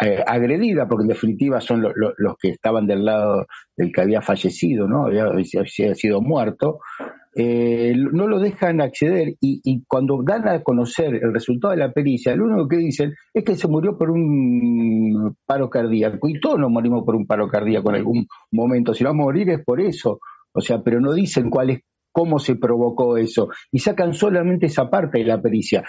eh, 0.00 0.24
agredida, 0.26 0.88
porque 0.88 1.02
en 1.04 1.08
definitiva 1.08 1.60
son 1.60 1.82
lo- 1.82 1.92
lo- 1.94 2.14
los 2.16 2.34
que 2.36 2.48
estaban 2.48 2.86
del 2.86 3.04
lado 3.04 3.46
del 3.76 3.92
que 3.92 4.00
había 4.00 4.22
fallecido, 4.22 4.88
¿no? 4.88 5.06
Había, 5.06 5.26
había 5.26 5.94
sido 5.94 6.20
muerto. 6.20 6.80
Eh, 7.38 7.94
no 7.94 8.26
lo 8.26 8.40
dejan 8.40 8.80
acceder 8.80 9.34
y, 9.42 9.60
y 9.62 9.84
cuando 9.86 10.22
dan 10.24 10.48
a 10.48 10.62
conocer 10.62 11.16
el 11.16 11.34
resultado 11.34 11.72
de 11.72 11.80
la 11.80 11.92
pericia, 11.92 12.34
lo 12.34 12.46
único 12.46 12.66
que 12.66 12.78
dicen 12.78 13.12
es 13.34 13.44
que 13.44 13.54
se 13.56 13.68
murió 13.68 13.98
por 13.98 14.10
un 14.10 15.36
paro 15.44 15.68
cardíaco 15.68 16.30
y 16.30 16.40
todos 16.40 16.58
nos 16.58 16.70
morimos 16.70 17.04
por 17.04 17.14
un 17.14 17.26
paro 17.26 17.46
cardíaco 17.46 17.90
en 17.90 17.96
algún 17.96 18.26
momento. 18.52 18.94
Si 18.94 19.04
vamos 19.04 19.24
a 19.24 19.26
morir 19.26 19.50
es 19.50 19.62
por 19.62 19.82
eso, 19.82 20.18
o 20.50 20.60
sea, 20.62 20.82
pero 20.82 20.98
no 20.98 21.12
dicen 21.12 21.50
cuál 21.50 21.70
es, 21.70 21.80
cómo 22.10 22.38
se 22.38 22.56
provocó 22.56 23.18
eso 23.18 23.50
y 23.70 23.80
sacan 23.80 24.14
solamente 24.14 24.64
esa 24.64 24.88
parte 24.88 25.18
de 25.18 25.26
la 25.26 25.42
pericia. 25.42 25.84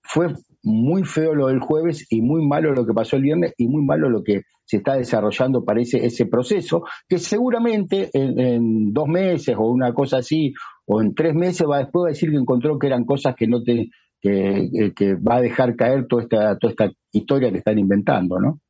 Fue 0.00 0.28
muy 0.68 1.04
feo 1.04 1.34
lo 1.34 1.48
del 1.48 1.60
jueves 1.60 2.06
y 2.10 2.20
muy 2.20 2.46
malo 2.46 2.72
lo 2.72 2.86
que 2.86 2.92
pasó 2.94 3.16
el 3.16 3.22
viernes 3.22 3.54
y 3.56 3.66
muy 3.68 3.84
malo 3.84 4.08
lo 4.10 4.22
que 4.22 4.42
se 4.64 4.76
está 4.78 4.94
desarrollando 4.94 5.64
para 5.64 5.80
ese, 5.80 6.26
proceso, 6.26 6.82
que 7.08 7.18
seguramente 7.18 8.10
en, 8.12 8.92
dos 8.92 9.08
meses 9.08 9.56
o 9.58 9.70
una 9.70 9.92
cosa 9.94 10.18
así, 10.18 10.52
o 10.86 11.00
en 11.00 11.14
tres 11.14 11.34
meses 11.34 11.66
va 11.68 11.78
después 11.78 12.04
va 12.04 12.08
a 12.08 12.12
decir 12.12 12.30
que 12.30 12.36
encontró 12.36 12.78
que 12.78 12.86
eran 12.86 13.04
cosas 13.04 13.34
que 13.34 13.46
no 13.46 13.62
te, 13.62 13.88
que, 14.20 14.68
que- 14.72 14.92
que 14.94 15.14
va 15.14 15.36
a 15.36 15.40
dejar 15.40 15.74
caer 15.74 16.06
toda 16.06 16.22
esta, 16.22 16.58
toda 16.58 16.70
esta 16.70 16.92
historia 17.12 17.50
que 17.50 17.58
están 17.58 17.78
inventando, 17.78 18.38
¿no? 18.38 18.60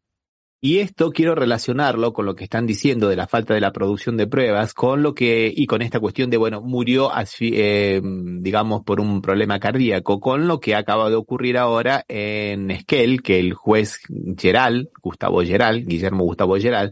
Y 0.61 0.79
esto 0.79 1.13
quiero 1.13 1.37
relacionarlo 1.37 2.13
con 2.13 2.27
lo 2.27 2.35
que 2.35 2.43
están 2.43 2.67
diciendo 2.67 3.09
de 3.09 3.15
la 3.15 3.29
falta 3.29 3.55
de 3.55 3.61
la 3.61 3.73
producción 3.73 4.17
de 4.17 4.27
pruebas, 4.27 4.75
con 4.75 5.05
lo 5.05 5.15
que, 5.15 5.53
y 5.55 5.67
con 5.67 5.83
esta 5.83 6.01
cuestión 6.01 6.31
de, 6.31 6.37
bueno, 6.37 6.61
murió, 6.61 7.13
eh, 7.41 8.01
digamos, 8.03 8.83
por 8.83 9.01
un 9.01 9.23
problema 9.23 9.61
cardíaco, 9.61 10.19
con 10.19 10.49
lo 10.49 10.59
que 10.59 10.75
acaba 10.75 11.11
de 11.11 11.15
ocurrir 11.15 11.59
ahora 11.59 12.05
en 12.09 12.73
Esquel, 12.73 13.23
que 13.23 13.39
el 13.39 13.55
juez 13.55 14.01
Geral, 14.37 14.91
Gustavo 15.01 15.43
Geral, 15.43 15.87
Guillermo 15.87 16.25
Gustavo 16.25 16.57
Geral, 16.57 16.91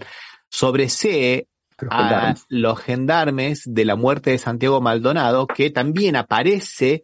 sobresee 0.49 1.49
a 1.91 2.37
los 2.49 2.79
gendarmes 2.79 3.63
de 3.67 3.85
la 3.85 3.97
muerte 3.97 4.31
de 4.31 4.39
Santiago 4.39 4.81
Maldonado, 4.81 5.49
que 5.49 5.71
también 5.71 6.15
aparece 6.15 7.03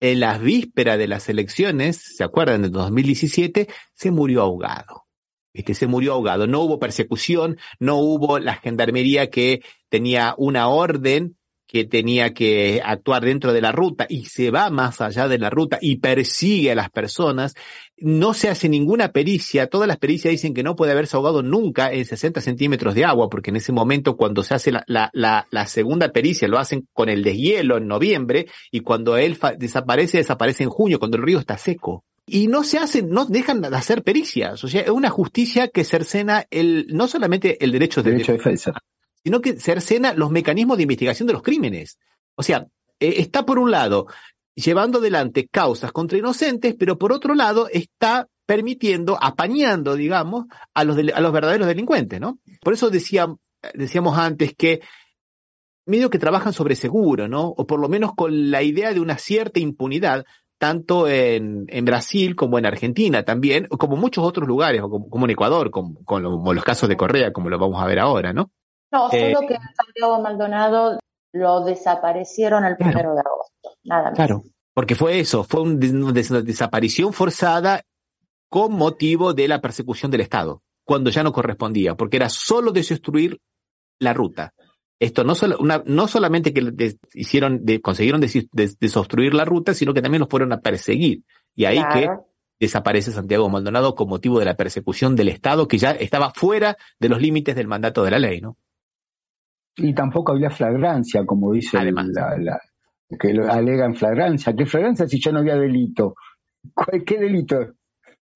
en 0.00 0.20
las 0.20 0.40
vísperas 0.40 0.96
de 0.96 1.08
las 1.08 1.28
elecciones, 1.28 1.98
¿se 2.16 2.24
acuerdan? 2.24 2.62
De 2.62 2.70
2017, 2.70 3.68
se 3.92 4.10
murió 4.10 4.40
ahogado. 4.40 5.09
¿Viste? 5.52 5.74
Se 5.74 5.86
murió 5.86 6.14
ahogado. 6.14 6.46
No 6.46 6.60
hubo 6.60 6.78
persecución, 6.78 7.58
no 7.78 7.96
hubo 7.96 8.38
la 8.38 8.54
gendarmería 8.54 9.30
que 9.30 9.62
tenía 9.88 10.34
una 10.38 10.68
orden 10.68 11.36
que 11.70 11.84
tenía 11.84 12.34
que 12.34 12.82
actuar 12.84 13.24
dentro 13.24 13.52
de 13.52 13.60
la 13.60 13.70
ruta 13.70 14.04
y 14.08 14.24
se 14.24 14.50
va 14.50 14.70
más 14.70 15.00
allá 15.00 15.28
de 15.28 15.38
la 15.38 15.50
ruta 15.50 15.78
y 15.80 15.98
persigue 15.98 16.72
a 16.72 16.74
las 16.74 16.90
personas. 16.90 17.54
No 17.96 18.34
se 18.34 18.48
hace 18.48 18.68
ninguna 18.68 19.12
pericia. 19.12 19.68
Todas 19.68 19.86
las 19.86 19.98
pericias 19.98 20.32
dicen 20.32 20.52
que 20.52 20.64
no 20.64 20.74
puede 20.74 20.90
haberse 20.90 21.16
ahogado 21.16 21.44
nunca 21.44 21.92
en 21.92 22.04
60 22.04 22.40
centímetros 22.40 22.96
de 22.96 23.04
agua, 23.04 23.28
porque 23.30 23.50
en 23.50 23.56
ese 23.56 23.70
momento 23.70 24.16
cuando 24.16 24.42
se 24.42 24.54
hace 24.54 24.72
la, 24.72 24.82
la, 24.88 25.10
la, 25.12 25.46
la 25.52 25.66
segunda 25.66 26.10
pericia 26.10 26.48
lo 26.48 26.58
hacen 26.58 26.88
con 26.92 27.08
el 27.08 27.22
deshielo 27.22 27.76
en 27.76 27.86
noviembre 27.86 28.46
y 28.72 28.80
cuando 28.80 29.16
él 29.16 29.38
desaparece, 29.56 30.18
desaparece 30.18 30.64
en 30.64 30.70
junio, 30.70 30.98
cuando 30.98 31.18
el 31.18 31.22
río 31.22 31.38
está 31.38 31.56
seco. 31.56 32.04
Y 32.32 32.46
no 32.46 32.62
se 32.64 32.78
hacen, 32.78 33.10
no 33.10 33.24
dejan 33.26 33.60
de 33.60 33.68
hacer 33.76 34.02
pericias. 34.02 34.62
O 34.64 34.68
sea, 34.68 34.82
es 34.82 34.90
una 34.90 35.10
justicia 35.10 35.68
que 35.68 35.84
cercena 35.84 36.44
el, 36.50 36.86
no 36.90 37.08
solamente 37.08 37.62
el 37.64 37.72
derecho 37.72 38.02
de, 38.02 38.12
Derecho 38.12 38.32
de 38.32 38.38
defensa. 38.38 38.72
sino 39.24 39.40
que 39.40 39.54
cercena 39.58 40.12
los 40.14 40.30
mecanismos 40.30 40.76
de 40.76 40.84
investigación 40.84 41.26
de 41.26 41.32
los 41.32 41.42
crímenes. 41.42 41.98
O 42.36 42.42
sea, 42.42 42.66
eh, 43.00 43.14
está 43.18 43.44
por 43.44 43.58
un 43.58 43.70
lado 43.70 44.06
llevando 44.54 44.98
adelante 44.98 45.48
causas 45.50 45.90
contra 45.92 46.18
inocentes, 46.18 46.74
pero 46.78 46.98
por 46.98 47.12
otro 47.12 47.34
lado 47.34 47.68
está 47.72 48.28
permitiendo, 48.46 49.16
apañando, 49.20 49.94
digamos, 49.94 50.46
a 50.74 50.84
los, 50.84 50.96
del- 50.96 51.12
a 51.14 51.20
los 51.20 51.32
verdaderos 51.32 51.66
delincuentes, 51.68 52.20
¿no? 52.20 52.38
Por 52.60 52.72
eso 52.74 52.90
decía, 52.90 53.26
decíamos 53.74 54.18
antes 54.18 54.54
que 54.56 54.80
medio 55.86 56.10
que 56.10 56.18
trabajan 56.18 56.52
sobre 56.52 56.76
seguro, 56.76 57.28
¿no? 57.28 57.48
O 57.56 57.66
por 57.66 57.80
lo 57.80 57.88
menos 57.88 58.12
con 58.14 58.50
la 58.50 58.62
idea 58.62 58.92
de 58.92 59.00
una 59.00 59.18
cierta 59.18 59.60
impunidad, 59.60 60.24
tanto 60.60 61.08
en, 61.08 61.64
en 61.68 61.84
Brasil 61.86 62.36
como 62.36 62.58
en 62.58 62.66
Argentina 62.66 63.22
también, 63.24 63.66
como 63.66 63.96
muchos 63.96 64.22
otros 64.24 64.46
lugares, 64.46 64.82
o 64.82 64.90
como, 64.90 65.08
como 65.08 65.24
en 65.24 65.30
Ecuador, 65.30 65.70
como, 65.70 66.04
como 66.04 66.52
los 66.52 66.62
casos 66.64 66.86
de 66.86 66.98
Correa, 66.98 67.32
como 67.32 67.48
lo 67.48 67.58
vamos 67.58 67.82
a 67.82 67.86
ver 67.86 67.98
ahora, 67.98 68.34
¿no? 68.34 68.50
No, 68.92 69.08
Eh, 69.10 69.32
solo 69.34 69.46
que 69.48 69.56
Santiago 69.74 70.20
Maldonado 70.20 70.98
lo 71.32 71.64
desaparecieron 71.64 72.66
el 72.66 72.76
primero 72.76 73.14
de 73.14 73.20
agosto, 73.20 73.78
nada 73.84 74.10
más. 74.10 74.14
Claro, 74.14 74.42
porque 74.74 74.94
fue 74.94 75.18
eso, 75.18 75.44
fue 75.44 75.62
un 75.62 75.80
des- 75.80 75.92
una 75.94 76.12
des- 76.12 76.44
desaparición 76.44 77.12
forzada 77.14 77.80
con 78.50 78.72
motivo 78.72 79.32
de 79.32 79.48
la 79.48 79.62
persecución 79.62 80.10
del 80.10 80.20
Estado, 80.20 80.60
cuando 80.84 81.08
ya 81.08 81.22
no 81.22 81.32
correspondía, 81.32 81.94
porque 81.94 82.18
era 82.18 82.28
solo 82.28 82.70
desobstruir 82.72 83.38
la 83.98 84.12
ruta. 84.12 84.52
Esto 85.00 85.24
no, 85.24 85.34
solo, 85.34 85.56
una, 85.58 85.82
no 85.86 86.06
solamente 86.08 86.52
que 86.52 86.60
des- 86.72 86.98
hicieron, 87.14 87.64
de, 87.64 87.80
consiguieron 87.80 88.20
des- 88.20 88.48
des- 88.52 88.78
desobstruir 88.78 89.32
la 89.34 89.44
ruta, 89.46 89.72
sino 89.74 89.94
que 89.94 90.02
también 90.02 90.20
los 90.20 90.28
fueron 90.28 90.52
a 90.52 90.60
perseguir. 90.60 91.22
Y 91.56 91.64
ahí 91.64 91.78
Claro. 91.78 91.94
que 92.58 92.64
desaparece 92.66 93.10
Santiago 93.10 93.48
Maldonado 93.48 93.94
con 93.94 94.08
motivo 94.08 94.38
de 94.38 94.44
la 94.44 94.54
persecución 94.56 95.16
del 95.16 95.28
Estado, 95.28 95.66
que 95.66 95.78
ya 95.78 95.92
estaba 95.92 96.30
fuera 96.34 96.76
de 96.98 97.08
los 97.08 97.20
límites 97.20 97.56
del 97.56 97.66
mandato 97.66 98.04
de 98.04 98.10
la 98.10 98.18
ley, 98.18 98.42
¿no? 98.42 98.58
Y 99.76 99.94
tampoco 99.94 100.32
había 100.32 100.50
flagrancia, 100.50 101.24
como 101.24 101.52
dice 101.52 101.78
la, 101.82 102.36
la- 102.38 102.60
que 103.18 103.32
lo 103.32 103.50
alegan 103.50 103.94
flagrancia. 103.94 104.54
¿Qué 104.54 104.66
flagrancia 104.66 105.08
si 105.08 105.18
yo 105.18 105.32
no 105.32 105.38
había 105.38 105.56
delito? 105.56 106.14
¿Cuál- 106.74 107.02
¿Qué 107.04 107.16
delito? 107.18 107.56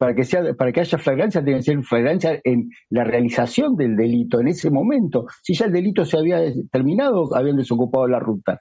Para 0.05 0.15
que 0.15 0.25
sea, 0.25 0.53
para 0.53 0.71
que 0.71 0.81
haya 0.81 0.99
flagrancia 0.99 1.43
tiene 1.43 1.61
que 1.61 1.65
ser 1.65 1.83
flagrancia 1.83 2.39
en 2.45 2.69
la 2.91 3.05
realización 3.05 3.75
del 3.75 3.97
delito 3.97 4.39
en 4.39 4.49
ese 4.49 4.71
momento. 4.71 5.25
Si 5.43 5.55
ya 5.55 5.65
el 5.65 5.73
delito 5.73 6.05
se 6.05 6.19
había 6.19 6.41
terminado, 6.71 7.35
habían 7.35 7.57
desocupado 7.57 8.07
la 8.07 8.19
ruta. 8.19 8.61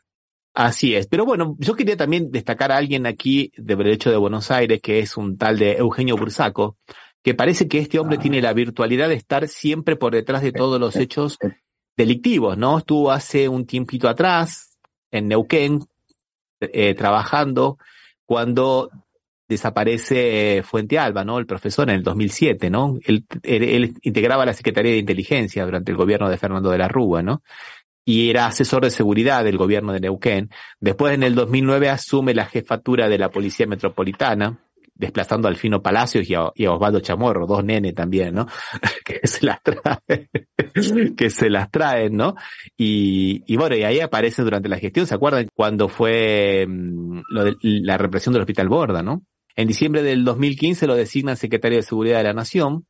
Así 0.54 0.96
es, 0.96 1.08
pero 1.08 1.26
bueno, 1.26 1.58
yo 1.60 1.76
quería 1.76 1.98
también 1.98 2.32
destacar 2.32 2.72
a 2.72 2.78
alguien 2.78 3.06
aquí 3.06 3.52
de 3.58 3.76
Derecho 3.76 4.10
de 4.10 4.16
Buenos 4.16 4.52
Aires, 4.52 4.80
que 4.82 5.00
es 5.00 5.18
un 5.18 5.38
tal 5.38 5.60
de 5.60 5.74
Eugenio 5.74 6.16
Bursaco, 6.16 6.78
que 7.22 7.34
parece 7.34 7.68
que 7.68 7.80
este 7.80 8.00
hombre 8.00 8.18
tiene 8.18 8.42
la 8.42 8.54
virtualidad 8.54 9.10
de 9.10 9.16
estar 9.16 9.46
siempre 9.50 9.98
por 9.98 10.14
detrás 10.14 10.44
de 10.44 10.54
todos 10.54 10.80
los 10.80 10.96
hechos 10.96 11.40
delictivos, 11.98 12.58
¿no? 12.58 12.78
Estuvo 12.78 13.12
hace 13.12 13.50
un 13.50 13.66
tiempito 13.66 14.08
atrás 14.08 14.78
en 15.12 15.28
Neuquén 15.28 15.82
eh, 16.62 16.96
trabajando 16.96 17.78
cuando 18.26 18.90
desaparece 19.54 20.62
Fuente 20.64 21.00
Alba, 21.00 21.24
¿no? 21.24 21.40
El 21.40 21.46
profesor 21.46 21.90
en 21.90 21.96
el 21.96 22.04
2007, 22.04 22.70
¿no? 22.70 23.00
Él, 23.06 23.26
él, 23.44 23.94
integraba 24.02 24.46
la 24.46 24.54
Secretaría 24.54 24.92
de 24.92 25.00
Inteligencia 25.00 25.66
durante 25.66 25.92
el 25.92 25.98
gobierno 25.98 26.30
de 26.30 26.38
Fernando 26.38 26.70
de 26.70 26.78
la 26.78 26.88
Rúa, 26.88 27.24
¿no? 27.24 27.42
y 28.06 28.30
era 28.30 28.48
asesor 28.48 28.84
de 28.84 28.90
seguridad 28.90 29.44
del 29.44 29.58
gobierno 29.58 29.94
de 29.94 30.02
Neuquén. 30.02 30.50
Después, 30.80 31.14
en 31.14 31.24
el 31.24 31.36
2009, 31.36 31.90
asume 31.90 32.34
la 32.34 32.46
jefatura 32.46 33.08
de 33.08 33.18
la 33.18 33.30
Policía 33.30 33.66
Metropolitana, 33.66 34.60
desplazando 34.96 35.48
al 35.48 35.56
Fino 35.56 35.82
Palacios 35.82 36.30
y 36.30 36.36
a, 36.36 36.52
Osvaldo 36.72 37.00
Chamorro, 37.00 37.48
dos 37.48 37.64
nenes 37.64 37.94
también, 37.94 38.36
¿no? 38.36 38.48
que 39.06 39.20
se 39.24 39.46
las 39.46 39.60
traen, 39.64 40.30
que 41.18 41.30
se 41.30 41.50
las 41.50 41.72
traen, 41.72 42.16
¿no? 42.16 42.36
Y, 42.78 43.44
y 43.48 43.58
bueno, 43.58 43.76
y 43.76 43.84
ahí 43.84 44.00
aparece 44.00 44.44
durante 44.44 44.70
la 44.70 44.78
gestión, 44.78 45.08
¿se 45.08 45.16
acuerdan? 45.16 45.50
Cuando 45.54 45.88
fue 45.88 46.66
mm, 46.68 47.22
lo 47.30 47.44
de, 47.46 47.56
la 47.62 47.98
represión 47.98 48.34
del 48.34 48.42
Hospital 48.42 48.70
Borda, 48.70 49.02
¿no? 49.02 49.24
En 49.56 49.68
diciembre 49.68 50.04
del 50.04 50.26
2015 50.26 50.88
lo 50.88 50.96
designan 50.96 51.38
secretario 51.38 51.78
de 51.78 51.84
Seguridad 51.84 52.18
de 52.18 52.24
la 52.24 52.34
Nación, 52.34 52.86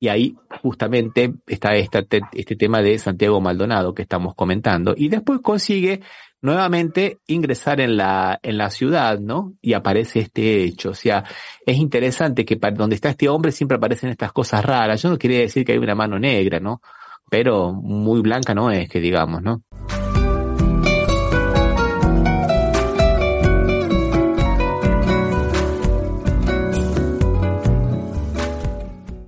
y 0.00 0.08
ahí 0.08 0.36
justamente 0.62 1.34
está 1.46 1.74
este, 1.74 2.20
este 2.32 2.56
tema 2.56 2.80
de 2.82 2.98
Santiago 2.98 3.40
Maldonado 3.40 3.94
que 3.94 4.02
estamos 4.02 4.34
comentando. 4.34 4.94
Y 4.96 5.08
después 5.08 5.40
consigue 5.40 6.02
nuevamente 6.40 7.18
ingresar 7.26 7.80
en 7.80 7.96
la, 7.96 8.38
en 8.42 8.58
la 8.58 8.70
ciudad, 8.70 9.18
¿no? 9.18 9.54
Y 9.60 9.72
aparece 9.72 10.20
este 10.20 10.62
hecho. 10.62 10.90
O 10.90 10.94
sea, 10.94 11.24
es 11.66 11.76
interesante 11.78 12.44
que 12.44 12.56
para 12.56 12.76
donde 12.76 12.94
está 12.94 13.10
este 13.10 13.28
hombre 13.28 13.50
siempre 13.50 13.76
aparecen 13.76 14.10
estas 14.10 14.32
cosas 14.32 14.64
raras. 14.64 15.02
Yo 15.02 15.10
no 15.10 15.18
quería 15.18 15.40
decir 15.40 15.64
que 15.64 15.72
hay 15.72 15.78
una 15.78 15.96
mano 15.96 16.18
negra, 16.18 16.60
¿no? 16.60 16.80
Pero 17.28 17.72
muy 17.72 18.20
blanca 18.20 18.54
no 18.54 18.70
es, 18.70 18.88
que 18.88 19.00
digamos, 19.00 19.42
¿no? 19.42 19.62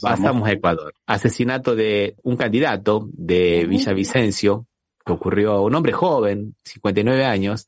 Pasamos 0.01 0.49
a 0.49 0.53
Ecuador. 0.53 0.95
Asesinato 1.07 1.75
de 1.75 2.17
un 2.23 2.37
candidato 2.37 3.09
de 3.13 3.67
Villavicencio, 3.67 4.67
que 5.05 5.13
ocurrió 5.13 5.53
a 5.53 5.63
un 5.63 5.75
hombre 5.75 5.93
joven, 5.93 6.55
59 6.65 7.25
años, 7.25 7.67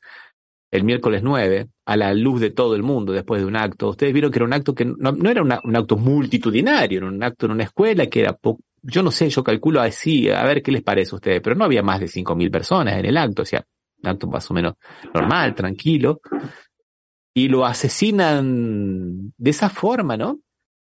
el 0.71 0.83
miércoles 0.83 1.21
9, 1.23 1.67
a 1.85 1.97
la 1.97 2.13
luz 2.13 2.41
de 2.41 2.49
todo 2.49 2.75
el 2.75 2.83
mundo 2.83 3.13
después 3.13 3.41
de 3.41 3.47
un 3.47 3.55
acto. 3.55 3.89
Ustedes 3.89 4.11
vieron 4.13 4.31
que 4.31 4.39
era 4.39 4.45
un 4.45 4.53
acto 4.53 4.73
que 4.73 4.85
no, 4.85 5.29
era 5.29 5.41
un 5.41 5.75
acto 5.75 5.97
multitudinario, 5.97 6.97
era 6.99 7.07
un 7.07 7.23
acto 7.23 7.45
en 7.45 7.51
una 7.51 7.63
escuela 7.63 8.07
que 8.07 8.21
era, 8.21 8.37
yo 8.81 9.03
no 9.03 9.11
sé, 9.11 9.29
yo 9.29 9.43
calculo 9.43 9.81
así, 9.81 10.29
a 10.29 10.43
ver 10.43 10.63
qué 10.63 10.71
les 10.71 10.81
parece 10.81 11.13
a 11.13 11.17
ustedes, 11.17 11.41
pero 11.41 11.55
no 11.55 11.65
había 11.65 11.83
más 11.83 11.99
de 11.99 12.07
5.000 12.07 12.51
personas 12.51 12.97
en 12.97 13.05
el 13.05 13.17
acto, 13.17 13.43
o 13.43 13.45
sea, 13.45 13.63
un 14.01 14.09
acto 14.09 14.27
más 14.27 14.49
o 14.49 14.53
menos 14.53 14.73
normal, 15.13 15.53
tranquilo. 15.53 16.21
Y 17.35 17.47
lo 17.47 17.65
asesinan 17.65 19.33
de 19.37 19.49
esa 19.49 19.69
forma, 19.69 20.17
¿no? 20.17 20.39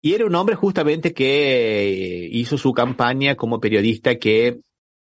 Y 0.04 0.12
era 0.12 0.26
un 0.26 0.34
hombre 0.34 0.54
justamente 0.54 1.14
que 1.14 2.28
hizo 2.30 2.58
su 2.58 2.74
campaña 2.74 3.36
como 3.36 3.58
periodista 3.58 4.16
que 4.16 4.60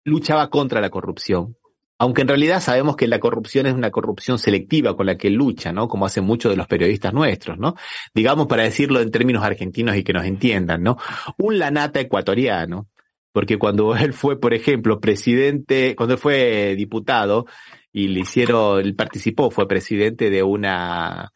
luchaba 0.05 0.49
contra 0.49 0.81
la 0.81 0.89
corrupción. 0.89 1.55
Aunque 1.99 2.23
en 2.23 2.29
realidad 2.29 2.61
sabemos 2.61 2.97
que 2.97 3.07
la 3.07 3.19
corrupción 3.19 3.67
es 3.67 3.75
una 3.75 3.91
corrupción 3.91 4.39
selectiva 4.39 4.97
con 4.97 5.05
la 5.05 5.19
que 5.19 5.29
lucha, 5.29 5.71
¿no? 5.71 5.87
Como 5.87 6.07
hacen 6.07 6.25
muchos 6.25 6.51
de 6.51 6.57
los 6.57 6.67
periodistas 6.67 7.13
nuestros, 7.13 7.59
¿no? 7.59 7.75
Digamos 8.15 8.47
para 8.47 8.63
decirlo 8.63 9.03
en 9.03 9.11
términos 9.11 9.45
argentinos 9.45 9.97
y 9.97 10.03
que 10.03 10.15
nos 10.15 10.25
entiendan, 10.25 10.83
¿no? 10.83 10.97
Un 11.37 11.59
lanata 11.59 12.01
ecuatoriano. 12.01 12.89
Porque 13.33 13.59
cuando 13.59 13.95
él 13.97 14.15
fue, 14.15 14.41
por 14.41 14.55
ejemplo, 14.55 14.99
presidente, 14.99 15.95
cuando 15.95 16.15
él 16.15 16.21
fue 16.21 16.75
diputado 16.75 17.45
y 17.93 18.09
le 18.09 18.21
hicieron, 18.21 18.81
él 18.81 18.95
participó, 18.95 19.51
fue 19.51 19.69
presidente 19.69 20.31
de 20.31 20.43
una, 20.43 21.35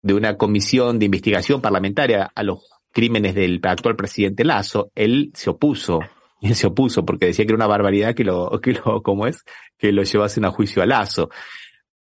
de 0.00 0.14
una 0.14 0.38
comisión 0.38 0.98
de 0.98 1.04
investigación 1.04 1.60
parlamentaria 1.60 2.32
a 2.34 2.42
los 2.42 2.71
crímenes 2.92 3.34
del 3.34 3.60
actual 3.62 3.96
presidente 3.96 4.44
Lazo, 4.44 4.90
él 4.94 5.30
se 5.34 5.50
opuso, 5.50 6.00
él 6.40 6.54
se 6.54 6.66
opuso 6.66 7.04
porque 7.04 7.26
decía 7.26 7.44
que 7.44 7.52
era 7.52 7.56
una 7.56 7.66
barbaridad 7.66 8.14
que 8.14 8.24
lo, 8.24 8.60
que 8.60 8.72
lo, 8.72 9.02
¿cómo 9.02 9.26
es? 9.26 9.44
Que 9.78 9.92
lo 9.92 10.02
llevasen 10.02 10.44
a 10.44 10.50
juicio 10.50 10.82
a 10.82 10.86
Lazo. 10.86 11.30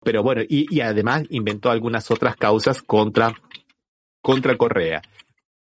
Pero 0.03 0.23
bueno, 0.23 0.41
y, 0.47 0.65
y 0.75 0.81
además 0.81 1.23
inventó 1.29 1.69
algunas 1.69 2.09
otras 2.09 2.35
causas 2.35 2.81
contra, 2.81 3.33
contra 4.21 4.57
Correa. 4.57 5.01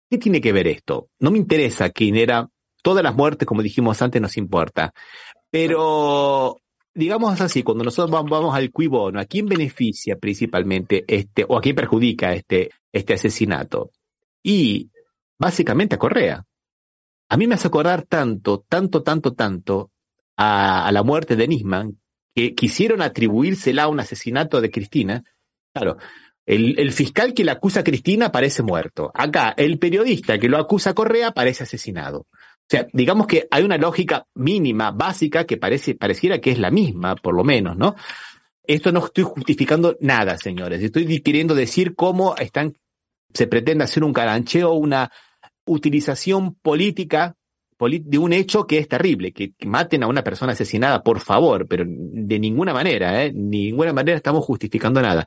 ¿Qué 0.09 0.19
tiene 0.19 0.41
que 0.41 0.53
ver 0.53 0.67
esto? 0.67 1.09
No 1.19 1.31
me 1.31 1.39
interesa 1.39 1.91
quién 1.91 2.17
era, 2.17 2.49
todas 2.83 3.03
las 3.03 3.15
muertes, 3.15 3.47
como 3.47 3.63
dijimos 3.63 4.03
antes, 4.03 4.21
nos 4.21 4.37
importa. 4.37 4.93
Pero, 5.51 6.61
digamos 6.95 7.41
así, 7.41 7.63
cuando 7.63 7.85
nosotros 7.85 8.11
vamos 8.29 8.55
al 8.55 8.71
cuibono, 8.71 9.21
¿a 9.21 9.25
quién 9.25 9.47
beneficia 9.47 10.17
principalmente 10.17 11.05
este, 11.07 11.45
o 11.49 11.57
a 11.57 11.61
quién 11.61 11.77
perjudica 11.77 12.33
este, 12.35 12.71
este 12.93 13.15
asesinato? 13.15 13.91
Y 14.43 14.90
básicamente 15.41 15.97
a 15.97 15.99
Correa. 15.99 16.45
A 17.31 17.37
mí 17.37 17.47
me 17.47 17.55
hace 17.55 17.69
acordar 17.69 18.03
tanto, 18.03 18.65
tanto, 18.69 19.03
tanto, 19.03 19.33
tanto 19.33 19.91
a, 20.37 20.91
la 20.93 21.03
muerte 21.03 21.35
de 21.35 21.49
Nisman, 21.49 21.99
que 22.35 22.55
quisieron 22.55 23.03
atribuírsela 23.03 23.85
a 23.85 23.89
un 23.89 24.01
asesinato 24.01 24.61
de 24.61 24.71
Cristina. 24.71 25.25
Claro, 25.73 25.97
el, 26.45 26.79
el, 26.79 26.93
fiscal 26.93 27.33
que 27.33 27.45
la 27.45 27.53
acusa 27.53 27.81
a 27.81 27.85
Cristina 27.85 28.31
parece 28.31 28.63
muerto. 28.63 29.11
Acá, 29.15 29.55
el 29.57 29.79
periodista 29.79 30.39
que 30.39 30.49
lo 30.49 30.59
acusa 30.59 30.91
a 30.91 30.95
Correa 30.95 31.33
parece 31.33 31.65
asesinado. 31.65 32.21
O 32.21 32.69
sea, 32.69 32.87
digamos 32.93 33.27
que 33.27 33.49
hay 33.51 33.65
una 33.65 33.79
lógica 33.79 34.27
mínima, 34.35 34.91
básica, 34.91 35.45
que 35.45 35.57
parece, 35.57 35.95
pareciera 35.95 36.41
que 36.41 36.51
es 36.51 36.59
la 36.59 36.71
misma, 36.71 37.17
por 37.17 37.35
lo 37.35 37.45
menos, 37.45 37.77
¿no? 37.77 37.97
Esto 38.63 38.93
no 38.93 39.05
estoy 39.05 39.25
justificando 39.25 39.97
nada, 40.01 40.37
señores. 40.37 40.83
Estoy 40.83 41.21
queriendo 41.23 41.55
decir 41.55 41.95
cómo 41.95 42.37
están, 42.37 42.75
se 43.33 43.47
pretende 43.47 43.85
hacer 43.85 44.05
un 44.05 44.13
carancheo, 44.13 44.73
una, 44.73 45.11
utilización 45.71 46.55
política 46.55 47.37
de 47.89 48.19
un 48.19 48.33
hecho 48.35 48.67
que 48.67 48.79
es 48.79 48.89
terrible, 48.89 49.33
que, 49.33 49.55
maten 49.65 50.03
a 50.03 50.07
una 50.07 50.23
persona 50.23 50.53
asesinada, 50.53 51.03
por 51.03 51.21
favor, 51.21 51.67
pero 51.67 51.85
de 51.87 52.39
ninguna 52.39 52.75
manera, 52.75 53.25
¿eh? 53.25 53.33
de 53.33 53.41
ninguna 53.41 53.95
manera 53.95 54.17
estamos 54.17 54.45
justificando 54.45 55.01
nada. 55.01 55.25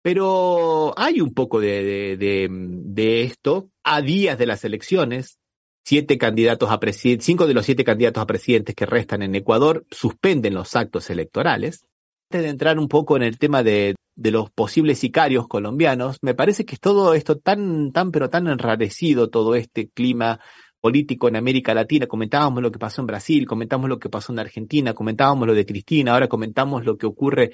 Pero 0.00 0.94
hay 0.96 1.20
un 1.20 1.34
poco 1.34 1.60
de, 1.60 3.24
esto 3.24 3.70
a 3.82 4.00
días 4.02 4.38
de 4.38 4.46
las 4.46 4.64
elecciones. 4.64 5.38
Siete 5.82 6.18
candidatos 6.18 6.70
a 6.70 6.78
cinco 7.18 7.46
de 7.46 7.54
los 7.54 7.66
siete 7.66 7.84
candidatos 7.84 8.22
a 8.22 8.26
presidentes 8.26 8.74
que 8.74 8.86
restan 8.86 9.22
en 9.22 9.34
Ecuador 9.34 9.84
suspenden 9.90 10.54
los 10.54 10.76
actos 10.76 11.10
electorales. 11.10 11.86
Antes 12.30 12.42
de 12.44 12.50
entrar 12.50 12.78
un 12.78 12.86
poco 12.86 13.16
en 13.16 13.24
el 13.24 13.38
tema 13.38 13.64
de, 13.64 13.96
de 14.20 14.30
los 14.30 14.50
posibles 14.50 14.98
sicarios 14.98 15.48
colombianos, 15.48 16.18
me 16.20 16.34
parece 16.34 16.66
que 16.66 16.74
es 16.74 16.80
todo 16.80 17.14
esto 17.14 17.38
tan, 17.38 17.90
tan, 17.90 18.10
pero 18.12 18.28
tan 18.28 18.48
enrarecido, 18.48 19.30
todo 19.30 19.54
este 19.54 19.88
clima 19.88 20.40
político 20.78 21.26
en 21.28 21.36
América 21.36 21.72
Latina. 21.72 22.06
Comentábamos 22.06 22.62
lo 22.62 22.70
que 22.70 22.78
pasó 22.78 23.00
en 23.00 23.06
Brasil, 23.06 23.46
comentamos 23.46 23.88
lo 23.88 23.98
que 23.98 24.10
pasó 24.10 24.34
en 24.34 24.40
Argentina, 24.40 24.92
comentábamos 24.92 25.46
lo 25.46 25.54
de 25.54 25.64
Cristina, 25.64 26.12
ahora 26.12 26.28
comentamos 26.28 26.84
lo 26.84 26.98
que 26.98 27.06
ocurre 27.06 27.52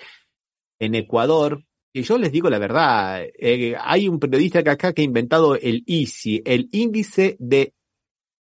en 0.81 0.97
Ecuador. 0.97 1.64
Y 1.93 2.03
yo 2.03 2.19
les 2.19 2.33
digo 2.33 2.51
la 2.51 2.59
verdad, 2.59 3.23
eh, 3.39 3.77
hay 3.81 4.09
un 4.09 4.19
periodista 4.19 4.59
acá 4.59 4.93
que 4.93 5.03
ha 5.03 5.05
inventado 5.05 5.55
el 5.55 5.85
ICI, 5.87 6.43
el 6.45 6.69
índice 6.73 7.37
de 7.39 7.75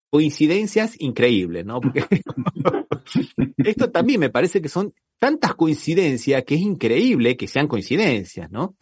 coincidencias 0.10 0.96
increíbles, 1.00 1.64
¿no? 1.64 1.80
Porque 1.80 2.08
esto 3.58 3.92
también 3.92 4.20
me 4.20 4.32
parece 4.32 4.64
que 4.64 4.70
son 4.70 4.96
tantas 5.20 5.56
coincidencias 5.56 6.44
que 6.44 6.56
es 6.56 6.62
increíble 6.62 7.38
que 7.38 7.48
sean 7.48 7.68
coincidencias, 7.68 8.52
¿no? 8.52 8.76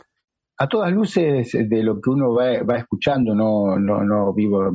A 0.58 0.68
todas 0.68 0.92
luces 0.92 1.52
de 1.54 1.84
lo 1.84 2.00
que 2.00 2.10
uno 2.10 2.34
va, 2.34 2.78
escuchando, 2.78 3.34
no, 3.34 3.78
no, 3.78 4.04
no 4.04 4.34
vivo 4.34 4.72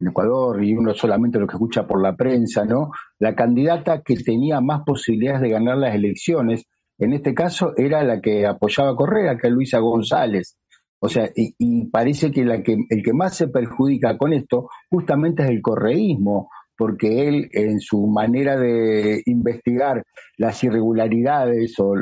en 0.00 0.08
Ecuador 0.08 0.62
y 0.62 0.74
uno 0.74 0.94
solamente 0.94 1.38
lo 1.38 1.46
que 1.46 1.54
escucha 1.54 1.86
por 1.86 2.02
la 2.02 2.14
prensa, 2.14 2.64
¿no? 2.64 2.90
La 3.18 3.34
candidata 3.34 4.02
que 4.02 4.16
tenía 4.16 4.60
más 4.60 4.82
posibilidades 4.84 5.40
de 5.40 5.50
ganar 5.50 5.78
las 5.78 5.94
elecciones, 5.94 6.66
en 6.98 7.12
este 7.12 7.34
caso 7.34 7.72
era 7.76 8.02
la 8.04 8.20
que 8.20 8.46
apoyaba 8.46 8.90
a 8.90 8.96
Correa, 8.96 9.36
que 9.36 9.48
es 9.48 9.52
Luisa 9.52 9.78
González. 9.78 10.56
O 10.98 11.08
sea, 11.08 11.28
y, 11.34 11.86
parece 11.86 12.30
que, 12.30 12.44
la 12.44 12.62
que 12.62 12.76
el 12.88 13.02
que 13.02 13.12
más 13.12 13.36
se 13.36 13.48
perjudica 13.48 14.16
con 14.16 14.32
esto 14.32 14.68
justamente 14.90 15.42
es 15.42 15.50
el 15.50 15.60
correísmo, 15.60 16.48
porque 16.76 17.28
él 17.28 17.48
en 17.52 17.80
su 17.80 18.06
manera 18.06 18.56
de 18.58 19.22
investigar 19.26 20.02
las 20.36 20.62
irregularidades 20.64 21.74
o, 21.78 21.94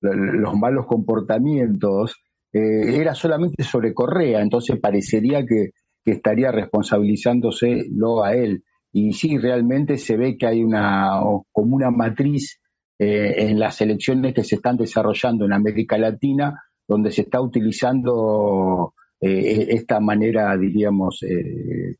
los 0.00 0.54
malos 0.54 0.86
comportamientos 0.86 2.16
eh, 2.52 3.00
era 3.00 3.14
solamente 3.14 3.64
sobre 3.64 3.94
Correa, 3.94 4.40
entonces 4.42 4.78
parecería 4.78 5.44
que, 5.46 5.70
estaría 6.04 6.52
responsabilizándose 6.52 7.86
lo 7.90 8.22
a 8.22 8.34
él. 8.34 8.62
Y 8.92 9.14
sí, 9.14 9.38
realmente 9.38 9.96
se 9.96 10.18
ve 10.18 10.36
que 10.36 10.46
hay 10.46 10.62
una 10.62 11.18
como 11.50 11.76
una 11.76 11.90
matriz 11.90 12.60
eh, 12.98 13.34
en 13.38 13.58
las 13.58 13.80
elecciones 13.80 14.34
que 14.34 14.44
se 14.44 14.56
están 14.56 14.76
desarrollando 14.76 15.46
en 15.46 15.54
América 15.54 15.96
Latina, 15.96 16.62
donde 16.86 17.10
se 17.10 17.22
está 17.22 17.40
utilizando 17.40 18.92
eh, 19.20 19.68
esta 19.70 20.00
manera, 20.00 20.56
diríamos, 20.56 21.22
eh, 21.22 21.96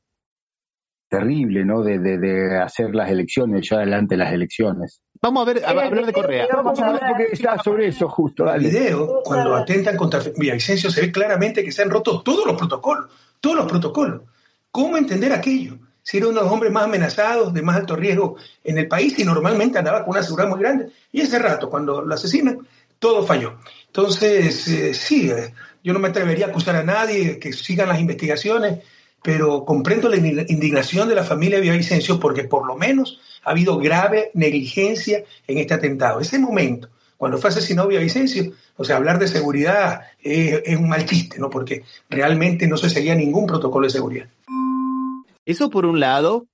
terrible, 1.09 1.65
¿no? 1.65 1.83
De, 1.83 1.99
de, 1.99 2.19
de, 2.19 2.59
hacer 2.59 2.95
las 2.95 3.11
elecciones, 3.11 3.69
ya 3.69 3.77
adelante 3.77 4.17
las 4.17 4.33
elecciones. 4.33 5.01
Vamos 5.21 5.43
a 5.43 5.53
ver, 5.53 5.65
a, 5.65 5.71
hablar 5.71 6.07
de 6.07 6.13
Correa. 6.13 6.47
Vamos 6.53 6.79
a 6.81 6.87
hablar 6.89 7.63
sobre 7.63 7.89
eso, 7.89 8.09
justo. 8.09 8.53
El 8.53 8.63
video, 8.63 9.23
cuando 9.25 9.55
atentan 9.55 9.97
contra 9.97 10.21
Villavicencio, 10.37 10.91
se 10.91 11.01
ve 11.01 11.13
claramente 11.13 11.65
que 11.65 11.73
se 11.73 11.83
han 11.83 11.91
roto 11.91 12.23
todos 12.23 12.47
los 12.47 12.57
protocolos, 12.57 13.07
todos 13.41 13.57
los 13.57 13.67
protocolos. 13.67 14.23
¿Cómo 14.71 14.97
entender 14.97 15.33
aquello? 15.33 15.79
Si 16.03 16.19
era 16.19 16.27
uno 16.27 16.41
de 16.41 16.45
los 16.45 16.53
hombres 16.53 16.71
más 16.71 16.85
amenazados, 16.85 17.55
de 17.55 17.63
más 17.63 17.77
alto 17.77 17.97
riesgo 17.97 18.37
en 18.63 18.77
el 18.77 18.89
país 18.89 19.19
y 19.19 19.25
normalmente 19.25 19.79
andaba 19.79 20.05
con 20.05 20.11
una 20.11 20.23
seguridad 20.23 20.51
muy 20.51 20.59
grande. 20.59 20.89
Y 21.11 21.23
ese 21.23 21.39
rato, 21.39 21.71
cuando 21.71 22.03
lo 22.03 22.15
asesinan, 22.15 22.59
todo 22.99 23.25
falló. 23.25 23.59
Entonces, 23.87 24.69
eh, 24.69 24.93
sí, 24.93 25.31
eh, 25.31 25.55
yo 25.83 25.93
no 25.93 26.01
me 26.01 26.09
atrevería 26.09 26.47
a 26.47 26.49
acusar 26.51 26.77
a 26.77 26.83
nadie, 26.83 27.39
que 27.39 27.53
sigan 27.53 27.89
las 27.89 28.01
investigaciones, 28.01 28.81
pero 29.25 29.65
comprendo 29.65 30.11
la 30.11 30.19
indignación 30.19 31.09
de 31.09 31.15
la 31.15 31.25
familia 31.25 31.57
de 31.57 31.63
Villavicencio 31.63 32.21
porque 32.21 32.45
por 32.45 32.67
lo 32.67 32.77
menos 32.77 33.19
ha 33.43 33.53
habido 33.53 33.79
grave 33.79 34.31
negligencia 34.35 35.25
en 35.47 35.57
este 35.57 35.73
atentado. 35.73 36.21
Ese 36.21 36.39
momento, 36.39 36.91
cuando 37.17 37.39
fue 37.39 37.49
asesinado 37.49 37.89
Villavicencio, 37.89 38.53
o 38.77 38.85
sea, 38.85 38.97
hablar 38.97 39.19
de 39.19 39.27
seguridad 39.27 40.03
es, 40.21 40.77
un 40.77 40.91
mal 40.91 41.07
chiste, 41.07 41.39
¿no? 41.39 41.49
Porque 41.49 41.85
realmente 42.11 42.67
no 42.67 42.77
se 42.77 42.91
seguía 42.91 43.15
ningún 43.15 43.47
protocolo 43.47 43.87
de 43.87 43.93
seguridad. 43.93 44.29
Eso 45.47 45.71
por 45.71 45.87
un 45.87 46.01
lado, 46.01 46.47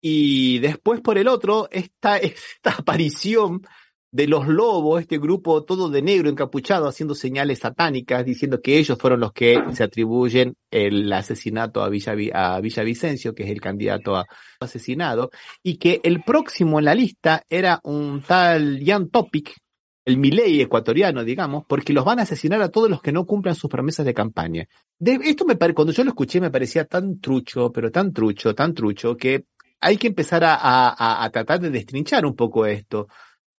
y 0.00 0.60
después 0.60 1.00
por 1.00 1.18
el 1.18 1.26
otro, 1.26 1.68
esta, 1.72 2.16
esta 2.18 2.70
aparición 2.78 3.66
de 4.12 4.26
los 4.26 4.46
lobos, 4.46 5.00
este 5.00 5.18
grupo 5.18 5.64
todo 5.64 5.88
de 5.88 6.02
negro 6.02 6.28
encapuchado 6.28 6.86
haciendo 6.86 7.14
señales 7.14 7.60
satánicas, 7.60 8.24
diciendo 8.26 8.60
que 8.60 8.78
ellos 8.78 8.98
fueron 8.98 9.20
los 9.20 9.32
que 9.32 9.58
se 9.72 9.82
atribuyen 9.82 10.54
el 10.70 11.10
asesinato 11.10 11.82
a, 11.82 11.88
Villa, 11.88 12.14
a 12.34 12.60
Villavicencio, 12.60 13.34
que 13.34 13.44
es 13.44 13.50
el 13.50 13.60
candidato 13.60 14.14
a 14.14 14.26
asesinado, 14.60 15.30
y 15.62 15.78
que 15.78 16.00
el 16.04 16.22
próximo 16.22 16.78
en 16.78 16.84
la 16.84 16.94
lista 16.94 17.42
era 17.48 17.80
un 17.84 18.20
tal 18.20 18.82
Jan 18.84 19.08
Topic, 19.08 19.56
el 20.04 20.18
Milei 20.18 20.60
ecuatoriano, 20.60 21.24
digamos, 21.24 21.64
porque 21.66 21.94
los 21.94 22.04
van 22.04 22.18
a 22.18 22.22
asesinar 22.22 22.60
a 22.60 22.68
todos 22.68 22.90
los 22.90 23.00
que 23.00 23.12
no 23.12 23.24
cumplan 23.24 23.54
sus 23.54 23.70
promesas 23.70 24.04
de 24.04 24.12
campaña. 24.12 24.66
De, 24.98 25.18
esto 25.24 25.46
me 25.46 25.56
cuando 25.56 25.92
yo 25.92 26.04
lo 26.04 26.10
escuché 26.10 26.38
me 26.38 26.50
parecía 26.50 26.84
tan 26.84 27.18
trucho, 27.18 27.72
pero 27.72 27.90
tan 27.90 28.12
trucho, 28.12 28.54
tan 28.54 28.74
trucho, 28.74 29.16
que 29.16 29.46
hay 29.80 29.96
que 29.96 30.08
empezar 30.08 30.44
a, 30.44 30.54
a, 30.54 31.24
a 31.24 31.30
tratar 31.30 31.60
de 31.60 31.70
destrinchar 31.70 32.26
un 32.26 32.36
poco 32.36 32.66
esto. 32.66 33.08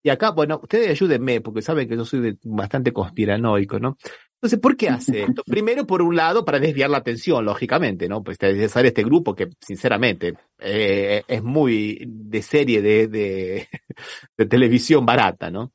Y 0.03 0.11
acá, 0.11 0.31
bueno, 0.31 0.59
ustedes 0.63 0.91
ayúdenme, 0.91 1.41
porque 1.41 1.63
saben 1.63 1.89
que 1.89 1.97
yo 1.97 2.05
soy 2.05 2.37
bastante 2.43 2.93
conspiranoico, 2.93 3.79
¿no? 3.79 3.97
Entonces, 4.35 4.59
¿por 4.59 4.77
qué 4.77 4.89
hace 4.89 5.23
esto? 5.23 5.45
Primero, 5.47 5.87
por 5.87 6.03
un 6.03 6.17
lado, 6.17 6.45
para 6.45 6.59
desviar 6.59 6.91
la 6.91 6.99
atención, 6.99 7.45
lógicamente, 7.45 8.09
¿no? 8.09 8.25
Pues 8.25 8.39
deshacer 8.39 8.87
este 8.87 9.05
grupo 9.05 9.37
que, 9.37 9.51
sinceramente, 9.61 10.35
eh, 10.59 11.23
es 11.29 11.43
muy 11.45 12.03
de 12.05 12.43
serie 12.43 12.83
de, 12.83 13.07
de, 13.07 13.69
de 14.37 14.47
televisión 14.47 15.07
barata, 15.07 15.51
¿no? 15.51 15.73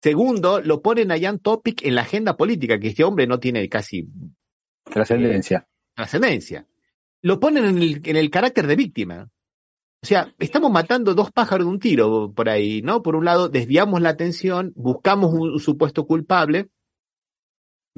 Segundo, 0.00 0.60
lo 0.60 0.80
ponen 0.80 1.10
a 1.10 1.18
Jan 1.18 1.40
Topic 1.40 1.84
en 1.84 1.96
la 1.96 2.02
agenda 2.02 2.36
política, 2.36 2.78
que 2.78 2.88
este 2.88 3.02
hombre 3.02 3.26
no 3.26 3.40
tiene 3.40 3.68
casi 3.68 4.08
trascendencia. 4.84 5.58
Eh, 5.58 5.92
trascendencia. 5.94 6.66
Lo 7.22 7.40
ponen 7.40 7.64
en 7.64 7.78
el, 7.78 8.00
en 8.04 8.16
el 8.16 8.30
carácter 8.30 8.68
de 8.68 8.76
víctima. 8.76 9.28
O 10.02 10.06
sea, 10.06 10.32
estamos 10.38 10.70
matando 10.70 11.14
dos 11.14 11.32
pájaros 11.32 11.66
de 11.66 11.72
un 11.72 11.80
tiro 11.80 12.32
por 12.32 12.48
ahí, 12.48 12.82
¿no? 12.82 13.02
Por 13.02 13.16
un 13.16 13.24
lado, 13.24 13.48
desviamos 13.48 14.00
la 14.00 14.10
atención, 14.10 14.72
buscamos 14.76 15.34
un 15.34 15.58
supuesto 15.58 16.06
culpable, 16.06 16.68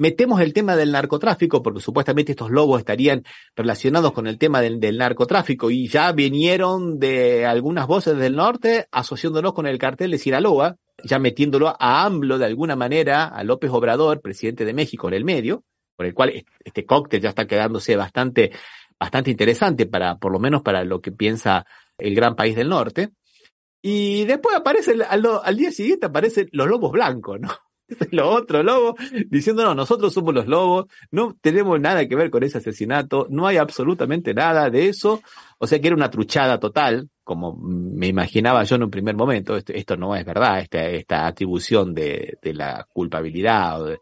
metemos 0.01 0.41
el 0.41 0.51
tema 0.51 0.75
del 0.75 0.91
narcotráfico, 0.91 1.61
porque 1.61 1.79
supuestamente 1.79 2.31
estos 2.31 2.49
lobos 2.49 2.79
estarían 2.79 3.23
relacionados 3.55 4.13
con 4.13 4.25
el 4.25 4.39
tema 4.39 4.59
del, 4.59 4.97
narcotráfico 4.97 5.69
y 5.69 5.87
ya 5.89 6.11
vinieron 6.11 6.97
de 6.97 7.45
algunas 7.45 7.85
voces 7.85 8.17
del 8.17 8.35
norte 8.35 8.87
asociándonos 8.91 9.53
con 9.53 9.67
el 9.67 9.77
cartel 9.77 10.09
de 10.09 10.17
Sinaloa, 10.17 10.77
ya 11.03 11.19
metiéndolo 11.19 11.69
a 11.69 12.03
AMLO 12.03 12.39
de 12.39 12.45
alguna 12.45 12.75
manera, 12.75 13.25
a 13.25 13.43
López 13.43 13.69
Obrador, 13.69 14.21
presidente 14.21 14.65
de 14.65 14.73
México, 14.73 15.07
en 15.07 15.13
el 15.13 15.23
medio, 15.23 15.63
por 15.95 16.07
el 16.07 16.15
cual 16.15 16.45
este 16.63 16.83
cóctel 16.83 17.21
ya 17.21 17.29
está 17.29 17.45
quedándose 17.45 17.95
bastante, 17.95 18.53
bastante 19.01 19.31
interesante 19.31 19.87
para, 19.87 20.19
por 20.19 20.31
lo 20.31 20.37
menos 20.37 20.61
para 20.61 20.83
lo 20.83 21.01
que 21.01 21.11
piensa 21.11 21.65
el 21.97 22.13
gran 22.13 22.35
país 22.35 22.55
del 22.55 22.69
norte. 22.69 23.09
Y 23.81 24.25
después 24.25 24.55
aparece, 24.55 24.91
al, 24.91 25.25
al 25.43 25.57
día 25.57 25.71
siguiente 25.71 26.05
aparecen 26.05 26.49
los 26.51 26.67
lobos 26.67 26.91
blancos, 26.91 27.39
¿no? 27.39 27.49
los 28.11 28.27
otros 28.27 28.63
lobos, 28.63 28.93
diciendo, 29.27 29.63
no, 29.63 29.73
nosotros 29.73 30.13
somos 30.13 30.35
los 30.35 30.45
lobos, 30.45 30.85
no 31.09 31.35
tenemos 31.41 31.79
nada 31.81 32.07
que 32.07 32.15
ver 32.15 32.29
con 32.29 32.43
ese 32.43 32.59
asesinato, 32.59 33.25
no 33.31 33.47
hay 33.47 33.57
absolutamente 33.57 34.35
nada 34.35 34.69
de 34.69 34.89
eso, 34.89 35.23
o 35.57 35.65
sea 35.65 35.81
que 35.81 35.87
era 35.87 35.95
una 35.95 36.11
truchada 36.11 36.59
total, 36.59 37.09
como 37.23 37.57
me 37.57 38.05
imaginaba 38.05 38.63
yo 38.65 38.75
en 38.75 38.83
un 38.83 38.91
primer 38.91 39.15
momento, 39.15 39.57
esto, 39.57 39.73
esto 39.73 39.97
no 39.97 40.15
es 40.15 40.23
verdad, 40.23 40.59
esta, 40.59 40.85
esta 40.85 41.25
atribución 41.25 41.95
de, 41.95 42.37
de 42.39 42.53
la 42.53 42.87
culpabilidad, 42.93 43.83
de, 43.83 43.99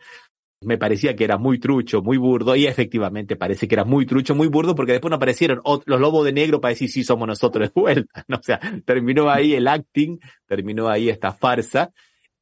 me 0.62 0.78
parecía 0.78 1.16
que 1.16 1.24
era 1.24 1.38
muy 1.38 1.60
trucho, 1.60 2.02
muy 2.02 2.18
burdo, 2.18 2.56
y 2.56 2.68
efectivamente 2.68 3.36
parece 3.36 3.68
que 3.68 3.76
era 3.76 3.86
muy 3.86 4.06
trucho, 4.06 4.36
muy 4.36 4.48
burdo, 4.48 4.76
porque 4.76 4.92
después 4.92 5.10
no 5.10 5.16
aparecieron 5.16 5.62
los 5.86 6.00
lobos 6.00 6.26
de 6.26 6.34
negro 6.34 6.60
para 6.60 6.72
decir 6.72 6.90
sí 6.90 7.04
somos 7.04 7.28
nosotros 7.28 7.72
de 7.74 7.82
vuelta, 7.82 8.26
¿no? 8.28 8.38
O 8.38 8.44
sea, 8.44 8.60
terminó 8.86 9.30
ahí 9.30 9.54
el 9.54 9.68
acting, 9.68 10.20
terminó 10.48 10.90
ahí 10.90 11.10
esta 11.10 11.32
farsa, 11.32 11.92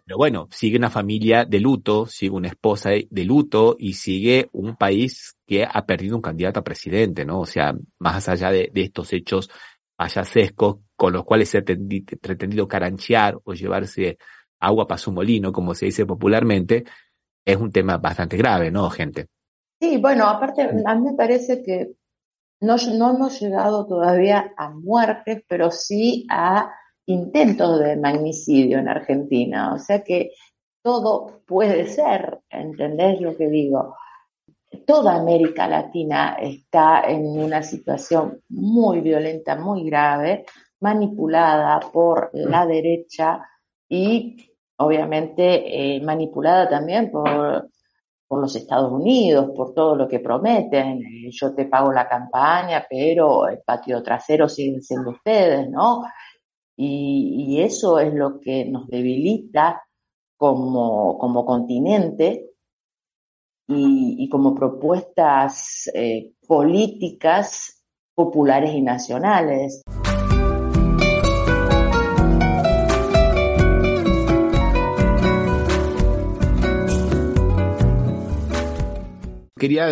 pero 0.07 0.18
bueno, 0.18 0.47
sigue 0.51 0.78
una 0.78 0.89
familia 0.89 1.43
de 1.43 1.59
luto, 1.59 2.05
sigue 2.05 2.32
una 2.32 2.47
esposa 2.47 2.91
de 2.91 3.26
luto 3.26 3.76
y 3.78 3.93
sigue 3.93 4.47
un 4.53 4.78
país 4.78 5.36
que 5.45 5.65
ha 5.65 5.86
perdido 5.86 6.15
un 6.15 6.22
candidato 6.22 6.61
a 6.61 6.63
presidente, 6.63 7.26
¿no? 7.26 7.41
O 7.41 7.45
sea, 7.45 7.76
más 7.99 8.30
allá 8.30 8.49
de, 8.51 8.72
estos 8.74 9.11
hechos 9.11 9.49
payasescos 9.97 10.78
con 10.95 11.11
los 11.11 11.26
cuales 11.26 11.49
se 11.49 11.57
ha 11.57 11.63
pretendido 11.63 12.70
caranchear 12.70 13.38
o 13.43 13.53
llevarse 13.53 14.18
agua 14.59 14.88
para 14.88 14.97
su 14.97 15.11
molino, 15.11 15.51
como 15.51 15.76
se 15.76 15.88
dice 15.88 16.05
popularmente, 16.05 16.86
es 17.47 17.55
un 17.55 17.71
tema 17.71 17.97
bastante 17.97 18.35
grave, 18.35 18.69
¿no, 18.69 18.89
gente? 18.89 19.27
Sí, 19.79 19.97
bueno, 19.97 20.25
aparte, 20.25 20.69
a 20.85 20.95
mí 20.95 21.01
me 21.01 21.13
parece 21.13 21.63
que 21.63 21.93
no, 22.59 22.75
no 22.75 23.15
hemos 23.15 23.39
llegado 23.39 23.87
todavía 23.87 24.53
a 24.57 24.69
muertes, 24.69 25.43
pero 25.47 25.71
sí 25.71 26.27
a 26.29 26.73
intentos 27.05 27.79
de 27.79 27.95
magnicidio 27.95 28.79
en 28.79 28.89
Argentina. 28.89 29.73
O 29.73 29.79
sea 29.79 30.03
que 30.03 30.31
todo 30.83 31.41
puede 31.47 31.87
ser, 31.87 32.39
¿entendés 32.49 33.21
lo 33.21 33.37
que 33.37 33.47
digo? 33.47 33.95
Toda 34.85 35.15
América 35.15 35.69
Latina 35.69 36.35
está 36.41 37.09
en 37.09 37.27
una 37.27 37.63
situación 37.63 38.41
muy 38.49 38.99
violenta, 38.99 39.55
muy 39.55 39.85
grave, 39.85 40.45
manipulada 40.81 41.79
por 41.79 42.29
la 42.33 42.65
derecha 42.65 43.41
y 43.87 44.46
obviamente 44.78 45.95
eh, 45.95 46.01
manipulada 46.01 46.69
también 46.69 47.11
por, 47.11 47.69
por 48.28 48.41
los 48.41 48.55
Estados 48.55 48.91
Unidos, 48.91 49.51
por 49.55 49.73
todo 49.73 49.95
lo 49.95 50.07
que 50.07 50.19
prometen. 50.19 51.01
Yo 51.32 51.53
te 51.55 51.65
pago 51.65 51.91
la 51.91 52.07
campaña, 52.07 52.86
pero 52.89 53.47
el 53.47 53.59
patio 53.65 54.03
trasero 54.03 54.49
siguen 54.49 54.82
siendo 54.82 55.11
ustedes, 55.11 55.69
¿no? 55.69 56.03
Y, 56.75 57.59
eso 57.59 57.99
es 57.99 58.13
lo 58.13 58.39
que 58.39 58.65
nos 58.65 58.88
debilita 58.88 59.82
como, 60.38 61.17
como 61.17 61.43
continente 61.43 62.51
y, 63.67 64.15
y 64.23 64.30
como 64.30 64.53
propuestas 64.53 65.89
eh, 65.95 66.34
políticas 66.47 67.84
populares 68.13 68.73
y 68.75 68.82
nacionales. 68.82 69.82
Quería 79.58 79.89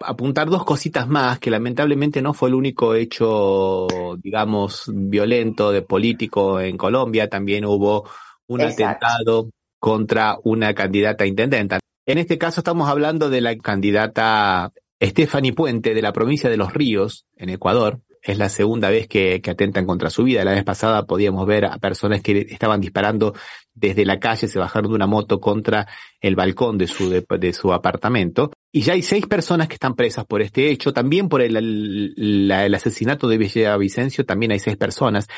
apuntar 0.00 0.48
dos 0.48 0.64
cositas 0.64 1.08
más, 1.08 1.38
que 1.38 1.50
lamentablemente 1.50 2.22
no 2.22 2.34
fue 2.34 2.48
el 2.48 2.54
único 2.54 2.94
hecho, 2.94 3.86
digamos, 4.22 4.90
violento 4.92 5.70
de 5.70 5.82
político 5.82 6.60
en 6.60 6.76
Colombia, 6.76 7.28
también 7.28 7.64
hubo 7.64 8.08
un 8.46 8.60
Exacto. 8.60 8.84
atentado 8.84 9.50
contra 9.78 10.38
una 10.44 10.74
candidata 10.74 11.26
intendenta. 11.26 11.78
En 12.06 12.18
este 12.18 12.38
caso 12.38 12.60
estamos 12.60 12.88
hablando 12.88 13.30
de 13.30 13.40
la 13.40 13.56
candidata 13.56 14.72
Stephanie 15.02 15.52
Puente 15.52 15.94
de 15.94 16.02
la 16.02 16.12
provincia 16.12 16.50
de 16.50 16.56
Los 16.56 16.72
Ríos, 16.72 17.26
en 17.36 17.50
Ecuador. 17.50 18.00
Es 18.24 18.38
la 18.38 18.48
segunda 18.48 18.88
vez 18.88 19.06
que, 19.06 19.40
que, 19.42 19.50
atentan 19.50 19.86
contra 19.86 20.08
su 20.08 20.24
vida. 20.24 20.44
La 20.44 20.52
vez 20.52 20.64
pasada 20.64 21.04
podíamos 21.04 21.46
ver 21.46 21.66
a 21.66 21.78
personas 21.78 22.22
que 22.22 22.46
estaban 22.50 22.80
disparando 22.80 23.34
desde 23.74 24.06
la 24.06 24.18
calle, 24.18 24.48
se 24.48 24.58
bajaron 24.58 24.90
de 24.90 24.96
una 24.96 25.06
moto 25.06 25.40
contra 25.40 25.86
el 26.20 26.34
balcón 26.34 26.78
de 26.78 26.86
su, 26.86 27.10
de, 27.10 27.24
de 27.38 27.52
su 27.52 27.72
apartamento. 27.72 28.50
Y 28.72 28.80
ya 28.80 28.94
hay 28.94 29.02
seis 29.02 29.26
personas 29.26 29.68
que 29.68 29.74
están 29.74 29.94
presas 29.94 30.24
por 30.24 30.40
este 30.40 30.70
hecho. 30.70 30.92
También 30.92 31.28
por 31.28 31.42
el, 31.42 31.56
el, 31.56 32.50
el 32.50 32.74
asesinato 32.74 33.28
de 33.28 33.36
Villavicencio 33.36 34.24
también 34.24 34.52
hay 34.52 34.58
seis 34.58 34.76
personas. 34.76 35.28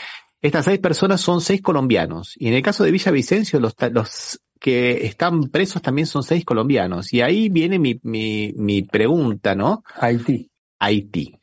Estas 0.41 0.66
seis 0.66 0.78
personas 0.78 1.20
son 1.20 1.41
seis 1.41 1.61
colombianos. 1.62 2.34
Y 2.37 2.49
en 2.49 2.55
el 2.55 2.62
caso 2.62 2.84
de 2.84 2.93
Villavicencio, 2.93 3.59
los, 3.59 3.74
los 3.91 4.41
que 4.61 5.07
están 5.07 5.49
presos 5.49 5.82
también 5.82 6.07
son 6.07 6.22
seis 6.22 6.45
colombianos. 6.45 7.12
Y 7.12 7.20
ahí 7.22 7.49
viene 7.49 7.78
mi, 7.80 7.99
mi, 8.03 8.53
mi 8.57 8.82
pregunta, 8.82 9.57
¿no? 9.57 9.82
Haití. 9.99 10.51
Haití. 10.78 11.36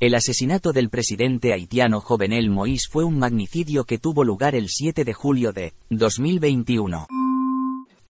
El 0.00 0.14
asesinato 0.14 0.72
del 0.72 0.88
presidente 0.88 1.52
haitiano 1.52 2.00
Jovenel 2.00 2.50
Moïse 2.50 2.88
fue 2.90 3.04
un 3.04 3.18
magnicidio 3.18 3.84
que 3.84 3.98
tuvo 3.98 4.24
lugar 4.24 4.54
el 4.54 4.70
7 4.70 5.04
de 5.04 5.12
julio 5.12 5.52
de 5.52 5.74
2021. 5.90 7.06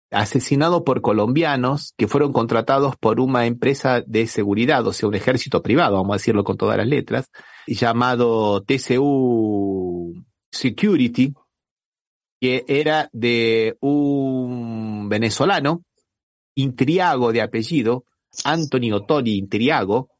Asesinado 0.09 0.85
por 0.85 1.01
colombianos 1.01 1.93
que 1.97 2.07
fueron 2.07 2.31
contratados 2.31 2.95
por 2.95 3.19
una 3.19 3.47
empresa 3.47 3.99
de 3.99 4.27
seguridad, 4.27 4.87
o 4.87 4.93
sea, 4.93 5.09
un 5.09 5.15
ejército 5.15 5.61
privado, 5.61 5.97
vamos 5.97 6.13
a 6.13 6.19
decirlo 6.19 6.45
con 6.45 6.55
todas 6.55 6.77
las 6.77 6.87
letras, 6.87 7.29
llamado 7.67 8.63
TCU 8.63 10.23
Security, 10.51 11.33
que 12.39 12.63
era 12.65 13.09
de 13.11 13.75
un 13.81 15.09
venezolano, 15.09 15.83
Intriago 16.55 17.33
de 17.33 17.41
apellido, 17.41 18.05
Antonio 18.45 19.01
Toni 19.01 19.35
Intriago, 19.35 20.12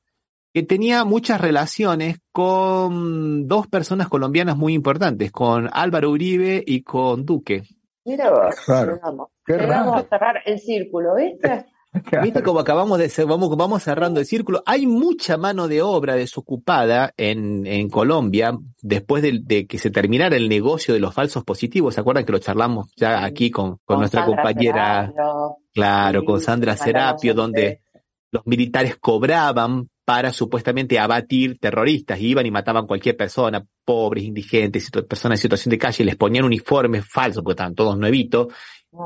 que 0.54 0.62
tenía 0.62 1.04
muchas 1.04 1.42
relaciones 1.42 2.20
con 2.32 3.48
dos 3.48 3.68
personas 3.68 4.08
colombianas 4.08 4.56
muy 4.56 4.74
importantes, 4.74 5.32
con 5.32 5.68
Álvaro 5.74 6.12
Uribe 6.12 6.64
y 6.66 6.84
con 6.84 7.26
Duque. 7.26 7.64
Mira 8.06 8.30
vos, 8.30 8.56
claro. 8.64 8.96
llegamos, 8.96 9.30
llegamos 9.48 9.98
a 9.98 10.04
cerrar 10.04 10.42
el 10.46 10.60
círculo, 10.60 11.16
¿viste? 11.16 11.66
¿Viste 12.24 12.42
cómo 12.44 12.60
acabamos 12.60 12.98
de 12.98 13.10
ser, 13.10 13.26
vamos, 13.26 13.56
vamos 13.56 13.84
cerrando 13.84 14.20
el 14.20 14.26
círculo? 14.26 14.64
Hay 14.66 14.86
mucha 14.86 15.38
mano 15.38 15.68
de 15.68 15.82
obra 15.82 16.16
desocupada 16.16 17.14
en, 17.18 17.66
en 17.66 17.90
Colombia 17.90 18.58
después 18.82 19.22
de, 19.22 19.40
de, 19.44 19.68
que 19.68 19.78
se 19.78 19.92
terminara 19.92 20.36
el 20.36 20.50
negocio 20.50 20.94
de 20.94 21.00
los 21.00 21.14
falsos 21.14 21.44
positivos. 21.44 21.94
¿Se 21.94 22.02
acuerdan 22.02 22.26
que 22.26 22.32
lo 22.32 22.40
charlamos 22.40 22.92
ya 22.96 23.24
aquí 23.24 23.52
con, 23.52 23.72
con, 23.72 23.80
con 23.86 24.00
nuestra 24.00 24.22
Sandra 24.22 24.44
compañera? 24.44 25.02
Serapio, 25.08 25.58
claro, 25.74 26.20
sí, 26.20 26.26
con 26.26 26.42
Sandra 26.42 26.78
Serapio, 26.78 27.34
donde 27.36 27.82
los 28.32 28.46
militares 28.48 28.98
cobraban 28.98 29.88
para 30.06 30.34
supuestamente 30.34 31.00
abatir 31.00 31.58
terroristas. 31.60 32.20
Iban 32.20 32.46
y 32.46 32.52
mataban 32.52 32.88
cualquier 32.88 33.16
persona, 33.16 33.66
pobres, 33.86 34.24
indigentes, 34.24 34.90
personas 34.92 35.40
en 35.40 35.44
situación 35.44 35.72
de 35.72 35.78
calle, 35.78 36.04
les 36.04 36.16
ponían 36.16 36.46
uniformes 36.46 37.06
falsos, 37.10 37.44
porque 37.44 37.54
estaban 37.54 37.76
todos 37.76 37.98
nuevitos, 37.98 38.48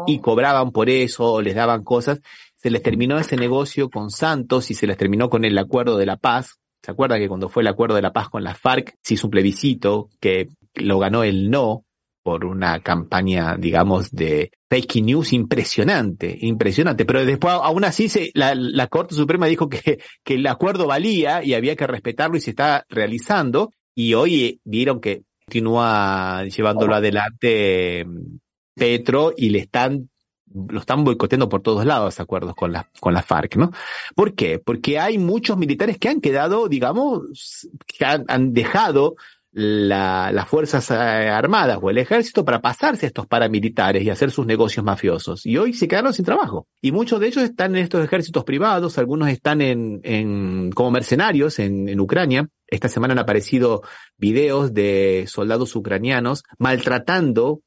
y 0.05 0.19
cobraban 0.19 0.71
por 0.71 0.89
eso, 0.89 1.41
les 1.41 1.55
daban 1.55 1.83
cosas. 1.83 2.19
Se 2.55 2.69
les 2.69 2.81
terminó 2.81 3.17
ese 3.17 3.37
negocio 3.37 3.89
con 3.89 4.09
Santos 4.09 4.71
y 4.71 4.73
se 4.73 4.87
les 4.87 4.97
terminó 4.97 5.29
con 5.29 5.45
el 5.45 5.57
acuerdo 5.57 5.97
de 5.97 6.05
la 6.05 6.17
paz. 6.17 6.59
¿Se 6.81 6.91
acuerda 6.91 7.17
que 7.17 7.27
cuando 7.27 7.49
fue 7.49 7.63
el 7.63 7.67
acuerdo 7.67 7.95
de 7.95 8.01
la 8.01 8.13
paz 8.13 8.29
con 8.29 8.43
las 8.43 8.59
FARC 8.59 8.95
se 9.01 9.13
hizo 9.13 9.27
un 9.27 9.31
plebiscito 9.31 10.09
que 10.19 10.49
lo 10.75 10.99
ganó 10.99 11.23
el 11.23 11.49
no, 11.49 11.85
por 12.27 12.43
una 12.43 12.81
campaña, 12.81 13.55
digamos, 13.57 14.11
de 14.11 14.51
fake 14.69 14.97
news 14.97 15.31
impresionante, 15.31 16.37
impresionante. 16.41 17.05
Pero 17.05 17.25
después, 17.25 17.53
aún 17.53 17.85
así, 17.85 18.09
se, 18.09 18.31
la, 18.33 18.53
la 18.53 18.87
Corte 18.87 19.15
Suprema 19.15 19.45
dijo 19.45 19.69
que, 19.69 19.99
que 20.25 20.33
el 20.33 20.45
acuerdo 20.45 20.87
valía 20.87 21.41
y 21.41 21.53
había 21.53 21.77
que 21.77 21.87
respetarlo 21.87 22.35
y 22.35 22.41
se 22.41 22.49
está 22.49 22.85
realizando. 22.89 23.71
Y 23.95 24.13
hoy 24.13 24.59
vieron 24.65 24.99
que 24.99 25.21
continúa 25.45 26.43
llevándolo 26.43 26.95
adelante 26.95 28.05
Petro 28.75 29.31
y 29.37 29.51
le 29.51 29.59
están 29.59 30.09
lo 30.53 30.79
están 30.81 31.05
boicoteando 31.05 31.47
por 31.47 31.61
todos 31.61 31.85
lados 31.85 32.19
acuerdos 32.19 32.55
con 32.55 32.73
la, 32.73 32.89
con 32.99 33.13
la 33.13 33.23
FARC, 33.23 33.55
¿no? 33.55 33.71
¿Por 34.15 34.33
qué? 34.35 34.59
Porque 34.59 34.99
hay 34.99 35.17
muchos 35.17 35.57
militares 35.57 35.97
que 35.97 36.09
han 36.09 36.19
quedado, 36.19 36.67
digamos, 36.67 37.69
que 37.85 38.03
han, 38.03 38.25
han 38.27 38.51
dejado 38.51 39.15
la, 39.51 40.31
las 40.31 40.47
Fuerzas 40.47 40.91
Armadas 40.91 41.79
o 41.81 41.89
el 41.89 41.97
Ejército 41.97 42.45
para 42.45 42.61
pasarse 42.61 43.05
a 43.05 43.07
estos 43.07 43.27
paramilitares 43.27 44.03
y 44.03 44.09
hacer 44.09 44.31
sus 44.31 44.45
negocios 44.45 44.85
mafiosos. 44.85 45.45
Y 45.45 45.57
hoy 45.57 45.73
se 45.73 45.87
quedaron 45.87 46.13
sin 46.13 46.25
trabajo. 46.25 46.67
Y 46.81 46.91
muchos 46.91 47.19
de 47.19 47.27
ellos 47.27 47.43
están 47.43 47.75
en 47.75 47.83
estos 47.83 48.03
ejércitos 48.03 48.43
privados, 48.43 48.97
algunos 48.97 49.29
están 49.29 49.61
en, 49.61 49.99
en 50.03 50.71
como 50.71 50.91
mercenarios 50.91 51.59
en, 51.59 51.89
en 51.89 51.99
Ucrania. 51.99 52.47
Esta 52.67 52.89
semana 52.89 53.13
han 53.13 53.19
aparecido 53.19 53.81
videos 54.17 54.73
de 54.73 55.25
soldados 55.27 55.75
ucranianos 55.75 56.43
maltratando 56.59 57.61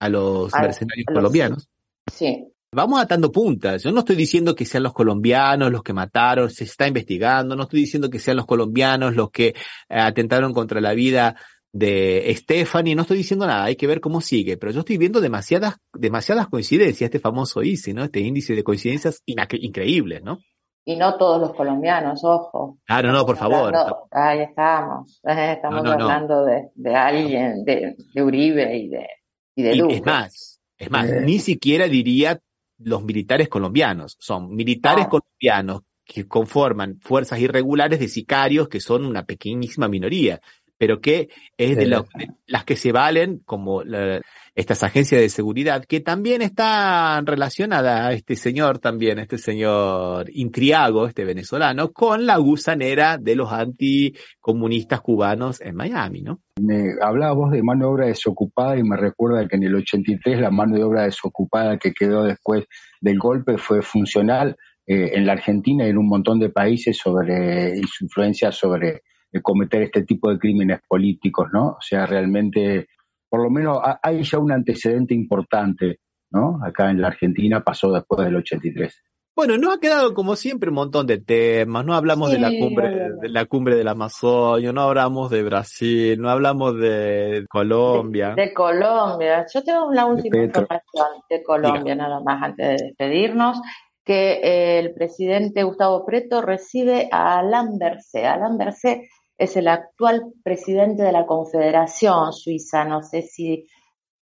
a 0.00 0.08
los 0.08 0.54
a, 0.54 0.62
mercenarios 0.62 1.06
los, 1.08 1.14
colombianos. 1.14 1.68
Sí. 2.12 2.48
Vamos 2.74 3.00
atando 3.00 3.30
puntas. 3.30 3.82
Yo 3.82 3.92
no 3.92 4.00
estoy 4.00 4.16
diciendo 4.16 4.54
que 4.54 4.64
sean 4.64 4.82
los 4.82 4.92
colombianos 4.92 5.70
los 5.70 5.82
que 5.82 5.92
mataron, 5.92 6.50
se 6.50 6.64
está 6.64 6.86
investigando, 6.86 7.56
no 7.56 7.62
estoy 7.64 7.80
diciendo 7.80 8.10
que 8.10 8.18
sean 8.18 8.36
los 8.36 8.46
colombianos 8.46 9.14
los 9.14 9.30
que 9.30 9.48
eh, 9.48 9.54
atentaron 9.88 10.52
contra 10.52 10.80
la 10.80 10.94
vida 10.94 11.36
de 11.72 12.32
Stephanie, 12.36 12.94
no 12.94 13.02
estoy 13.02 13.16
diciendo 13.16 13.48
nada, 13.48 13.64
hay 13.64 13.74
que 13.74 13.88
ver 13.88 14.00
cómo 14.00 14.20
sigue, 14.20 14.56
pero 14.56 14.70
yo 14.70 14.80
estoy 14.80 14.96
viendo 14.96 15.20
demasiadas, 15.20 15.78
demasiadas 15.92 16.46
coincidencias, 16.46 17.08
este 17.08 17.18
famoso 17.18 17.62
ICE, 17.62 17.92
¿no? 17.92 18.04
Este 18.04 18.20
índice 18.20 18.54
de 18.54 18.62
coincidencias 18.62 19.22
increíbles, 19.26 20.22
¿no? 20.22 20.38
Y 20.84 20.94
no 20.94 21.16
todos 21.16 21.40
los 21.40 21.52
colombianos, 21.54 22.22
ojo. 22.22 22.78
Claro, 22.84 23.10
no, 23.10 23.26
por 23.26 23.36
favor. 23.36 23.74
Hablando, 23.74 24.08
ahí 24.12 24.40
estamos, 24.40 25.20
estamos 25.24 25.82
no, 25.82 25.96
no, 25.96 26.04
hablando 26.04 26.34
no. 26.36 26.44
De, 26.44 26.70
de, 26.76 26.94
alguien, 26.94 27.64
de, 27.64 27.96
de, 28.14 28.22
Uribe 28.22 28.76
y 28.76 28.88
de, 28.88 29.08
y 29.56 29.62
de 29.62 29.76
y. 29.76 29.92
Es 29.94 30.04
más, 30.04 30.60
es 30.78 30.90
más, 30.90 31.10
eh. 31.10 31.22
ni 31.22 31.40
siquiera 31.40 31.88
diría 31.88 32.38
los 32.84 33.02
militares 33.04 33.48
colombianos. 33.48 34.16
Son 34.20 34.54
militares 34.54 35.06
ah. 35.06 35.10
colombianos 35.10 35.82
que 36.04 36.28
conforman 36.28 36.98
fuerzas 37.00 37.40
irregulares 37.40 37.98
de 37.98 38.08
sicarios 38.08 38.68
que 38.68 38.80
son 38.80 39.04
una 39.04 39.24
pequeñísima 39.24 39.88
minoría, 39.88 40.40
pero 40.76 41.00
que 41.00 41.28
es 41.56 41.76
de, 41.76 41.86
lo, 41.86 42.02
de 42.14 42.30
las 42.46 42.64
que 42.64 42.76
se 42.76 42.92
valen 42.92 43.38
como 43.38 43.82
la, 43.82 44.20
estas 44.54 44.82
agencias 44.84 45.20
de 45.20 45.28
seguridad, 45.28 45.84
que 45.84 46.00
también 46.00 46.40
están 46.40 47.26
relacionadas 47.26 48.00
a 48.00 48.12
este 48.12 48.36
señor 48.36 48.78
también, 48.78 49.18
este 49.18 49.38
señor 49.38 50.30
Intriago, 50.32 51.06
este 51.06 51.24
venezolano, 51.24 51.92
con 51.92 52.24
la 52.24 52.36
gusanera 52.36 53.18
de 53.18 53.34
los 53.34 53.52
anticomunistas 53.52 55.00
cubanos 55.00 55.60
en 55.60 55.74
Miami, 55.74 56.22
¿no? 56.22 56.40
Me 56.60 56.92
hablaba 57.02 57.34
vos 57.34 57.50
de 57.50 57.62
mano 57.62 57.86
de 57.86 57.92
obra 57.92 58.06
desocupada 58.06 58.78
y 58.78 58.84
me 58.84 58.96
recuerda 58.96 59.48
que 59.48 59.56
en 59.56 59.64
el 59.64 59.74
83 59.74 60.40
la 60.40 60.50
mano 60.50 60.76
de 60.76 60.84
obra 60.84 61.02
desocupada 61.02 61.78
que 61.78 61.92
quedó 61.92 62.22
después 62.22 62.64
del 63.00 63.18
golpe 63.18 63.58
fue 63.58 63.82
funcional 63.82 64.56
eh, 64.86 65.12
en 65.14 65.26
la 65.26 65.32
Argentina 65.32 65.84
y 65.84 65.90
en 65.90 65.98
un 65.98 66.08
montón 66.08 66.38
de 66.38 66.50
países 66.50 66.96
sobre 66.96 67.76
y 67.76 67.82
su 67.84 68.04
influencia 68.04 68.52
sobre 68.52 69.02
eh, 69.32 69.40
cometer 69.42 69.82
este 69.82 70.04
tipo 70.04 70.30
de 70.30 70.38
crímenes 70.38 70.80
políticos, 70.86 71.48
¿no? 71.52 71.70
O 71.70 71.80
sea, 71.80 72.06
realmente 72.06 72.86
por 73.34 73.42
lo 73.42 73.50
menos 73.50 73.80
hay 74.00 74.22
ya 74.22 74.38
un 74.38 74.52
antecedente 74.52 75.12
importante, 75.12 75.98
¿no? 76.30 76.60
Acá 76.64 76.88
en 76.90 77.00
la 77.00 77.08
Argentina 77.08 77.64
pasó 77.64 77.90
después 77.90 78.24
del 78.24 78.36
83. 78.36 79.02
Bueno, 79.34 79.58
nos 79.58 79.74
ha 79.74 79.80
quedado 79.80 80.14
como 80.14 80.36
siempre 80.36 80.68
un 80.68 80.76
montón 80.76 81.08
de 81.08 81.18
temas. 81.18 81.84
No 81.84 81.94
hablamos 81.94 82.30
sí. 82.30 82.36
de 82.36 82.40
la 82.40 82.50
cumbre, 82.56 83.10
de 83.20 83.28
la 83.28 83.44
cumbre 83.46 83.74
del 83.74 83.88
Amazonia, 83.88 84.72
no 84.72 84.82
hablamos 84.82 85.32
de 85.32 85.42
Brasil, 85.42 86.20
no 86.20 86.30
hablamos 86.30 86.78
de 86.78 87.44
Colombia. 87.50 88.34
De, 88.36 88.42
de 88.42 88.54
Colombia. 88.54 89.44
Yo 89.52 89.64
tengo 89.64 89.88
una 89.88 90.06
última 90.06 90.38
de 90.38 90.44
información 90.44 91.06
de 91.28 91.42
Colombia, 91.42 91.96
nada 91.96 92.20
más 92.20 92.40
antes 92.40 92.68
de 92.68 92.86
despedirnos, 92.86 93.60
que 94.04 94.78
el 94.78 94.94
presidente 94.94 95.64
Gustavo 95.64 96.06
Preto 96.06 96.40
recibe 96.40 97.08
a 97.10 97.40
Alain 97.40 97.78
Berset. 97.80 98.26
Alain 98.26 98.56
Berset 98.56 99.00
es 99.36 99.56
el 99.56 99.68
actual 99.68 100.32
presidente 100.42 101.02
de 101.02 101.12
la 101.12 101.26
Confederación 101.26 102.32
Suiza. 102.32 102.84
No 102.84 103.02
sé 103.02 103.22
si, 103.22 103.66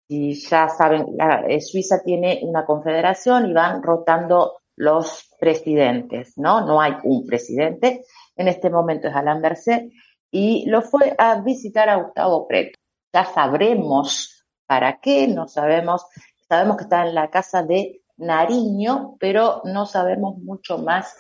ya 0.09 0.69
saben, 0.69 1.07
eh, 1.49 1.61
Suiza 1.61 2.03
tiene 2.03 2.41
una 2.43 2.65
confederación 2.65 3.51
y 3.51 3.53
van 3.53 3.83
rotando 3.83 4.59
los 4.77 5.29
presidentes, 5.39 6.37
¿no? 6.37 6.67
No 6.67 6.81
hay 6.81 6.95
un 7.05 7.27
presidente. 7.27 8.05
En 8.37 8.49
este 8.49 8.71
momento 8.71 9.09
es 9.09 9.15
Alain 9.15 9.43
Berset 9.43 9.91
y 10.31 10.65
lo 10.69 10.83
fue 10.83 11.15
a 11.19 11.41
visitar 11.41 11.89
a 11.89 11.97
Gustavo 11.97 12.47
Preto. 12.49 12.79
Ya 13.13 13.25
sabremos 13.27 14.45
para 14.67 14.99
qué, 15.01 15.29
no 15.29 15.47
sabemos. 15.49 16.07
Sabemos 16.49 16.77
que 16.79 16.85
está 16.85 17.07
en 17.07 17.15
la 17.15 17.31
casa 17.31 17.63
de 17.63 18.03
Nariño, 18.17 19.17
pero 19.21 19.63
no 19.65 19.87
sabemos 19.87 20.39
mucho 20.39 20.79
más 20.79 21.15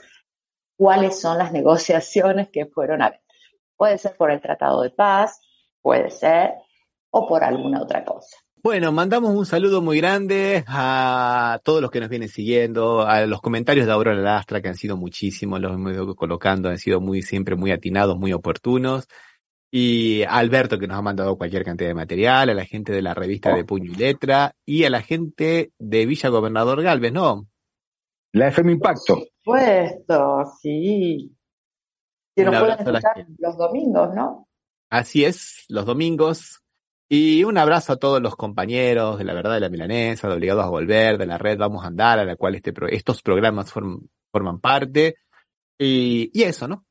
cuáles 0.77 1.21
son 1.21 1.39
las 1.39 1.53
negociaciones 1.59 2.49
que 2.51 2.67
fueron 2.67 3.03
a 3.03 3.11
ver. 3.11 3.21
Puede 3.77 3.99
ser 3.99 4.17
por 4.17 4.31
el 4.31 4.41
Tratado 4.41 4.83
de 4.83 4.91
Paz, 4.91 5.41
puede 5.81 6.11
ser, 6.11 6.53
o 7.11 7.27
por 7.27 7.45
alguna 7.45 7.83
otra 7.83 8.05
cosa. 8.05 8.37
Bueno, 8.65 8.93
mandamos 8.93 9.35
un 9.35 9.45
saludo 9.45 9.83
muy 9.83 9.99
grande 9.99 10.63
a 10.69 11.59
todos 11.65 11.83
los 11.83 11.91
que 11.91 11.99
nos 11.99 12.09
vienen 12.09 12.29
siguiendo, 12.29 13.03
a 13.03 13.27
los 13.27 13.41
comentarios 13.41 13.87
de 13.87 13.93
Aurora 13.93 14.21
Lastra, 14.21 14.63
que 14.63 14.69
han 14.69 14.77
sido 14.77 14.97
muchísimos, 14.97 15.61
los 15.61 15.73
hemos 15.73 15.93
ido 15.93 16.15
colocando, 16.15 16.69
han 16.69 16.79
sido 16.79 17.01
muy, 17.01 17.23
siempre 17.23 17.57
muy 17.57 17.73
atinados, 17.73 18.17
muy 18.17 18.33
oportunos. 18.33 19.09
Y 19.69 20.23
a 20.23 20.37
Alberto, 20.37 20.79
que 20.79 20.87
nos 20.87 20.97
ha 20.97 21.03
mandado 21.03 21.37
cualquier 21.37 21.65
cantidad 21.65 21.89
de 21.89 21.95
material, 21.95 22.51
a 22.51 22.55
la 22.55 22.65
gente 22.65 22.93
de 22.93 23.03
la 23.03 23.15
revista 23.15 23.53
de 23.53 23.65
Puño 23.65 23.91
y 23.91 23.97
Letra, 23.97 24.55
y 24.65 24.85
a 24.85 24.91
la 24.91 25.03
gente 25.03 25.73
de 25.81 26.07
Villa 26.07 26.29
Gobernador 26.29 26.83
Galvez, 26.83 27.13
¿no? 27.13 27.49
La 28.31 28.47
FM 28.47 28.73
Impacto. 28.73 29.25
Puesto, 29.43 30.45
sí. 30.61 31.35
Que 32.35 32.43
Un 32.45 32.51
nos 32.51 32.61
pueden 32.61 32.79
escuchar 32.79 33.27
los 33.39 33.57
domingos, 33.57 34.15
¿no? 34.15 34.49
Así 34.91 35.25
es, 35.25 35.65
los 35.69 35.85
domingos. 35.87 36.61
Y 37.09 37.45
un 37.45 37.59
abrazo 37.59 37.93
a 37.93 37.97
todos 37.97 38.23
los 38.23 38.37
compañeros 38.37 39.19
de 39.19 39.25
la 39.25 39.35
verdad 39.35 39.53
de 39.55 39.61
la 39.61 39.69
milanesa, 39.69 40.29
de 40.29 40.35
Obligados 40.35 40.65
a 40.65 40.69
Volver, 40.71 41.19
de 41.19 41.27
la 41.27 41.37
red 41.37 41.59
Vamos 41.59 41.85
a 41.85 41.89
Andar, 41.89 42.19
a 42.19 42.25
la 42.25 42.37
cual 42.37 42.55
este 42.55 42.73
pro- 42.73 42.89
estos 42.89 43.21
programas 43.23 43.71
form- 43.73 44.09
forman 44.33 44.61
parte. 44.61 45.17
Y, 45.79 46.31
y 46.33 46.43
eso, 46.45 46.67
¿no? 46.69 46.87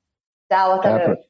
Chao, 0.50 0.74
hasta 0.74 0.98
luego. 0.98 1.22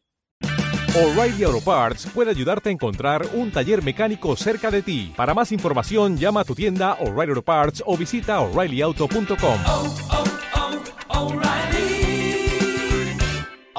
O'Reilly 0.94 1.44
Auto 1.46 1.62
Parts 1.64 2.08
puede 2.14 2.32
ayudarte 2.32 2.68
a 2.68 2.72
encontrar 2.74 3.22
un 3.36 3.50
taller 3.52 3.82
mecánico 3.82 4.36
cerca 4.36 4.70
de 4.70 4.82
ti. 4.82 5.14
Para 5.16 5.34
más 5.34 5.54
información, 5.54 6.18
llama 6.18 6.42
a 6.42 6.44
tu 6.44 6.54
tienda 6.54 6.96
O'Reilly 7.00 7.30
Auto 7.32 7.44
Parts 7.44 7.82
o 7.86 7.96
visita 7.96 8.42
oreillyauto.com. 8.42 9.60
O'Reilly 11.08 11.71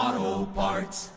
Auto 0.03 0.47
Parts. 0.47 1.12